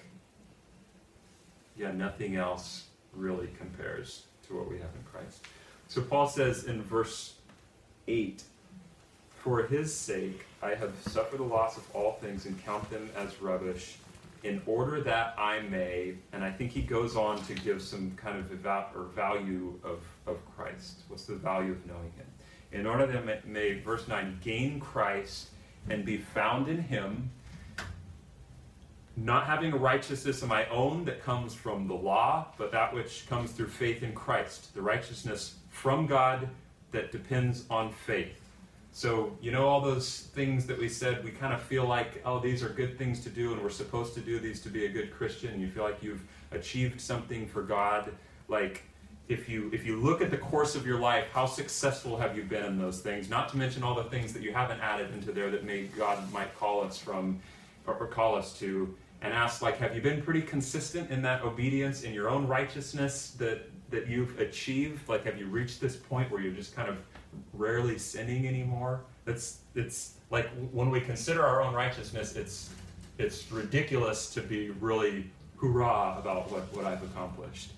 yeah, 1.76 1.92
nothing 1.92 2.36
else 2.36 2.84
really 3.14 3.48
compares 3.58 4.24
to 4.46 4.56
what 4.56 4.68
we 4.68 4.76
have 4.76 4.90
in 4.96 5.02
Christ. 5.10 5.44
So 5.88 6.00
Paul 6.00 6.28
says 6.28 6.64
in 6.64 6.82
verse 6.82 7.34
8, 8.08 8.42
For 9.42 9.62
his 9.64 9.94
sake 9.94 10.46
I 10.62 10.74
have 10.74 10.92
suffered 11.06 11.40
the 11.40 11.44
loss 11.44 11.76
of 11.76 11.84
all 11.94 12.12
things 12.12 12.46
and 12.46 12.62
count 12.64 12.88
them 12.90 13.10
as 13.16 13.40
rubbish 13.40 13.96
in 14.42 14.60
order 14.66 15.00
that 15.02 15.34
I 15.38 15.60
may, 15.60 16.14
and 16.32 16.42
I 16.42 16.50
think 16.50 16.72
he 16.72 16.82
goes 16.82 17.16
on 17.16 17.42
to 17.44 17.54
give 17.54 17.80
some 17.80 18.12
kind 18.16 18.38
of 18.38 18.52
eva- 18.52 18.88
or 18.94 19.04
value 19.04 19.78
of, 19.84 20.00
of 20.26 20.38
Christ. 20.56 21.02
What's 21.08 21.26
the 21.26 21.36
value 21.36 21.72
of 21.72 21.86
knowing 21.86 22.12
him? 22.16 22.26
In 22.72 22.86
order 22.86 23.06
that 23.06 23.16
I 23.16 23.20
may, 23.20 23.38
may, 23.46 23.80
verse 23.80 24.08
9, 24.08 24.40
gain 24.42 24.80
Christ 24.80 25.50
and 25.88 26.04
be 26.04 26.16
found 26.16 26.68
in 26.68 26.80
him, 26.82 27.30
not 29.16 29.46
having 29.46 29.72
a 29.72 29.76
righteousness 29.76 30.42
of 30.42 30.48
my 30.48 30.66
own 30.66 31.04
that 31.04 31.22
comes 31.22 31.54
from 31.54 31.86
the 31.86 31.94
law, 31.94 32.46
but 32.56 32.72
that 32.72 32.94
which 32.94 33.26
comes 33.28 33.52
through 33.52 33.68
faith 33.68 34.02
in 34.02 34.14
Christ, 34.14 34.74
the 34.74 34.82
righteousness 34.82 35.56
from 35.68 36.06
God 36.06 36.48
that 36.92 37.12
depends 37.12 37.64
on 37.68 37.92
faith. 37.92 38.42
So, 38.94 39.36
you 39.40 39.52
know, 39.52 39.66
all 39.66 39.80
those 39.80 40.28
things 40.34 40.66
that 40.66 40.78
we 40.78 40.88
said, 40.88 41.24
we 41.24 41.30
kind 41.30 41.54
of 41.54 41.62
feel 41.62 41.86
like, 41.86 42.20
oh, 42.26 42.38
these 42.38 42.62
are 42.62 42.68
good 42.68 42.98
things 42.98 43.20
to 43.20 43.30
do, 43.30 43.52
and 43.52 43.62
we're 43.62 43.70
supposed 43.70 44.12
to 44.14 44.20
do 44.20 44.38
these 44.38 44.60
to 44.62 44.68
be 44.68 44.84
a 44.84 44.88
good 44.88 45.10
Christian. 45.10 45.58
You 45.60 45.70
feel 45.70 45.82
like 45.82 46.02
you've 46.02 46.22
achieved 46.50 47.00
something 47.00 47.46
for 47.46 47.62
God. 47.62 48.12
Like, 48.48 48.82
if 49.28 49.48
you 49.48 49.70
if 49.72 49.86
you 49.86 49.96
look 49.96 50.20
at 50.20 50.30
the 50.30 50.36
course 50.36 50.74
of 50.74 50.86
your 50.86 50.98
life, 51.00 51.24
how 51.32 51.46
successful 51.46 52.18
have 52.18 52.36
you 52.36 52.42
been 52.42 52.64
in 52.64 52.78
those 52.78 53.00
things? 53.00 53.30
Not 53.30 53.48
to 53.50 53.56
mention 53.56 53.82
all 53.82 53.94
the 53.94 54.04
things 54.04 54.34
that 54.34 54.42
you 54.42 54.52
haven't 54.52 54.80
added 54.80 55.10
into 55.14 55.32
there 55.32 55.50
that 55.50 55.64
may 55.64 55.84
God 55.84 56.30
might 56.30 56.54
call 56.58 56.82
us 56.82 56.98
from, 56.98 57.40
or, 57.86 57.94
or 57.94 58.06
call 58.08 58.34
us 58.34 58.52
to, 58.58 58.94
and 59.22 59.32
ask 59.32 59.62
like, 59.62 59.78
have 59.78 59.94
you 59.94 60.02
been 60.02 60.22
pretty 60.22 60.42
consistent 60.42 61.10
in 61.10 61.22
that 61.22 61.42
obedience 61.42 62.02
in 62.02 62.12
your 62.12 62.28
own 62.28 62.46
righteousness 62.46 63.32
that 63.38 63.68
that 63.90 64.06
you've 64.08 64.38
achieved? 64.38 65.08
Like, 65.08 65.24
have 65.24 65.38
you 65.38 65.46
reached 65.46 65.80
this 65.80 65.96
point 65.96 66.30
where 66.30 66.40
you're 66.40 66.52
just 66.52 66.74
kind 66.74 66.88
of 66.88 66.96
rarely 67.52 67.98
sinning 67.98 68.46
anymore. 68.46 69.00
It's 69.26 69.60
it's 69.74 70.14
like 70.30 70.48
when 70.72 70.90
we 70.90 71.00
consider 71.00 71.44
our 71.44 71.62
own 71.62 71.74
righteousness, 71.74 72.36
it's 72.36 72.70
it's 73.18 73.50
ridiculous 73.50 74.30
to 74.34 74.40
be 74.40 74.70
really 74.70 75.30
hurrah 75.60 76.18
about 76.18 76.50
what, 76.50 76.62
what 76.74 76.84
I've 76.84 77.02
accomplished. 77.04 77.72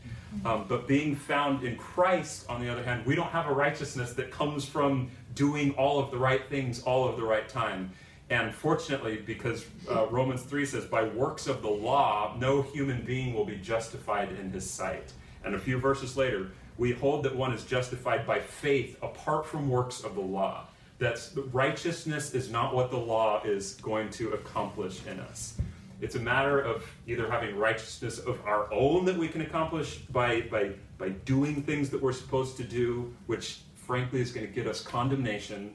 Um, 0.45 0.65
but 0.69 0.89
being 0.89 1.15
found 1.15 1.65
in 1.65 1.77
Christ, 1.77 2.49
on 2.49 2.61
the 2.61 2.69
other 2.69 2.83
hand, 2.83 3.05
we 3.05 3.15
don't 3.15 3.31
have 3.31 3.47
a 3.47 3.53
righteousness 3.53 4.15
that 4.15 4.31
comes 4.31 4.65
from 4.65 5.11
doing 5.35 5.73
all 5.73 6.01
of 6.01 6.11
the 6.11 6.17
right 6.17 6.49
things 6.49 6.83
all 6.83 7.09
of 7.09 7.17
the 7.17 7.23
right 7.23 7.49
time. 7.49 7.93
And 8.31 8.55
fortunately, 8.55 9.23
because 9.25 9.67
uh, 9.91 10.07
Romans 10.07 10.43
3 10.43 10.65
says, 10.65 10.87
by 10.87 11.05
works 11.05 11.47
of 11.47 11.61
the 11.61 11.69
law, 11.69 12.35
no 12.39 12.63
human 12.63 13.03
being 13.03 13.35
will 13.35 13.45
be 13.45 13.57
justified 13.57 14.33
in 14.33 14.51
his 14.51 14.69
sight. 14.69 15.13
And 15.45 15.55
a 15.55 15.59
few 15.59 15.79
verses 15.79 16.17
later, 16.17 16.51
we 16.79 16.93
hold 16.93 17.23
that 17.25 17.37
one 17.37 17.53
is 17.53 17.65
justified 17.65 18.27
by 18.27 18.41
faith 18.41 18.97
apart 19.03 19.47
from 19.47 19.69
works 19.69 20.03
of 20.03 20.15
the 20.15 20.21
law. 20.21 20.67
That 20.99 21.21
righteousness 21.53 22.35
is 22.35 22.51
not 22.51 22.75
what 22.75 22.91
the 22.91 22.97
law 22.97 23.43
is 23.45 23.75
going 23.75 24.11
to 24.11 24.33
accomplish 24.33 25.05
in 25.07 25.21
us. 25.21 25.59
It's 26.01 26.15
a 26.15 26.21
matter 26.21 26.61
of 26.61 26.85
either 27.07 27.31
having 27.31 27.57
righteousness 27.57 28.19
of 28.19 28.41
our 28.47 28.73
own 28.73 29.05
that 29.05 29.17
we 29.17 29.29
can 29.29 29.43
accomplish 29.43 29.99
by, 29.99 30.43
by, 30.43 30.73
by 30.99 31.11
doing 31.11 31.63
things 31.63 31.91
that 31.91 32.03
we're 32.03 32.13
supposed 32.13 32.57
to 32.57 32.65
do, 32.65 33.15
which 33.27 33.61
frankly 33.75 34.21
is 34.21 34.33
going 34.33 34.47
to 34.47 34.53
get 34.53 34.67
us 34.67 34.83
condemnation, 34.83 35.75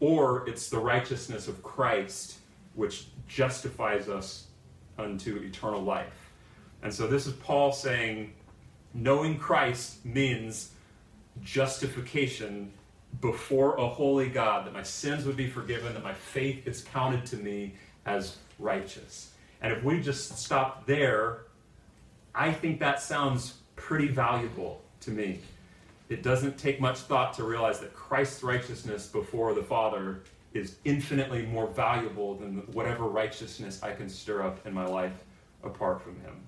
or 0.00 0.48
it's 0.48 0.68
the 0.68 0.78
righteousness 0.78 1.48
of 1.48 1.62
Christ, 1.62 2.38
which 2.74 3.06
justifies 3.26 4.08
us 4.08 4.46
unto 4.98 5.36
eternal 5.38 5.82
life. 5.82 6.32
And 6.82 6.92
so 6.92 7.06
this 7.06 7.26
is 7.26 7.32
Paul 7.34 7.72
saying, 7.72 8.32
knowing 8.94 9.38
Christ 9.38 10.04
means 10.04 10.70
justification 11.42 12.72
before 13.20 13.76
a 13.76 13.86
holy 13.86 14.28
God, 14.28 14.66
that 14.66 14.72
my 14.72 14.82
sins 14.82 15.24
would 15.24 15.36
be 15.36 15.48
forgiven, 15.48 15.94
that 15.94 16.04
my 16.04 16.14
faith 16.14 16.66
is 16.66 16.84
counted 16.84 17.26
to 17.26 17.36
me 17.36 17.74
as 18.06 18.36
righteous. 18.58 19.32
And 19.60 19.72
if 19.72 19.82
we 19.82 20.00
just 20.00 20.38
stop 20.38 20.86
there, 20.86 21.40
I 22.34 22.52
think 22.52 22.78
that 22.80 23.00
sounds 23.00 23.54
pretty 23.76 24.08
valuable 24.08 24.82
to 25.00 25.10
me. 25.10 25.40
It 26.08 26.22
doesn't 26.22 26.56
take 26.56 26.80
much 26.80 27.00
thought 27.00 27.34
to 27.34 27.44
realize 27.44 27.80
that 27.80 27.94
Christ's 27.94 28.42
righteousness 28.42 29.06
before 29.06 29.52
the 29.54 29.62
Father 29.62 30.22
is 30.54 30.76
infinitely 30.84 31.44
more 31.46 31.66
valuable 31.66 32.34
than 32.34 32.58
whatever 32.72 33.04
righteousness 33.04 33.82
I 33.82 33.92
can 33.92 34.08
stir 34.08 34.42
up 34.42 34.66
in 34.66 34.72
my 34.72 34.86
life 34.86 35.24
apart 35.62 36.00
from 36.00 36.18
Him. 36.20 36.46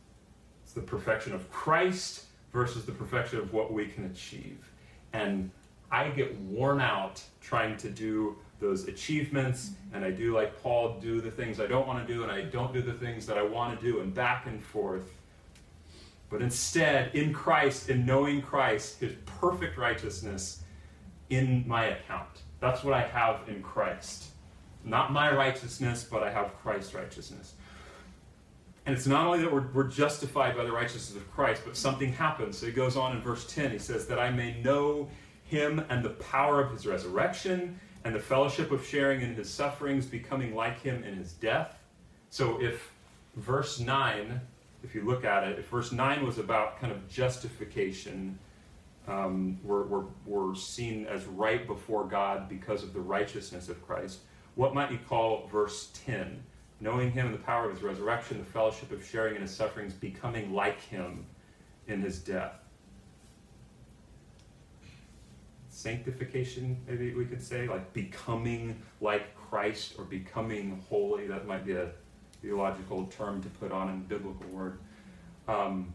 It's 0.62 0.72
the 0.72 0.80
perfection 0.80 1.34
of 1.34 1.50
Christ 1.50 2.24
versus 2.52 2.86
the 2.86 2.92
perfection 2.92 3.38
of 3.38 3.52
what 3.52 3.72
we 3.72 3.86
can 3.86 4.06
achieve. 4.06 4.70
And 5.12 5.50
I 5.90 6.08
get 6.08 6.38
worn 6.40 6.80
out 6.80 7.22
trying 7.40 7.76
to 7.78 7.90
do 7.90 8.36
those 8.60 8.88
achievements, 8.88 9.70
mm-hmm. 9.70 9.96
and 9.96 10.04
I 10.04 10.10
do 10.10 10.34
like 10.34 10.62
Paul, 10.62 10.98
do 11.00 11.20
the 11.20 11.30
things 11.30 11.60
I 11.60 11.66
don't 11.66 11.86
want 11.86 12.06
to 12.06 12.12
do, 12.12 12.22
and 12.22 12.30
I 12.30 12.42
don't 12.42 12.72
do 12.72 12.82
the 12.82 12.92
things 12.92 13.26
that 13.26 13.36
I 13.36 13.42
want 13.42 13.78
to 13.78 13.84
do, 13.84 14.00
and 14.00 14.14
back 14.14 14.46
and 14.46 14.62
forth. 14.62 15.10
But 16.30 16.42
instead, 16.42 17.14
in 17.14 17.32
Christ, 17.32 17.90
in 17.90 18.06
knowing 18.06 18.40
Christ, 18.40 19.00
his 19.00 19.12
perfect 19.26 19.76
righteousness 19.76 20.62
in 21.28 21.64
my 21.66 21.86
account. 21.86 22.28
That's 22.60 22.84
what 22.84 22.94
I 22.94 23.02
have 23.02 23.40
in 23.48 23.62
Christ. 23.62 24.26
Not 24.84 25.12
my 25.12 25.34
righteousness, 25.34 26.06
but 26.08 26.22
I 26.22 26.30
have 26.30 26.54
Christ's 26.62 26.94
righteousness. 26.94 27.54
And 28.86 28.96
it's 28.96 29.06
not 29.06 29.26
only 29.26 29.40
that 29.40 29.52
we're, 29.52 29.68
we're, 29.72 29.88
justified 29.88 30.56
by 30.56 30.64
the 30.64 30.72
righteousness 30.72 31.14
of 31.14 31.30
Christ, 31.32 31.62
but 31.64 31.76
something 31.76 32.12
happens. 32.12 32.56
So 32.58 32.66
he 32.66 32.72
goes 32.72 32.96
on 32.96 33.14
in 33.14 33.22
verse 33.22 33.46
10. 33.52 33.72
He 33.72 33.78
says, 33.78 34.06
That 34.06 34.18
I 34.18 34.30
may 34.30 34.60
know 34.62 35.08
him 35.44 35.84
and 35.90 36.04
the 36.04 36.10
power 36.10 36.62
of 36.62 36.72
his 36.72 36.86
resurrection 36.86 37.78
and 38.04 38.14
the 38.14 38.20
fellowship 38.20 38.70
of 38.70 38.86
sharing 38.86 39.20
in 39.20 39.34
his 39.34 39.50
sufferings, 39.50 40.06
becoming 40.06 40.54
like 40.54 40.80
him 40.80 41.04
in 41.04 41.16
his 41.16 41.32
death. 41.34 41.76
So 42.30 42.60
if 42.62 42.90
verse 43.36 43.80
9, 43.80 44.40
if 44.82 44.94
you 44.94 45.04
look 45.04 45.24
at 45.24 45.44
it, 45.44 45.58
if 45.58 45.68
verse 45.68 45.92
9 45.92 46.24
was 46.24 46.38
about 46.38 46.80
kind 46.80 46.92
of 46.92 47.08
justification, 47.08 48.38
um, 49.06 49.58
we're, 49.62 49.84
we're, 49.84 50.04
we're 50.26 50.54
seen 50.54 51.06
as 51.06 51.24
right 51.26 51.66
before 51.66 52.04
God 52.04 52.48
because 52.48 52.82
of 52.82 52.92
the 52.92 53.00
righteousness 53.00 53.68
of 53.68 53.84
Christ. 53.86 54.20
What 54.54 54.74
might 54.74 54.90
you 54.90 54.98
call 55.06 55.46
verse 55.48 55.90
10? 56.04 56.42
knowing 56.80 57.12
him 57.12 57.26
and 57.26 57.34
the 57.34 57.38
power 57.38 57.66
of 57.66 57.74
his 57.74 57.82
resurrection, 57.82 58.38
the 58.38 58.44
fellowship 58.44 58.90
of 58.90 59.04
sharing 59.04 59.36
in 59.36 59.42
his 59.42 59.54
sufferings, 59.54 59.92
becoming 59.92 60.52
like 60.52 60.80
him 60.80 61.26
in 61.86 62.00
his 62.00 62.18
death. 62.18 62.54
Sanctification, 65.68 66.80
maybe 66.88 67.14
we 67.14 67.26
could 67.26 67.42
say, 67.42 67.68
like 67.68 67.92
becoming 67.92 68.80
like 69.00 69.34
Christ 69.36 69.94
or 69.98 70.04
becoming 70.04 70.82
holy. 70.88 71.26
That 71.26 71.46
might 71.46 71.64
be 71.64 71.72
a 71.72 71.90
theological 72.42 73.06
term 73.06 73.42
to 73.42 73.48
put 73.48 73.72
on 73.72 73.88
a 73.88 73.92
biblical 73.92 74.46
word. 74.48 74.78
Um, 75.48 75.92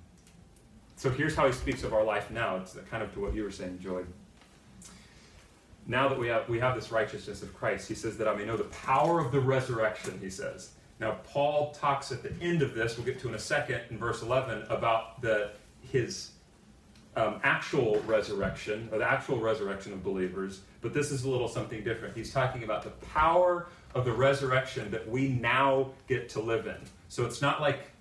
so 0.96 1.10
here's 1.10 1.36
how 1.36 1.46
he 1.46 1.54
speaks 1.54 1.84
of 1.84 1.94
our 1.94 2.04
life 2.04 2.32
now. 2.32 2.58
It's 2.58 2.78
kind 2.90 3.04
of 3.04 3.14
to 3.14 3.20
what 3.20 3.34
you 3.34 3.44
were 3.44 3.52
saying, 3.52 3.80
Joy. 3.80 4.04
Now 5.88 6.08
that 6.08 6.18
we 6.18 6.28
have 6.28 6.50
we 6.50 6.60
have 6.60 6.76
this 6.76 6.92
righteousness 6.92 7.44
of 7.44 7.54
Christ, 7.54 7.88
he 7.88 7.96
says 7.96 8.18
that 8.18 8.28
I 8.28 8.36
may 8.36 8.46
know 8.46 8.58
the 8.58 8.64
power 8.66 9.20
of 9.20 9.32
the 9.32 9.40
resurrection. 9.40 10.18
He 10.22 10.30
says. 10.30 10.72
Now 11.00 11.18
Paul 11.26 11.72
talks 11.74 12.12
at 12.12 12.24
the 12.24 12.34
end 12.42 12.62
of 12.62 12.74
this. 12.74 12.98
We'll 12.98 13.06
get 13.06 13.20
to 13.20 13.28
in 13.28 13.36
a 13.36 13.40
second 13.40 13.82
in 13.90 13.98
verse 13.98 14.22
11 14.22 14.66
about 14.70 15.22
the 15.22 15.52
his 15.92 16.32
um, 17.16 17.40
actual 17.44 18.02
resurrection 18.02 18.90
or 18.92 18.98
the 18.98 19.10
actual 19.10 19.40
resurrection 19.40 19.94
of 19.94 20.04
believers. 20.04 20.62
But 20.82 20.94
this 20.94 21.12
is 21.12 21.24
a 21.24 21.30
little 21.30 21.48
something 21.48 21.84
different. 21.84 22.16
He's 22.16 22.32
talking 22.32 22.64
about 22.64 22.84
the 22.84 22.90
power 23.08 23.68
of 23.94 24.06
the 24.06 24.12
resurrection 24.12 24.92
that 24.92 25.08
we 25.08 25.30
now 25.30 25.92
get 26.08 26.28
to 26.30 26.42
live 26.42 26.68
in. 26.68 26.78
So 27.08 27.26
it's 27.26 27.42
not 27.42 27.62
like 27.62 27.92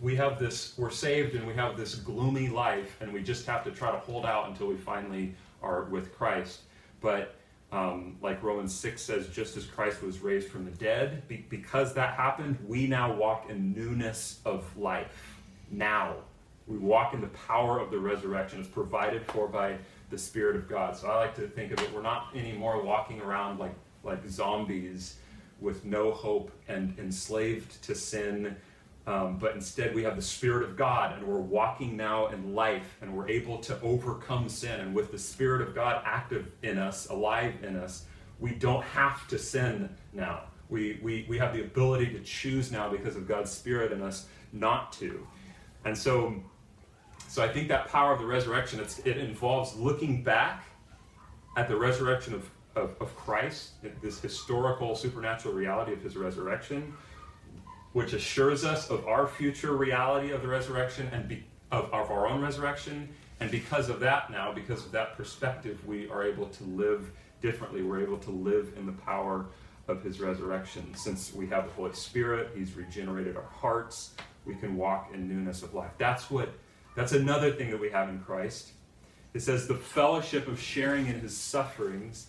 we 0.00 0.14
have 0.16 0.38
this, 0.38 0.74
we're 0.76 0.90
saved 0.90 1.34
and 1.34 1.46
we 1.46 1.54
have 1.54 1.76
this 1.76 1.94
gloomy 1.94 2.48
life 2.48 2.96
and 3.00 3.12
we 3.12 3.22
just 3.22 3.46
have 3.46 3.64
to 3.64 3.70
try 3.70 3.90
to 3.90 3.98
hold 3.98 4.26
out 4.26 4.48
until 4.48 4.66
we 4.66 4.76
finally 4.76 5.34
are 5.62 5.84
with 5.84 6.14
Christ. 6.14 6.60
But 7.00 7.34
um, 7.72 8.16
like 8.22 8.42
Romans 8.42 8.74
6 8.74 9.00
says, 9.00 9.28
just 9.28 9.56
as 9.56 9.64
Christ 9.64 10.02
was 10.02 10.20
raised 10.20 10.48
from 10.48 10.64
the 10.64 10.70
dead, 10.72 11.26
be- 11.28 11.46
because 11.48 11.94
that 11.94 12.14
happened, 12.14 12.58
we 12.66 12.86
now 12.86 13.12
walk 13.12 13.48
in 13.48 13.72
newness 13.72 14.40
of 14.44 14.76
life. 14.76 15.36
Now. 15.70 16.16
We 16.68 16.76
walk 16.78 17.14
in 17.14 17.20
the 17.20 17.28
power 17.28 17.80
of 17.80 17.90
the 17.90 17.98
resurrection. 17.98 18.60
It's 18.60 18.68
provided 18.68 19.24
for 19.26 19.48
by 19.48 19.78
the 20.10 20.18
Spirit 20.18 20.56
of 20.56 20.68
God. 20.68 20.96
So 20.96 21.08
I 21.08 21.16
like 21.16 21.34
to 21.36 21.48
think 21.48 21.72
of 21.72 21.80
it, 21.80 21.92
we're 21.94 22.02
not 22.02 22.28
anymore 22.34 22.82
walking 22.82 23.20
around 23.20 23.58
like, 23.58 23.74
like 24.04 24.28
zombies 24.28 25.16
with 25.60 25.84
no 25.84 26.12
hope 26.12 26.52
and 26.68 26.96
enslaved 26.98 27.82
to 27.84 27.94
sin 27.94 28.56
Um, 29.06 29.38
but 29.38 29.54
instead, 29.54 29.94
we 29.94 30.02
have 30.02 30.16
the 30.16 30.22
Spirit 30.22 30.64
of 30.68 30.76
God, 30.76 31.16
and 31.16 31.26
we're 31.26 31.38
walking 31.40 31.96
now 31.96 32.26
in 32.26 32.54
life, 32.54 32.98
and 33.00 33.16
we're 33.16 33.28
able 33.28 33.58
to 33.60 33.80
overcome 33.80 34.50
sin. 34.50 34.80
And 34.80 34.94
with 34.94 35.10
the 35.12 35.18
Spirit 35.18 35.62
of 35.62 35.74
God 35.74 36.02
active 36.04 36.52
in 36.62 36.76
us, 36.78 37.08
alive 37.08 37.54
in 37.62 37.76
us, 37.76 38.04
we 38.38 38.50
don't 38.52 38.84
have 38.84 39.26
to 39.28 39.38
sin 39.38 39.88
now. 40.12 40.42
We, 40.68 41.00
we, 41.02 41.24
we 41.26 41.38
have 41.38 41.54
the 41.54 41.62
ability 41.62 42.12
to 42.12 42.20
choose 42.20 42.70
now 42.70 42.90
because 42.90 43.16
of 43.16 43.26
God's 43.26 43.50
Spirit 43.50 43.92
in 43.92 44.02
us 44.02 44.26
not 44.52 44.92
to. 44.94 45.26
And 45.86 45.96
so, 45.96 46.42
so 47.38 47.44
I 47.44 47.48
think 47.48 47.68
that 47.68 47.86
power 47.86 48.12
of 48.12 48.18
the 48.18 48.26
resurrection, 48.26 48.84
it 49.04 49.16
involves 49.16 49.76
looking 49.76 50.24
back 50.24 50.64
at 51.56 51.68
the 51.68 51.76
resurrection 51.76 52.34
of, 52.34 52.50
of, 52.74 52.96
of 53.00 53.14
Christ, 53.14 53.74
this 54.02 54.20
historical 54.20 54.96
supernatural 54.96 55.54
reality 55.54 55.92
of 55.92 56.02
his 56.02 56.16
resurrection, 56.16 56.92
which 57.92 58.12
assures 58.12 58.64
us 58.64 58.90
of 58.90 59.06
our 59.06 59.28
future 59.28 59.76
reality 59.76 60.32
of 60.32 60.42
the 60.42 60.48
resurrection 60.48 61.08
and 61.12 61.28
be, 61.28 61.44
of, 61.70 61.84
of 61.92 62.10
our 62.10 62.26
own 62.26 62.42
resurrection. 62.42 63.08
And 63.38 63.52
because 63.52 63.88
of 63.88 64.00
that, 64.00 64.32
now, 64.32 64.50
because 64.50 64.84
of 64.84 64.90
that 64.90 65.16
perspective, 65.16 65.78
we 65.86 66.08
are 66.10 66.24
able 66.24 66.48
to 66.48 66.64
live 66.64 67.08
differently. 67.40 67.82
We're 67.82 68.02
able 68.02 68.18
to 68.18 68.32
live 68.32 68.72
in 68.76 68.84
the 68.84 68.90
power 69.04 69.46
of 69.86 70.02
his 70.02 70.18
resurrection. 70.18 70.92
Since 70.96 71.32
we 71.32 71.46
have 71.46 71.66
the 71.66 71.72
Holy 71.74 71.92
Spirit, 71.92 72.50
he's 72.56 72.74
regenerated 72.74 73.36
our 73.36 73.48
hearts. 73.52 74.14
We 74.44 74.56
can 74.56 74.76
walk 74.76 75.10
in 75.14 75.28
newness 75.28 75.62
of 75.62 75.72
life. 75.72 75.92
That's 75.98 76.32
what 76.32 76.52
that's 76.98 77.12
another 77.12 77.52
thing 77.52 77.70
that 77.70 77.80
we 77.80 77.90
have 77.90 78.08
in 78.08 78.18
Christ. 78.20 78.70
It 79.34 79.40
says 79.40 79.68
the 79.68 79.74
fellowship 79.74 80.48
of 80.48 80.60
sharing 80.60 81.06
in 81.06 81.20
his 81.20 81.36
sufferings 81.36 82.28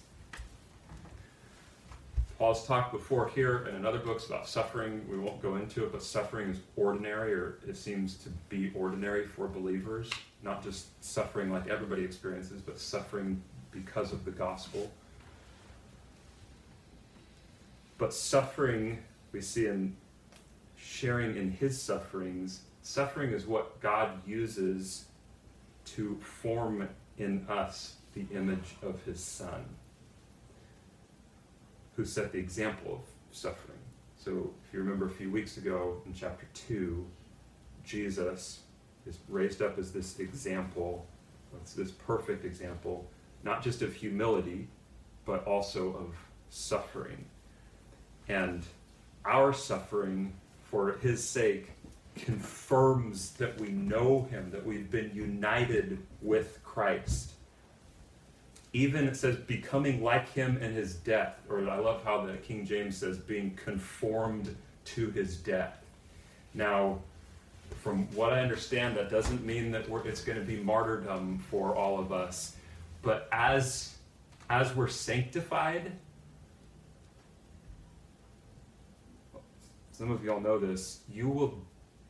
Paul's 2.39 2.65
talked 2.65 2.93
before 2.93 3.27
here 3.27 3.65
and 3.65 3.75
in 3.75 3.85
other 3.85 3.99
books 3.99 4.25
about 4.25 4.47
suffering. 4.47 5.05
We 5.11 5.17
won't 5.17 5.41
go 5.41 5.57
into 5.57 5.83
it, 5.83 5.91
but 5.91 6.01
suffering 6.01 6.49
is 6.49 6.59
ordinary, 6.77 7.33
or 7.33 7.57
it 7.67 7.75
seems 7.75 8.15
to 8.19 8.29
be 8.47 8.71
ordinary 8.73 9.25
for 9.25 9.49
believers. 9.49 10.09
Not 10.41 10.63
just 10.63 11.03
suffering 11.03 11.51
like 11.51 11.67
everybody 11.67 12.01
experiences, 12.01 12.61
but 12.61 12.79
suffering 12.79 13.41
because 13.71 14.13
of 14.13 14.23
the 14.23 14.31
gospel. 14.31 14.89
But 17.97 18.13
suffering, 18.13 18.99
we 19.33 19.41
see 19.41 19.67
in 19.67 19.97
sharing 20.77 21.35
in 21.35 21.51
his 21.51 21.81
sufferings, 21.81 22.61
suffering 22.81 23.31
is 23.31 23.45
what 23.45 23.79
God 23.81 24.11
uses 24.27 25.05
to 25.95 26.17
form 26.21 26.87
in 27.17 27.45
us 27.49 27.95
the 28.13 28.25
image 28.33 28.75
of 28.81 29.03
his 29.03 29.23
son 29.23 29.65
who 31.95 32.05
set 32.05 32.31
the 32.31 32.37
example 32.37 32.93
of 32.93 33.35
suffering. 33.35 33.77
So, 34.17 34.51
if 34.65 34.73
you 34.73 34.79
remember 34.79 35.05
a 35.05 35.11
few 35.11 35.29
weeks 35.29 35.57
ago 35.57 36.01
in 36.05 36.13
chapter 36.13 36.45
2, 36.53 37.05
Jesus 37.83 38.59
is 39.05 39.17
raised 39.27 39.61
up 39.61 39.77
as 39.77 39.91
this 39.91 40.19
example, 40.19 41.05
it's 41.55 41.73
this 41.73 41.91
perfect 41.91 42.45
example, 42.45 43.09
not 43.43 43.63
just 43.63 43.81
of 43.81 43.93
humility, 43.93 44.67
but 45.25 45.45
also 45.45 45.93
of 45.93 46.15
suffering. 46.49 47.25
And 48.27 48.63
our 49.25 49.53
suffering 49.53 50.33
for 50.69 50.93
his 51.01 51.23
sake 51.23 51.71
confirms 52.25 53.31
that 53.31 53.59
we 53.59 53.69
know 53.69 54.27
him, 54.29 54.51
that 54.51 54.65
we've 54.65 54.89
been 54.89 55.11
united 55.13 55.99
with 56.21 56.59
Christ 56.63 57.33
even 58.73 59.07
it 59.07 59.15
says 59.15 59.35
becoming 59.35 60.03
like 60.03 60.31
him 60.31 60.57
in 60.57 60.73
his 60.73 60.95
death, 60.95 61.35
or 61.49 61.67
I 61.69 61.79
love 61.79 62.03
how 62.03 62.25
the 62.25 62.33
King 62.37 62.65
James 62.65 62.97
says 62.97 63.17
being 63.17 63.55
conformed 63.55 64.55
to 64.85 65.09
his 65.11 65.37
death. 65.37 65.83
Now, 66.53 66.99
from 67.81 68.07
what 68.15 68.31
I 68.33 68.41
understand, 68.41 68.95
that 68.97 69.09
doesn't 69.09 69.43
mean 69.43 69.71
that 69.71 69.85
it's 70.05 70.23
going 70.23 70.39
to 70.39 70.45
be 70.45 70.57
martyrdom 70.57 71.39
for 71.49 71.75
all 71.75 71.99
of 71.99 72.11
us, 72.11 72.55
but 73.01 73.27
as 73.31 73.95
as 74.51 74.75
we're 74.75 74.87
sanctified, 74.87 75.91
some 79.91 80.09
of 80.09 80.23
y'all 80.23 80.39
know 80.39 80.57
this, 80.57 81.01
you 81.07 81.29
will 81.29 81.63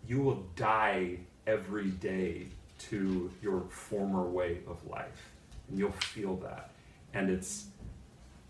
you 0.10 0.20
will 0.20 0.44
die 0.56 1.18
every 1.46 1.92
day 1.92 2.48
to 2.80 3.32
your 3.44 3.62
former 3.70 4.24
way 4.24 4.58
of 4.68 4.86
life. 4.88 5.30
And 5.70 5.78
you'll 5.78 5.92
feel 5.92 6.36
that. 6.38 6.72
And 7.14 7.30
it's 7.30 7.68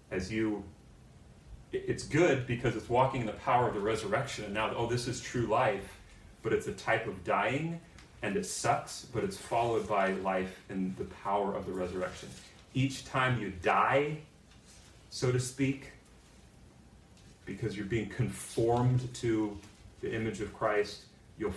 as 0.09 0.31
you 0.31 0.63
it's 1.71 2.03
good 2.03 2.47
because 2.47 2.75
it's 2.75 2.89
walking 2.89 3.21
in 3.21 3.27
the 3.27 3.33
power 3.33 3.67
of 3.67 3.75
the 3.75 3.79
resurrection. 3.79 4.45
And 4.45 4.53
now 4.53 4.73
oh 4.75 4.87
this 4.87 5.07
is 5.07 5.21
true 5.21 5.47
life 5.47 5.99
but 6.41 6.53
it's 6.53 6.67
a 6.67 6.73
type 6.73 7.05
of 7.05 7.23
dying 7.25 7.79
and 8.21 8.37
it 8.37 8.45
sucks 8.45 9.05
but 9.13 9.23
it's 9.25 9.37
followed 9.37 9.87
by 9.87 10.13
life 10.13 10.61
in 10.69 10.95
the 10.97 11.05
power 11.05 11.53
of 11.53 11.65
the 11.65 11.73
resurrection. 11.73 12.29
Each 12.73 13.03
time 13.03 13.39
you 13.39 13.51
die 13.61 14.19
so 15.09 15.29
to 15.29 15.39
speak 15.39 15.91
because 17.45 17.75
you're 17.75 17.85
being 17.85 18.07
conformed 18.07 19.13
to 19.15 19.57
the 20.01 20.13
image 20.13 20.39
of 20.39 20.53
christ 20.53 21.01
you'll 21.39 21.53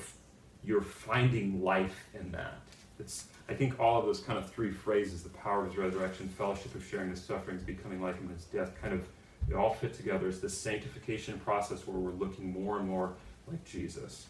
you're 0.64 0.80
finding 0.80 1.62
life 1.62 2.06
in 2.14 2.30
that 2.32 2.62
it's 3.02 3.26
I 3.48 3.54
think 3.54 3.78
all 3.80 3.98
of 3.98 4.06
those 4.06 4.20
kind 4.20 4.38
of 4.38 4.50
three 4.50 4.70
phrases, 4.70 5.22
the 5.22 5.28
power 5.30 5.62
of 5.62 5.68
his 5.68 5.76
resurrection, 5.76 6.28
fellowship 6.28 6.74
of 6.74 6.84
sharing 6.84 7.10
his 7.10 7.22
sufferings, 7.22 7.62
becoming 7.62 8.00
like 8.00 8.16
him 8.16 8.28
in 8.28 8.34
his 8.34 8.44
death, 8.44 8.72
kind 8.80 8.94
of 8.94 9.06
they 9.48 9.54
all 9.56 9.74
fit 9.74 9.92
together. 9.92 10.28
It's 10.28 10.38
this 10.38 10.56
sanctification 10.56 11.38
process 11.40 11.86
where 11.86 11.98
we're 11.98 12.12
looking 12.12 12.52
more 12.52 12.78
and 12.78 12.88
more 12.88 13.14
like 13.48 13.64
Jesus. 13.64 14.26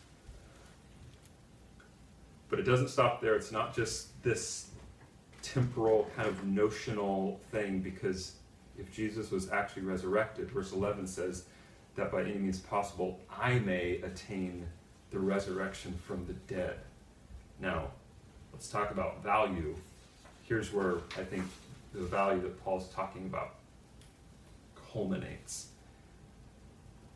But 2.48 2.58
it 2.58 2.62
doesn't 2.62 2.88
stop 2.88 3.20
there. 3.20 3.34
It's 3.34 3.52
not 3.52 3.74
just 3.74 4.22
this 4.22 4.70
temporal 5.42 6.10
kind 6.16 6.28
of 6.28 6.44
notional 6.46 7.40
thing, 7.50 7.80
because 7.80 8.36
if 8.78 8.90
Jesus 8.90 9.30
was 9.30 9.50
actually 9.50 9.82
resurrected, 9.82 10.50
verse 10.50 10.72
11 10.72 11.06
says 11.06 11.44
that 11.94 12.10
by 12.10 12.22
any 12.22 12.34
means 12.34 12.60
possible 12.60 13.20
I 13.30 13.58
may 13.58 14.00
attain 14.02 14.66
the 15.12 15.20
resurrection 15.20 15.94
from 16.06 16.26
the 16.26 16.32
dead. 16.52 16.76
Now, 17.60 17.88
let's 18.52 18.68
talk 18.68 18.90
about 18.90 19.22
value. 19.22 19.76
Here's 20.42 20.72
where 20.72 20.96
I 21.18 21.22
think 21.22 21.44
the 21.92 22.00
value 22.00 22.40
that 22.40 22.62
Paul's 22.64 22.88
talking 22.88 23.26
about 23.26 23.56
culminates. 24.92 25.68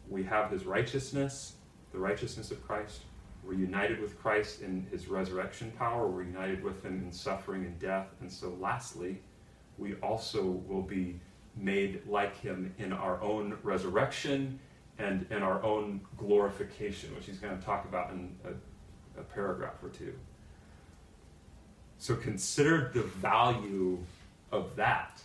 We 0.08 0.22
have 0.24 0.50
his 0.50 0.64
righteousness, 0.64 1.54
the 1.92 1.98
righteousness 1.98 2.50
of 2.50 2.64
Christ. 2.66 3.00
We're 3.42 3.54
united 3.54 4.00
with 4.00 4.20
Christ 4.20 4.60
in 4.60 4.86
his 4.90 5.08
resurrection 5.08 5.72
power. 5.78 6.06
We're 6.06 6.24
united 6.24 6.62
with 6.62 6.84
him 6.84 7.02
in 7.04 7.12
suffering 7.12 7.64
and 7.64 7.78
death. 7.78 8.08
And 8.20 8.30
so, 8.30 8.56
lastly, 8.60 9.20
we 9.78 9.94
also 9.96 10.42
will 10.68 10.82
be 10.82 11.18
made 11.56 12.02
like 12.06 12.38
him 12.38 12.74
in 12.78 12.92
our 12.92 13.20
own 13.22 13.56
resurrection 13.62 14.58
and 14.98 15.26
in 15.30 15.42
our 15.42 15.62
own 15.62 16.00
glorification, 16.16 17.14
which 17.14 17.26
he's 17.26 17.38
going 17.38 17.56
to 17.56 17.64
talk 17.64 17.84
about 17.84 18.10
in 18.10 18.34
a, 18.44 19.20
a 19.20 19.22
paragraph 19.22 19.82
or 19.82 19.88
two. 19.90 20.14
So 21.98 22.14
consider 22.14 22.90
the 22.94 23.02
value 23.02 23.98
of 24.52 24.76
that 24.76 25.22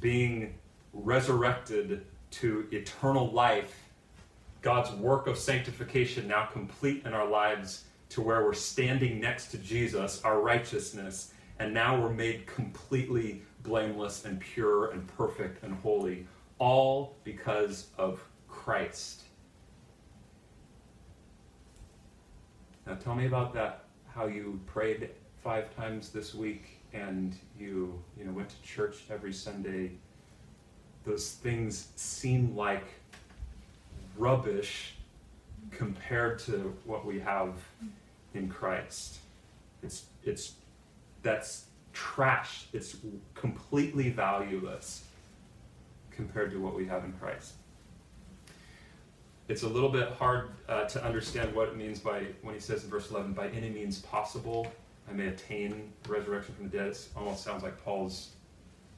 being 0.00 0.54
resurrected 0.92 2.04
to 2.30 2.66
eternal 2.72 3.30
life, 3.30 3.74
God's 4.62 4.90
work 4.92 5.26
of 5.26 5.38
sanctification 5.38 6.28
now 6.28 6.46
complete 6.46 7.04
in 7.04 7.14
our 7.14 7.28
lives 7.28 7.84
to 8.10 8.20
where 8.20 8.44
we're 8.44 8.54
standing 8.54 9.20
next 9.20 9.48
to 9.48 9.58
Jesus, 9.58 10.22
our 10.22 10.40
righteousness, 10.40 11.32
and 11.58 11.74
now 11.74 12.00
we're 12.00 12.12
made 12.12 12.46
completely 12.46 13.42
blameless 13.62 14.24
and 14.24 14.40
pure 14.40 14.90
and 14.92 15.06
perfect 15.16 15.62
and 15.62 15.74
holy, 15.74 16.26
all 16.58 17.16
because 17.24 17.88
of 17.98 18.20
Christ. 18.68 19.22
Now 22.86 22.96
tell 22.96 23.14
me 23.14 23.24
about 23.24 23.54
that, 23.54 23.84
how 24.14 24.26
you 24.26 24.60
prayed 24.66 25.08
five 25.42 25.74
times 25.74 26.10
this 26.10 26.34
week 26.34 26.82
and 26.92 27.34
you 27.58 27.98
you 28.18 28.26
know 28.26 28.32
went 28.32 28.50
to 28.50 28.62
church 28.62 29.04
every 29.08 29.32
Sunday, 29.32 29.92
those 31.06 31.30
things 31.30 31.88
seem 31.96 32.54
like 32.54 32.84
rubbish 34.18 34.96
compared 35.70 36.38
to 36.40 36.76
what 36.84 37.06
we 37.06 37.18
have 37.20 37.54
in 38.34 38.50
Christ. 38.50 39.20
It's 39.82 40.04
it's 40.24 40.56
that's 41.22 41.68
trash. 41.94 42.66
It's 42.74 42.98
completely 43.34 44.10
valueless 44.10 45.04
compared 46.10 46.50
to 46.50 46.60
what 46.60 46.74
we 46.74 46.84
have 46.84 47.06
in 47.06 47.14
Christ. 47.14 47.54
It's 49.48 49.62
a 49.62 49.68
little 49.68 49.88
bit 49.88 50.10
hard 50.10 50.50
uh, 50.68 50.84
to 50.84 51.02
understand 51.02 51.54
what 51.54 51.68
it 51.68 51.76
means 51.76 52.00
by 52.00 52.26
when 52.42 52.54
he 52.54 52.60
says 52.60 52.84
in 52.84 52.90
verse 52.90 53.10
11, 53.10 53.32
by 53.32 53.48
any 53.48 53.70
means 53.70 54.00
possible. 54.00 54.70
I 55.08 55.14
may 55.14 55.28
attain 55.28 55.90
resurrection 56.06 56.54
from 56.54 56.68
the 56.68 56.76
dead. 56.76 56.88
It 56.88 57.08
almost 57.16 57.44
sounds 57.44 57.62
like 57.62 57.82
Paul's 57.82 58.32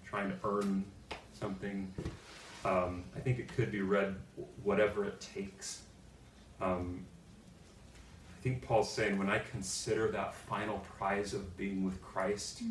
trying 0.05 0.29
to 0.29 0.37
earn 0.43 0.85
something. 1.33 1.93
Um, 2.65 3.05
I 3.17 3.21
think 3.21 3.39
it 3.39 3.55
could 3.55 3.71
be 3.71 3.81
read 3.81 4.17
whatever 4.65 5.05
it 5.05 5.21
takes. 5.21 5.83
Um, 6.61 7.07
I 8.37 8.43
think 8.43 8.63
Paul's 8.63 8.93
saying 8.93 9.19
when 9.19 9.31
I 9.31 9.39
consider 9.39 10.11
that 10.11 10.35
final 10.35 10.79
prize 10.99 11.33
of 11.33 11.57
being 11.57 11.85
with 11.85 12.03
Christ, 12.03 12.63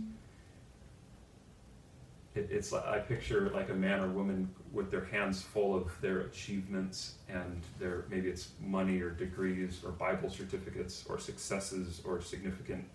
it, 2.36 2.48
it's 2.52 2.72
like 2.72 2.86
I 2.86 3.00
picture 3.00 3.50
like 3.54 3.70
a 3.70 3.74
man 3.74 4.02
or 4.02 4.08
woman 4.08 4.50
with 4.72 4.92
their 4.92 5.06
hands 5.06 5.42
full 5.42 5.76
of 5.76 5.90
their 6.02 6.22
achievements 6.22 7.16
and 7.28 7.62
their 7.80 8.06
maybe 8.10 8.30
it's 8.30 8.50
money 8.62 9.02
or 9.02 9.10
degrees 9.12 9.82
or 9.84 9.92
Bible 9.92 10.30
certificates 10.30 11.06
or 11.10 11.20
successes 11.20 12.02
or 12.06 12.22
significant 12.22 12.86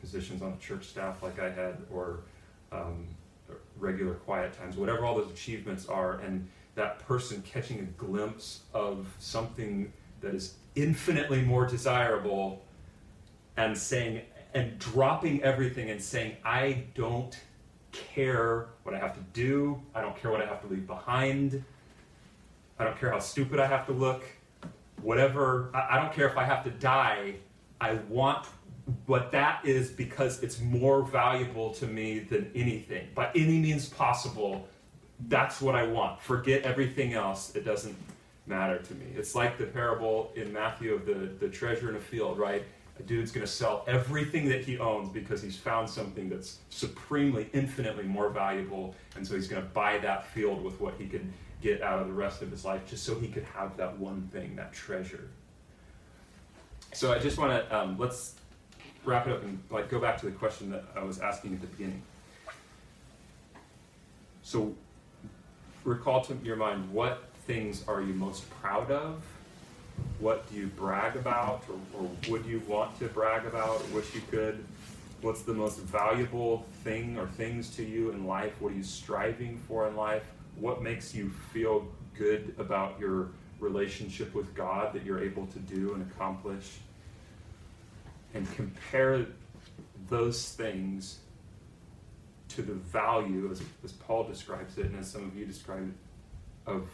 positions 0.00 0.42
on 0.42 0.52
the 0.52 0.58
church 0.58 0.84
staff 0.84 1.22
like 1.22 1.38
I 1.38 1.50
had 1.50 1.78
or 1.92 2.20
um, 2.72 3.06
regular 3.78 4.14
quiet 4.14 4.52
times, 4.52 4.76
whatever 4.76 5.04
all 5.04 5.16
those 5.16 5.30
achievements 5.30 5.86
are, 5.86 6.20
and 6.20 6.48
that 6.74 6.98
person 7.00 7.42
catching 7.42 7.80
a 7.80 7.82
glimpse 7.82 8.60
of 8.72 9.06
something 9.18 9.92
that 10.20 10.34
is 10.34 10.54
infinitely 10.74 11.42
more 11.42 11.66
desirable 11.66 12.64
and 13.56 13.76
saying 13.76 14.22
and 14.54 14.78
dropping 14.78 15.42
everything 15.42 15.90
and 15.90 16.00
saying, 16.00 16.36
I 16.44 16.84
don't 16.94 17.38
care 17.98 18.66
what 18.82 18.94
I 18.94 18.98
have 18.98 19.14
to 19.14 19.20
do, 19.32 19.80
I 19.94 20.00
don't 20.00 20.16
care 20.16 20.30
what 20.30 20.40
I 20.40 20.46
have 20.46 20.60
to 20.62 20.68
leave 20.68 20.86
behind, 20.86 21.62
I 22.78 22.84
don't 22.84 22.98
care 22.98 23.10
how 23.10 23.18
stupid 23.18 23.60
I 23.60 23.66
have 23.66 23.86
to 23.86 23.92
look, 23.92 24.24
whatever, 25.02 25.70
I, 25.74 25.96
I 25.96 26.00
don't 26.00 26.12
care 26.12 26.28
if 26.28 26.36
I 26.36 26.44
have 26.44 26.64
to 26.64 26.70
die, 26.70 27.36
I 27.80 27.94
want 28.08 28.46
what 29.06 29.30
that 29.32 29.64
is 29.64 29.90
because 29.90 30.42
it's 30.42 30.60
more 30.60 31.02
valuable 31.02 31.72
to 31.74 31.86
me 31.86 32.20
than 32.20 32.50
anything. 32.54 33.08
By 33.14 33.30
any 33.34 33.58
means 33.58 33.88
possible, 33.88 34.66
that's 35.28 35.60
what 35.60 35.74
I 35.74 35.86
want. 35.86 36.20
Forget 36.22 36.62
everything 36.62 37.12
else, 37.12 37.54
it 37.54 37.64
doesn't 37.64 37.96
matter 38.46 38.78
to 38.78 38.94
me. 38.94 39.06
It's 39.14 39.34
like 39.34 39.58
the 39.58 39.66
parable 39.66 40.32
in 40.36 40.52
Matthew 40.52 40.94
of 40.94 41.06
the, 41.06 41.30
the 41.38 41.48
treasure 41.48 41.90
in 41.90 41.96
a 41.96 42.00
field, 42.00 42.38
right? 42.38 42.64
A 42.98 43.02
dude's 43.02 43.30
going 43.30 43.46
to 43.46 43.52
sell 43.52 43.84
everything 43.86 44.48
that 44.48 44.64
he 44.64 44.78
owns 44.78 45.08
because 45.08 45.40
he's 45.40 45.56
found 45.56 45.88
something 45.88 46.28
that's 46.28 46.58
supremely, 46.70 47.48
infinitely 47.52 48.04
more 48.04 48.28
valuable, 48.28 48.94
and 49.16 49.26
so 49.26 49.34
he's 49.34 49.46
going 49.46 49.62
to 49.62 49.68
buy 49.68 49.98
that 49.98 50.26
field 50.28 50.62
with 50.64 50.80
what 50.80 50.94
he 50.98 51.06
could 51.06 51.32
get 51.62 51.82
out 51.82 52.00
of 52.00 52.06
the 52.08 52.12
rest 52.12 52.42
of 52.42 52.50
his 52.50 52.64
life 52.64 52.88
just 52.88 53.04
so 53.04 53.18
he 53.18 53.28
could 53.28 53.44
have 53.44 53.76
that 53.76 53.96
one 53.98 54.28
thing, 54.32 54.56
that 54.56 54.72
treasure. 54.72 55.28
So 56.92 57.12
I 57.12 57.18
just 57.18 57.38
want 57.38 57.52
to 57.52 57.76
um, 57.76 57.96
let's 57.98 58.34
wrap 59.04 59.26
it 59.26 59.32
up 59.32 59.42
and 59.42 59.60
like 59.70 59.88
go 59.88 60.00
back 60.00 60.18
to 60.18 60.26
the 60.26 60.32
question 60.32 60.70
that 60.70 60.84
I 60.96 61.02
was 61.02 61.18
asking 61.20 61.54
at 61.54 61.60
the 61.60 61.66
beginning. 61.68 62.02
So 64.42 64.74
recall 65.84 66.22
to 66.22 66.36
your 66.42 66.56
mind 66.56 66.92
what 66.92 67.24
things 67.46 67.84
are 67.88 68.02
you 68.02 68.14
most 68.14 68.48
proud 68.50 68.90
of? 68.90 69.22
What 70.18 70.50
do 70.50 70.56
you 70.56 70.66
brag 70.66 71.16
about 71.16 71.64
or, 71.68 72.00
or 72.00 72.10
would 72.28 72.44
you 72.44 72.60
want 72.66 72.98
to 72.98 73.06
brag 73.06 73.46
about 73.46 73.80
or 73.80 73.94
wish 73.94 74.14
you 74.14 74.22
could? 74.30 74.64
What's 75.20 75.42
the 75.42 75.54
most 75.54 75.80
valuable 75.80 76.66
thing 76.84 77.18
or 77.18 77.26
things 77.26 77.70
to 77.76 77.84
you 77.84 78.10
in 78.10 78.26
life? 78.26 78.52
What 78.60 78.72
are 78.72 78.76
you 78.76 78.82
striving 78.82 79.60
for 79.68 79.88
in 79.88 79.96
life? 79.96 80.24
What 80.56 80.82
makes 80.82 81.14
you 81.14 81.30
feel 81.52 81.86
good 82.16 82.54
about 82.58 82.98
your 82.98 83.28
relationship 83.60 84.34
with 84.34 84.54
God 84.54 84.92
that 84.92 85.04
you're 85.04 85.22
able 85.22 85.46
to 85.46 85.58
do 85.60 85.94
and 85.94 86.10
accomplish? 86.10 86.78
And 88.34 88.52
compare 88.54 89.26
those 90.08 90.50
things 90.50 91.18
to 92.50 92.62
the 92.62 92.74
value, 92.74 93.48
as, 93.50 93.62
as 93.84 93.92
Paul 93.92 94.24
describes 94.24 94.78
it, 94.78 94.86
and 94.86 94.96
as 94.96 95.10
some 95.10 95.24
of 95.24 95.36
you 95.36 95.44
describe 95.44 95.88
it, 95.88 96.70
of 96.70 96.88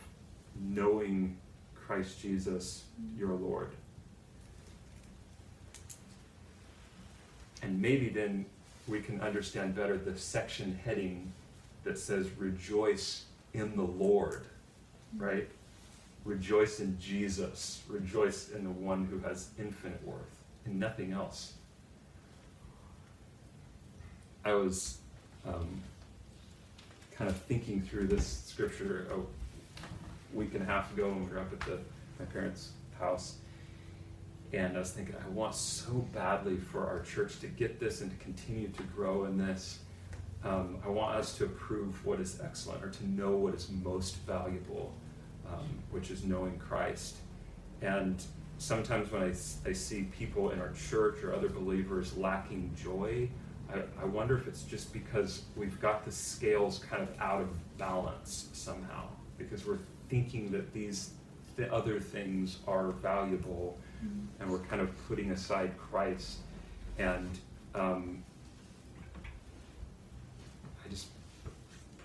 knowing 0.61 1.37
Christ 1.87 2.21
Jesus, 2.21 2.85
your 3.17 3.35
Lord. 3.35 3.71
And 7.63 7.81
maybe 7.81 8.09
then 8.09 8.47
we 8.87 9.01
can 9.01 9.21
understand 9.21 9.75
better 9.75 9.97
the 9.97 10.19
section 10.19 10.79
heading 10.85 11.33
that 11.85 11.99
says, 11.99 12.29
Rejoice 12.39 13.25
in 13.53 13.77
the 13.77 13.83
Lord, 13.83 14.43
right? 15.17 15.49
Rejoice 16.25 16.81
in 16.81 16.99
Jesus. 16.99 17.83
Rejoice 17.89 18.51
in 18.51 18.65
the 18.65 18.71
one 18.71 19.07
who 19.07 19.19
has 19.21 19.49
infinite 19.59 20.03
worth, 20.07 20.45
and 20.65 20.79
nothing 20.79 21.13
else. 21.13 21.55
I 24.45 24.55
was 24.55 24.99
um, 25.47 25.81
kind 27.17 27.31
of 27.31 27.37
thinking 27.37 27.83
through 27.83 28.09
this 28.09 28.43
scripture 28.47 29.07
a 29.11 29.44
week 30.35 30.55
and 30.55 30.63
a 30.63 30.67
half 30.67 30.93
ago 30.93 31.09
when 31.09 31.25
we 31.25 31.31
were 31.31 31.39
up 31.39 31.53
at 31.53 31.61
the, 31.61 31.79
my 32.19 32.25
parents' 32.27 32.71
house. 32.99 33.37
And 34.53 34.77
I 34.77 34.81
was 34.81 34.93
thinking, 34.93 35.17
I 35.25 35.29
want 35.31 35.55
so 35.55 35.93
badly 36.13 36.57
for 36.57 36.87
our 36.87 37.01
church 37.01 37.41
to 37.41 37.47
get 37.47 37.81
this 37.81 38.01
and 38.03 38.11
to 38.11 38.17
continue 38.25 38.69
to 38.69 38.83
grow 38.85 39.25
in 39.25 39.37
this. 39.37 39.81
Um, 40.45 40.79
I 40.85 40.89
want 40.89 41.17
us 41.17 41.37
to 41.39 41.45
approve 41.45 42.05
what 42.05 42.21
is 42.21 42.41
excellent 42.43 42.85
or 42.85 42.91
to 42.91 43.09
know 43.09 43.33
what 43.33 43.55
is 43.55 43.69
most 43.83 44.17
valuable, 44.27 44.95
um, 45.51 45.67
which 45.91 46.11
is 46.11 46.25
knowing 46.25 46.59
Christ. 46.59 47.17
And 47.81 48.23
sometimes 48.59 49.11
when 49.11 49.23
I, 49.23 49.33
I 49.69 49.73
see 49.73 50.03
people 50.17 50.51
in 50.51 50.61
our 50.61 50.73
church 50.73 51.25
or 51.25 51.35
other 51.35 51.49
believers 51.49 52.17
lacking 52.17 52.77
joy, 52.81 53.29
I, 53.73 53.83
I 54.01 54.05
wonder 54.05 54.37
if 54.37 54.47
it's 54.47 54.63
just 54.63 54.93
because 54.93 55.43
we've 55.57 55.81
got 55.81 56.05
the 56.05 56.13
scales 56.13 56.85
kind 56.89 57.03
of 57.03 57.09
out 57.19 57.41
of 57.41 57.79
balance 57.79 58.51
somehow, 58.53 59.09
because 59.39 59.67
we're 59.67 59.79
thinking 60.15 60.53
that 60.53 60.73
these 60.73 61.11
the 61.57 61.73
other 61.75 61.99
things 61.99 62.59
are 62.69 62.93
valuable, 62.93 63.77
mm-hmm. 64.05 64.27
and 64.41 64.51
we're 64.51 64.61
kind 64.71 64.81
of 64.81 64.91
putting 65.09 65.33
aside 65.33 65.73
Christ. 65.77 66.39
And 66.99 67.31
um, 67.75 68.23
I 70.85 70.89
just 70.89 71.09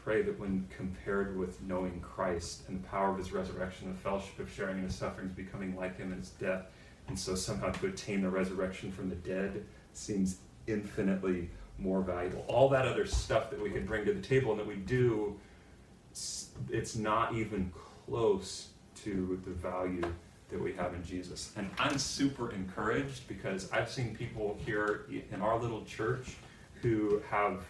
pray 0.03 0.23
that 0.23 0.39
when 0.39 0.67
compared 0.75 1.37
with 1.37 1.61
knowing 1.61 1.99
Christ 1.99 2.63
and 2.67 2.83
the 2.83 2.87
power 2.87 3.11
of 3.11 3.17
his 3.17 3.31
resurrection, 3.31 3.91
the 3.91 3.99
fellowship 3.99 4.39
of 4.39 4.51
sharing 4.51 4.79
in 4.79 4.85
his 4.85 4.95
sufferings, 4.95 5.31
becoming 5.33 5.75
like 5.75 5.97
him 5.97 6.11
in 6.11 6.17
his 6.17 6.29
death, 6.29 6.65
and 7.07 7.17
so 7.17 7.35
somehow 7.35 7.71
to 7.71 7.87
attain 7.87 8.21
the 8.23 8.29
resurrection 8.29 8.91
from 8.91 9.09
the 9.09 9.15
dead 9.15 9.65
seems 9.93 10.37
infinitely 10.65 11.49
more 11.77 12.01
valuable. 12.01 12.43
All 12.47 12.69
that 12.69 12.87
other 12.87 13.05
stuff 13.05 13.51
that 13.51 13.61
we 13.61 13.69
can 13.69 13.85
bring 13.85 14.05
to 14.05 14.13
the 14.13 14.21
table 14.21 14.51
and 14.51 14.59
that 14.59 14.67
we 14.67 14.75
do, 14.75 15.39
it's 16.11 16.95
not 16.95 17.33
even 17.35 17.71
close 18.09 18.69
to 19.03 19.39
the 19.45 19.51
value 19.51 20.03
that 20.49 20.59
we 20.59 20.73
have 20.73 20.93
in 20.93 21.03
Jesus. 21.03 21.51
And 21.55 21.69
I'm 21.77 21.97
super 21.97 22.51
encouraged 22.51 23.27
because 23.27 23.71
I've 23.71 23.89
seen 23.89 24.15
people 24.15 24.57
here 24.65 25.05
in 25.31 25.41
our 25.41 25.59
little 25.59 25.85
church 25.85 26.35
who 26.81 27.21
have 27.29 27.63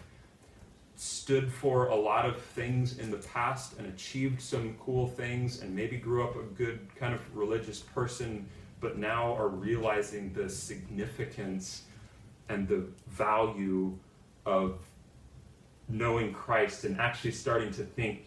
stood 0.96 1.52
for 1.52 1.86
a 1.88 1.94
lot 1.94 2.26
of 2.26 2.40
things 2.40 2.98
in 2.98 3.10
the 3.10 3.18
past 3.18 3.78
and 3.78 3.86
achieved 3.86 4.40
some 4.40 4.76
cool 4.80 5.06
things 5.06 5.62
and 5.62 5.74
maybe 5.74 5.96
grew 5.96 6.24
up 6.24 6.36
a 6.36 6.42
good 6.42 6.80
kind 6.96 7.14
of 7.14 7.20
religious 7.36 7.80
person, 7.80 8.46
but 8.80 8.98
now 8.98 9.34
are 9.34 9.48
realizing 9.48 10.32
the 10.32 10.48
significance 10.48 11.82
and 12.48 12.66
the 12.66 12.84
value 13.08 13.96
of 14.46 14.78
knowing 15.88 16.32
Christ 16.32 16.84
and 16.84 16.98
actually 17.00 17.32
starting 17.32 17.70
to 17.72 17.82
think, 17.82 18.22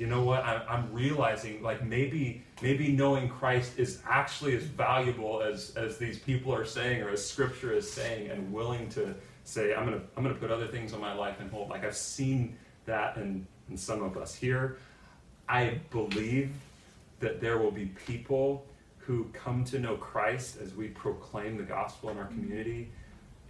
you 0.00 0.06
know 0.06 0.22
what, 0.22 0.42
I'm, 0.46 0.62
I'm 0.66 0.92
realizing 0.94 1.62
like 1.62 1.84
maybe 1.84 2.42
maybe 2.62 2.90
knowing 2.90 3.28
Christ 3.28 3.72
is 3.76 4.00
actually 4.08 4.56
as 4.56 4.62
valuable 4.62 5.42
as 5.42 5.76
as 5.76 5.98
these 5.98 6.18
people 6.18 6.54
are 6.54 6.64
saying 6.64 7.02
or 7.02 7.10
as 7.10 7.22
Scripture 7.22 7.74
is 7.74 7.88
saying, 7.92 8.30
and 8.30 8.50
willing 8.50 8.88
to 8.90 9.14
say, 9.44 9.74
I'm 9.74 9.84
gonna 9.84 10.00
I'm 10.16 10.22
gonna 10.22 10.36
put 10.36 10.50
other 10.50 10.68
things 10.68 10.94
on 10.94 11.02
my 11.02 11.12
life 11.12 11.38
and 11.38 11.50
hold. 11.50 11.68
Like 11.68 11.84
I've 11.84 11.94
seen 11.94 12.56
that 12.86 13.18
in, 13.18 13.46
in 13.68 13.76
some 13.76 14.02
of 14.02 14.16
us 14.16 14.34
here. 14.34 14.78
I 15.50 15.78
believe 15.90 16.50
that 17.18 17.42
there 17.42 17.58
will 17.58 17.70
be 17.70 17.92
people 18.06 18.64
who 18.96 19.24
come 19.34 19.64
to 19.66 19.78
know 19.78 19.96
Christ 19.96 20.56
as 20.62 20.74
we 20.74 20.88
proclaim 20.88 21.58
the 21.58 21.62
gospel 21.62 22.08
in 22.08 22.16
our 22.16 22.24
community 22.24 22.90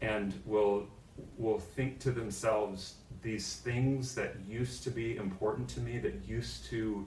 and 0.02 0.34
will 0.44 0.88
will 1.38 1.60
think 1.60 2.00
to 2.00 2.10
themselves 2.10 2.94
these 3.22 3.56
things 3.56 4.14
that 4.14 4.34
used 4.48 4.82
to 4.84 4.90
be 4.90 5.16
important 5.16 5.68
to 5.68 5.80
me 5.80 5.98
that 5.98 6.14
used 6.26 6.66
to 6.66 7.06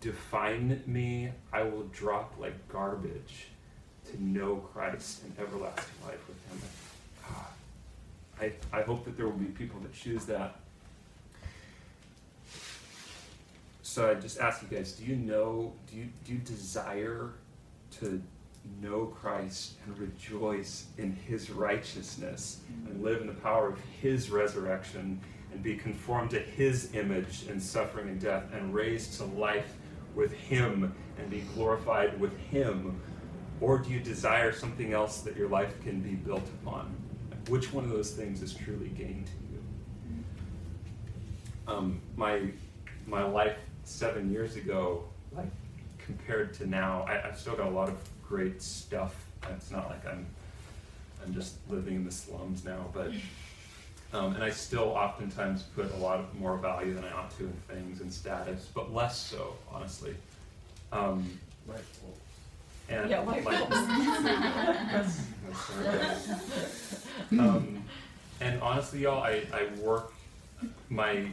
define 0.00 0.82
me 0.86 1.30
i 1.52 1.62
will 1.62 1.84
drop 1.92 2.34
like 2.38 2.54
garbage 2.68 3.48
to 4.10 4.22
know 4.22 4.56
christ 4.56 5.22
and 5.24 5.32
everlasting 5.38 5.84
life 6.06 6.26
with 6.28 6.50
him. 6.50 6.68
Ah, 7.28 7.50
I, 8.40 8.52
I 8.72 8.82
hope 8.82 9.04
that 9.04 9.16
there 9.16 9.26
will 9.26 9.32
be 9.32 9.46
people 9.46 9.80
that 9.80 9.92
choose 9.92 10.24
that. 10.26 10.56
So 13.82 14.10
i 14.10 14.14
just 14.14 14.38
ask 14.38 14.62
you 14.62 14.76
guys 14.76 14.92
do 14.92 15.04
you 15.04 15.16
know 15.16 15.72
do 15.90 15.96
you 15.96 16.08
do 16.24 16.34
you 16.34 16.38
desire 16.40 17.30
to 17.98 18.22
know 18.80 19.06
Christ 19.06 19.74
and 19.84 19.98
rejoice 19.98 20.86
in 20.98 21.12
his 21.12 21.50
righteousness 21.50 22.60
and 22.86 23.02
live 23.02 23.20
in 23.20 23.26
the 23.26 23.34
power 23.34 23.68
of 23.68 23.78
his 24.00 24.30
resurrection 24.30 25.20
and 25.52 25.62
be 25.62 25.76
conformed 25.76 26.30
to 26.30 26.38
his 26.38 26.94
image 26.94 27.46
in 27.48 27.60
suffering 27.60 28.08
and 28.08 28.20
death 28.20 28.44
and 28.52 28.74
raised 28.74 29.14
to 29.14 29.24
life 29.24 29.72
with 30.14 30.32
him 30.32 30.94
and 31.18 31.30
be 31.30 31.40
glorified 31.54 32.18
with 32.20 32.36
him, 32.38 33.00
Or 33.60 33.78
do 33.78 33.90
you 33.90 34.00
desire 34.00 34.52
something 34.52 34.92
else 34.92 35.20
that 35.20 35.34
your 35.34 35.48
life 35.48 35.80
can 35.82 36.00
be 36.00 36.14
built 36.14 36.46
upon? 36.62 36.94
Which 37.48 37.72
one 37.72 37.84
of 37.84 37.90
those 37.90 38.10
things 38.10 38.42
is 38.42 38.52
truly 38.52 38.88
gain 38.88 39.24
to 39.24 39.32
you? 39.54 39.62
Um, 41.66 42.00
my 42.16 42.50
my 43.06 43.22
life 43.24 43.56
seven 43.84 44.30
years 44.30 44.56
ago, 44.56 45.04
like 45.32 45.48
compared 45.98 46.52
to 46.54 46.66
now, 46.66 47.06
I, 47.08 47.26
I've 47.26 47.38
still 47.38 47.56
got 47.56 47.68
a 47.68 47.70
lot 47.70 47.88
of 47.88 47.96
great 48.28 48.62
stuff. 48.62 49.14
It's 49.50 49.70
not 49.70 49.88
like 49.88 50.04
I'm 50.06 50.26
I'm 51.24 51.34
just 51.34 51.56
living 51.68 51.96
in 51.96 52.04
the 52.04 52.12
slums 52.12 52.64
now, 52.64 52.86
but 52.92 53.10
um, 54.12 54.34
and 54.34 54.44
I 54.44 54.50
still 54.50 54.90
oftentimes 54.90 55.62
put 55.74 55.92
a 55.94 55.96
lot 55.96 56.20
of 56.20 56.38
more 56.38 56.56
value 56.58 56.94
than 56.94 57.04
I 57.04 57.10
ought 57.12 57.36
to 57.38 57.44
in 57.44 57.52
things 57.68 58.00
and 58.00 58.12
status, 58.12 58.68
but 58.74 58.92
less 58.94 59.18
so, 59.18 59.54
honestly. 59.72 60.14
Um, 60.92 61.38
Right. 61.66 61.80
Well, 62.04 62.14
and 63.00 63.10
Yeah, 63.10 63.20
like- 63.22 63.42
That's- 63.68 65.26
that's 65.82 67.06
um, 67.32 67.82
and 68.40 68.60
honestly, 68.62 69.00
y'all, 69.00 69.24
I, 69.24 69.42
I 69.52 69.66
work 69.82 70.12
my 70.88 71.26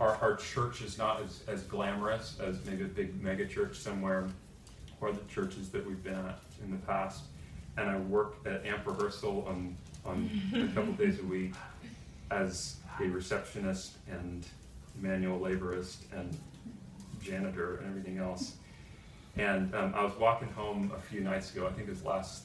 our, 0.00 0.14
our 0.22 0.36
church 0.36 0.82
is 0.82 0.98
not 0.98 1.20
as, 1.22 1.42
as 1.48 1.62
glamorous 1.64 2.38
as 2.40 2.64
maybe 2.64 2.84
a 2.84 2.86
big 2.86 3.20
mega 3.22 3.46
church 3.46 3.76
somewhere 3.78 4.28
or 5.00 5.12
the 5.12 5.24
churches 5.28 5.68
that 5.70 5.86
we've 5.86 6.02
been 6.02 6.14
at 6.14 6.38
in 6.62 6.70
the 6.70 6.78
past. 6.86 7.24
And 7.76 7.90
I 7.90 7.98
work 7.98 8.36
at 8.46 8.64
amp 8.64 8.86
rehearsal 8.86 9.44
on 9.48 9.76
on 10.04 10.30
a 10.54 10.68
couple 10.74 10.92
days 11.04 11.18
a 11.18 11.24
week 11.24 11.52
as 12.30 12.76
a 13.00 13.04
receptionist 13.04 13.92
and 14.10 14.46
manual 15.00 15.38
laborist 15.38 15.96
and 16.12 16.36
janitor 17.22 17.76
and 17.78 17.88
everything 17.88 18.18
else. 18.18 18.54
And 19.36 19.74
um, 19.74 19.92
I 19.94 20.02
was 20.02 20.16
walking 20.18 20.48
home 20.48 20.92
a 20.96 21.00
few 21.00 21.20
nights 21.20 21.52
ago. 21.52 21.66
I 21.66 21.72
think 21.72 21.88
it 21.88 21.90
was 21.90 22.04
last, 22.04 22.44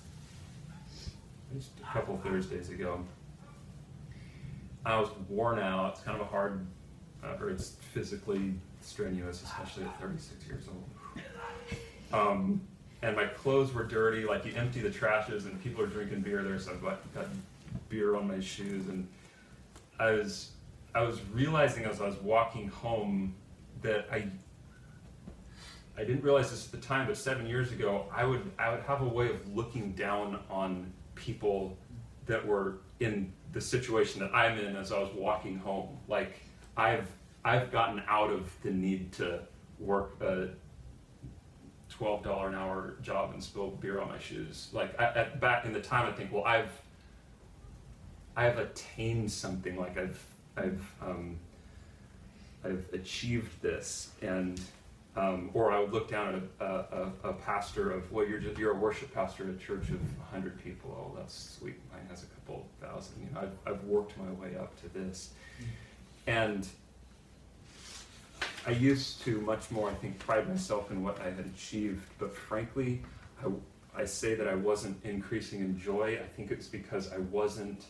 just 1.56 1.72
a 1.80 1.94
couple 1.94 2.18
Thursdays 2.18 2.70
ago. 2.70 3.00
I 4.86 5.00
was 5.00 5.10
worn 5.30 5.60
out. 5.60 5.94
It's 5.94 6.02
kind 6.02 6.20
of 6.20 6.28
a 6.28 6.30
hard, 6.30 6.66
uh, 7.24 7.38
or 7.40 7.50
it's 7.50 7.76
physically 7.94 8.56
strenuous, 8.82 9.44
especially 9.44 9.84
at 9.84 10.02
36 10.02 10.48
years 10.48 10.64
old. 10.68 11.24
Um, 12.14 12.62
and 13.02 13.16
my 13.16 13.26
clothes 13.26 13.74
were 13.74 13.84
dirty. 13.84 14.26
Like 14.26 14.46
you 14.46 14.54
empty 14.56 14.82
the 14.82 14.90
trashes, 14.90 15.46
and 15.46 15.62
people 15.64 15.84
are 15.84 15.88
drinking 15.88 16.22
beer 16.22 16.44
there, 16.44 16.60
so 16.60 16.72
I've 16.72 16.82
got, 16.82 17.14
got 17.14 17.26
beer 17.90 18.16
on 18.16 18.28
my 18.28 18.40
shoes. 18.40 18.88
And 18.88 19.08
I 20.00 20.12
was, 20.12 20.52
I 20.94 21.02
was 21.02 21.20
realizing 21.34 21.86
as 21.86 22.02
I 22.02 22.06
was 22.06 22.18
walking 22.18 22.68
home 22.68 23.36
that 23.82 24.08
I 24.12 24.28
I 25.98 26.04
didn't 26.04 26.24
realize 26.24 26.50
this 26.50 26.66
at 26.66 26.72
the 26.72 26.86
time, 26.86 27.08
but 27.08 27.18
seven 27.18 27.46
years 27.46 27.72
ago, 27.72 28.06
I 28.12 28.24
would 28.24 28.50
I 28.58 28.72
would 28.72 28.82
have 28.84 29.02
a 29.02 29.08
way 29.08 29.30
of 29.30 29.56
looking 29.56 29.92
down 29.92 30.40
on 30.50 30.92
people 31.16 31.78
that 32.26 32.46
were 32.46 32.78
in 33.00 33.32
the 33.54 33.62
situation 33.62 34.22
that 34.22 34.34
I'm 34.34 34.58
in 34.58 34.76
as 34.76 34.92
I 34.92 35.00
was 35.00 35.12
walking 35.14 35.58
home. 35.58 35.98
Like 36.08 36.42
I've 36.78 37.08
I've 37.44 37.72
gotten 37.72 38.02
out 38.08 38.32
of 38.32 38.50
the 38.64 38.72
need 38.72 39.12
to 39.14 39.42
work 39.80 40.20
a 40.22 40.50
twelve 42.02 42.24
dollar 42.24 42.48
an 42.48 42.56
hour 42.56 42.96
job 43.04 43.30
and 43.32 43.44
spill 43.44 43.70
beer 43.70 44.02
on 44.02 44.08
my 44.08 44.18
shoes. 44.18 44.70
Like 44.74 45.00
I, 45.00 45.04
at 45.04 45.40
back 45.40 45.66
in 45.66 45.72
the 45.72 45.82
time, 45.82 46.12
I 46.12 46.12
think, 46.12 46.32
well, 46.32 46.44
I've 46.44 46.72
I've 48.36 48.58
attained 48.58 49.32
something. 49.32 49.78
Like 49.78 50.00
I've 50.00 50.26
I've 50.58 50.84
um, 51.00 51.38
I've 52.66 52.84
achieved 52.92 53.62
this 53.62 54.10
and 54.24 54.60
um, 55.16 55.52
or 55.54 55.72
I 55.72 55.80
would 55.80 55.94
look 55.94 56.10
down 56.10 56.50
at 56.60 56.66
a, 56.66 57.12
a, 57.24 57.30
a 57.30 57.34
pastor 57.34 57.92
of, 57.92 58.10
well, 58.14 58.26
you're 58.26 58.40
just, 58.40 58.58
you're 58.58 58.72
a 58.72 58.78
worship 58.78 59.14
pastor 59.14 59.44
at 59.44 59.50
a 59.50 59.58
church 59.58 59.90
of 59.90 60.00
100 60.00 60.64
people. 60.64 60.98
Oh, 60.98 61.18
that's 61.18 61.58
sweet. 61.60 61.76
Mine 61.92 62.08
has 62.10 62.24
a 62.24 62.28
couple 62.28 62.66
thousand. 62.80 63.16
You 63.22 63.36
know, 63.36 63.42
I've, 63.42 63.74
I've 63.74 63.84
worked 63.84 64.18
my 64.18 64.32
way 64.42 64.56
up 64.56 64.74
to 64.82 64.90
this. 64.98 65.32
And 66.28 66.66
I 68.66 68.72
used 68.72 69.24
to 69.24 69.42
much 69.42 69.72
more, 69.72 69.90
I 69.90 69.94
think, 69.96 70.20
pride 70.20 70.48
myself 70.48 70.92
in 70.92 71.04
what 71.04 71.20
I 71.22 71.26
had 71.26 71.46
achieved. 71.56 72.04
But 72.20 72.36
frankly, 72.36 73.02
I, 73.44 74.02
I 74.02 74.06
say 74.06 74.36
that 74.36 74.48
I 74.48 74.56
wasn't 74.56 75.04
increasing 75.04 75.62
in 75.62 75.80
joy. 75.80 76.20
I 76.24 76.28
think 76.36 76.52
it's 76.52 76.68
because 76.68 77.12
I 77.12 77.18
wasn't 77.18 77.86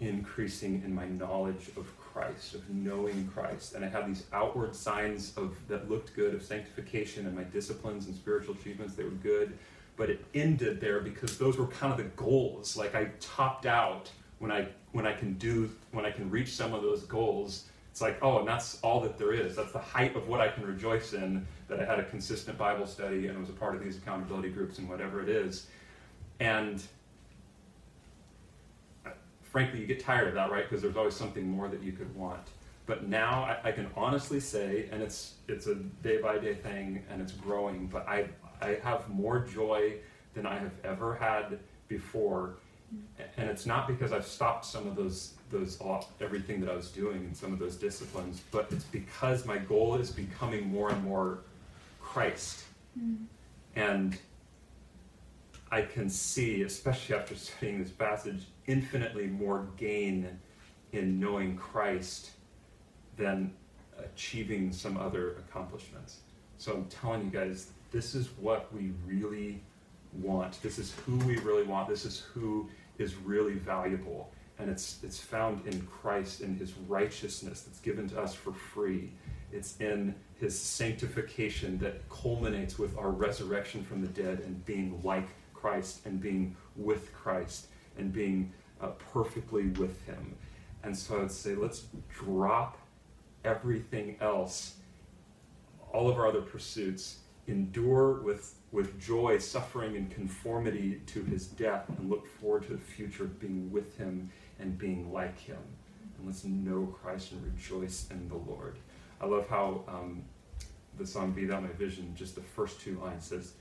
increasing 0.00 0.82
in 0.84 0.92
my 0.92 1.06
knowledge 1.06 1.70
of 1.76 1.86
Christ, 1.98 2.54
of 2.54 2.68
knowing 2.70 3.28
Christ. 3.32 3.74
And 3.74 3.84
I 3.84 3.88
had 3.88 4.08
these 4.08 4.24
outward 4.32 4.74
signs 4.74 5.32
of 5.36 5.56
that 5.68 5.88
looked 5.88 6.14
good 6.16 6.34
of 6.34 6.42
sanctification 6.42 7.26
and 7.26 7.36
my 7.36 7.44
disciplines 7.44 8.06
and 8.06 8.16
spiritual 8.16 8.54
achievements, 8.54 8.94
they 8.94 9.04
were 9.04 9.10
good. 9.10 9.56
But 9.96 10.10
it 10.10 10.24
ended 10.34 10.80
there 10.80 11.00
because 11.00 11.38
those 11.38 11.56
were 11.56 11.68
kind 11.68 11.92
of 11.92 11.98
the 11.98 12.10
goals. 12.16 12.76
Like 12.76 12.94
I 12.94 13.10
topped 13.20 13.66
out 13.66 14.10
when 14.40 14.50
I 14.50 14.66
when 14.90 15.06
I 15.06 15.12
can 15.12 15.34
do 15.34 15.70
when 15.92 16.04
I 16.04 16.10
can 16.10 16.28
reach 16.30 16.48
some 16.48 16.74
of 16.74 16.82
those 16.82 17.04
goals. 17.04 17.66
It's 17.92 18.00
like, 18.00 18.16
oh, 18.22 18.38
and 18.38 18.48
that's 18.48 18.80
all 18.80 19.00
that 19.00 19.18
there 19.18 19.34
is. 19.34 19.54
That's 19.54 19.72
the 19.72 19.78
height 19.78 20.16
of 20.16 20.26
what 20.26 20.40
I 20.40 20.48
can 20.48 20.64
rejoice 20.64 21.12
in, 21.12 21.46
that 21.68 21.78
I 21.78 21.84
had 21.84 21.98
a 21.98 22.04
consistent 22.04 22.56
Bible 22.56 22.86
study 22.86 23.26
and 23.26 23.38
was 23.38 23.50
a 23.50 23.52
part 23.52 23.74
of 23.74 23.84
these 23.84 23.98
accountability 23.98 24.48
groups 24.48 24.78
and 24.78 24.88
whatever 24.88 25.22
it 25.22 25.28
is. 25.28 25.66
And 26.40 26.82
uh, 29.04 29.10
frankly, 29.42 29.78
you 29.78 29.86
get 29.86 30.00
tired 30.00 30.26
of 30.28 30.32
that, 30.34 30.50
right? 30.50 30.64
Because 30.66 30.80
there's 30.80 30.96
always 30.96 31.14
something 31.14 31.46
more 31.46 31.68
that 31.68 31.82
you 31.82 31.92
could 31.92 32.16
want. 32.16 32.48
But 32.86 33.08
now 33.08 33.42
I, 33.42 33.68
I, 33.68 33.72
can 33.72 33.88
honestly 33.94 34.40
say, 34.40 34.88
and 34.90 35.02
it's 35.02 35.34
it's 35.46 35.66
a 35.66 35.74
day 35.74 36.16
by 36.20 36.38
day 36.38 36.54
thing, 36.54 37.04
and 37.10 37.20
it's 37.20 37.32
growing. 37.32 37.88
But 37.88 38.08
I 38.08 38.24
I 38.62 38.78
have 38.82 39.06
more 39.10 39.40
joy 39.40 39.96
than 40.32 40.46
I 40.46 40.58
have 40.58 40.72
ever 40.82 41.14
had 41.14 41.58
before, 41.88 42.54
and 43.36 43.48
it's 43.48 43.66
not 43.66 43.86
because 43.86 44.12
I've 44.12 44.26
stopped 44.26 44.64
some 44.64 44.86
of 44.86 44.96
those 44.96 45.34
those 45.50 45.78
everything 46.20 46.60
that 46.60 46.70
I 46.70 46.74
was 46.74 46.90
doing 46.90 47.24
in 47.24 47.34
some 47.34 47.52
of 47.52 47.58
those 47.58 47.76
disciplines, 47.76 48.42
but 48.50 48.68
it's 48.70 48.84
because 48.84 49.44
my 49.44 49.58
goal 49.58 49.96
is 49.96 50.10
becoming 50.10 50.66
more 50.68 50.90
and 50.90 51.04
more 51.04 51.40
Christ, 52.00 52.64
Mm. 52.98 53.24
and 53.74 54.18
I 55.70 55.80
can 55.82 56.10
see, 56.10 56.62
especially 56.62 57.14
after 57.14 57.34
studying 57.34 57.82
this 57.82 57.90
passage, 57.90 58.44
infinitely 58.66 59.26
more 59.26 59.66
gain 59.78 60.38
in 60.92 61.18
knowing 61.18 61.56
Christ 61.56 62.32
than 63.16 63.54
achieving 63.98 64.72
some 64.72 64.98
other 64.98 65.36
accomplishments. 65.38 66.18
So 66.58 66.74
I'm 66.74 66.84
telling 66.86 67.24
you 67.24 67.30
guys, 67.30 67.70
this 67.90 68.14
is 68.14 68.28
what 68.38 68.72
we 68.74 68.92
really 69.06 69.62
want. 70.12 70.60
This 70.62 70.78
is 70.78 70.92
who 71.06 71.16
we 71.18 71.38
really 71.38 71.64
want. 71.64 71.88
This 71.88 72.04
is 72.04 72.20
who 72.20 72.68
is 73.02 73.16
really 73.16 73.54
valuable. 73.54 74.32
And 74.58 74.70
it's 74.70 74.98
it's 75.02 75.18
found 75.18 75.66
in 75.66 75.86
Christ 75.86 76.40
in 76.40 76.56
his 76.56 76.72
righteousness 76.88 77.62
that's 77.62 77.80
given 77.80 78.08
to 78.10 78.20
us 78.20 78.34
for 78.34 78.52
free. 78.52 79.10
It's 79.50 79.76
in 79.80 80.14
his 80.40 80.58
sanctification 80.58 81.78
that 81.78 82.08
culminates 82.08 82.78
with 82.78 82.96
our 82.96 83.10
resurrection 83.10 83.84
from 83.84 84.00
the 84.00 84.08
dead 84.08 84.40
and 84.40 84.64
being 84.64 85.00
like 85.02 85.28
Christ 85.62 86.04
and 86.06 86.20
being 86.20 86.56
with 86.74 87.12
Christ 87.12 87.68
and 87.96 88.12
being 88.12 88.52
uh, 88.80 88.88
perfectly 89.12 89.68
with 89.68 90.04
Him. 90.06 90.34
And 90.82 90.96
so 90.96 91.16
I 91.16 91.20
would 91.20 91.30
say, 91.30 91.54
let's 91.54 91.84
drop 92.10 92.78
everything 93.44 94.16
else, 94.20 94.74
all 95.92 96.10
of 96.10 96.18
our 96.18 96.26
other 96.26 96.42
pursuits, 96.42 97.18
endure 97.46 98.14
with, 98.22 98.54
with 98.72 98.98
joy, 98.98 99.38
suffering, 99.38 99.96
and 99.96 100.10
conformity 100.10 101.00
to 101.06 101.22
His 101.24 101.46
death, 101.46 101.84
and 101.98 102.10
look 102.10 102.26
forward 102.26 102.64
to 102.64 102.72
the 102.72 102.78
future 102.78 103.24
of 103.24 103.38
being 103.38 103.70
with 103.70 103.96
Him 103.98 104.30
and 104.58 104.78
being 104.78 105.12
like 105.12 105.38
Him. 105.38 105.58
And 106.16 106.26
let's 106.26 106.44
know 106.44 106.86
Christ 107.02 107.32
and 107.32 107.44
rejoice 107.44 108.08
in 108.10 108.28
the 108.28 108.36
Lord. 108.36 108.78
I 109.20 109.26
love 109.26 109.48
how 109.48 109.84
um, 109.86 110.24
the 110.98 111.06
song 111.06 111.32
Be 111.32 111.44
Thou 111.44 111.60
My 111.60 111.68
Vision, 111.68 112.12
just 112.16 112.34
the 112.34 112.40
first 112.40 112.80
two 112.80 112.98
lines 112.98 113.26
says, 113.26 113.52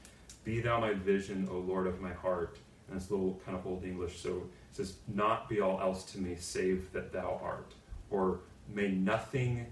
Be 0.44 0.62
Thou 0.62 0.80
my 0.80 0.94
vision, 0.94 1.48
O 1.52 1.58
Lord 1.58 1.88
of 1.88 2.00
my 2.00 2.14
heart. 2.14 2.58
And 2.88 2.98
it's 2.98 3.10
a 3.10 3.14
little 3.14 3.40
kind 3.46 3.58
of 3.58 3.66
old 3.68 3.84
English, 3.84 4.20
so 4.20 4.30
it 4.30 4.76
says, 4.76 4.96
Not 5.14 5.50
be 5.50 5.62
all 5.62 5.80
else 5.82 6.04
to 6.14 6.20
me 6.20 6.36
save 6.40 6.92
that 6.94 7.12
thou 7.12 7.40
art. 7.44 7.74
Or 8.10 8.40
may 8.68 8.92
nothing 8.92 9.66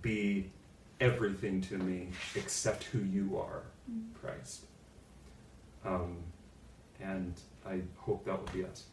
be 0.00 0.50
everything 1.00 1.60
to 1.62 1.78
me 1.78 2.08
except 2.34 2.84
who 2.84 3.00
you 3.00 3.36
are, 3.36 3.62
Christ. 4.20 4.66
Um, 5.84 6.18
and 7.00 7.34
I 7.66 7.80
hope 7.96 8.24
that 8.24 8.38
will 8.40 8.48
be 8.52 8.64
us. 8.64 8.84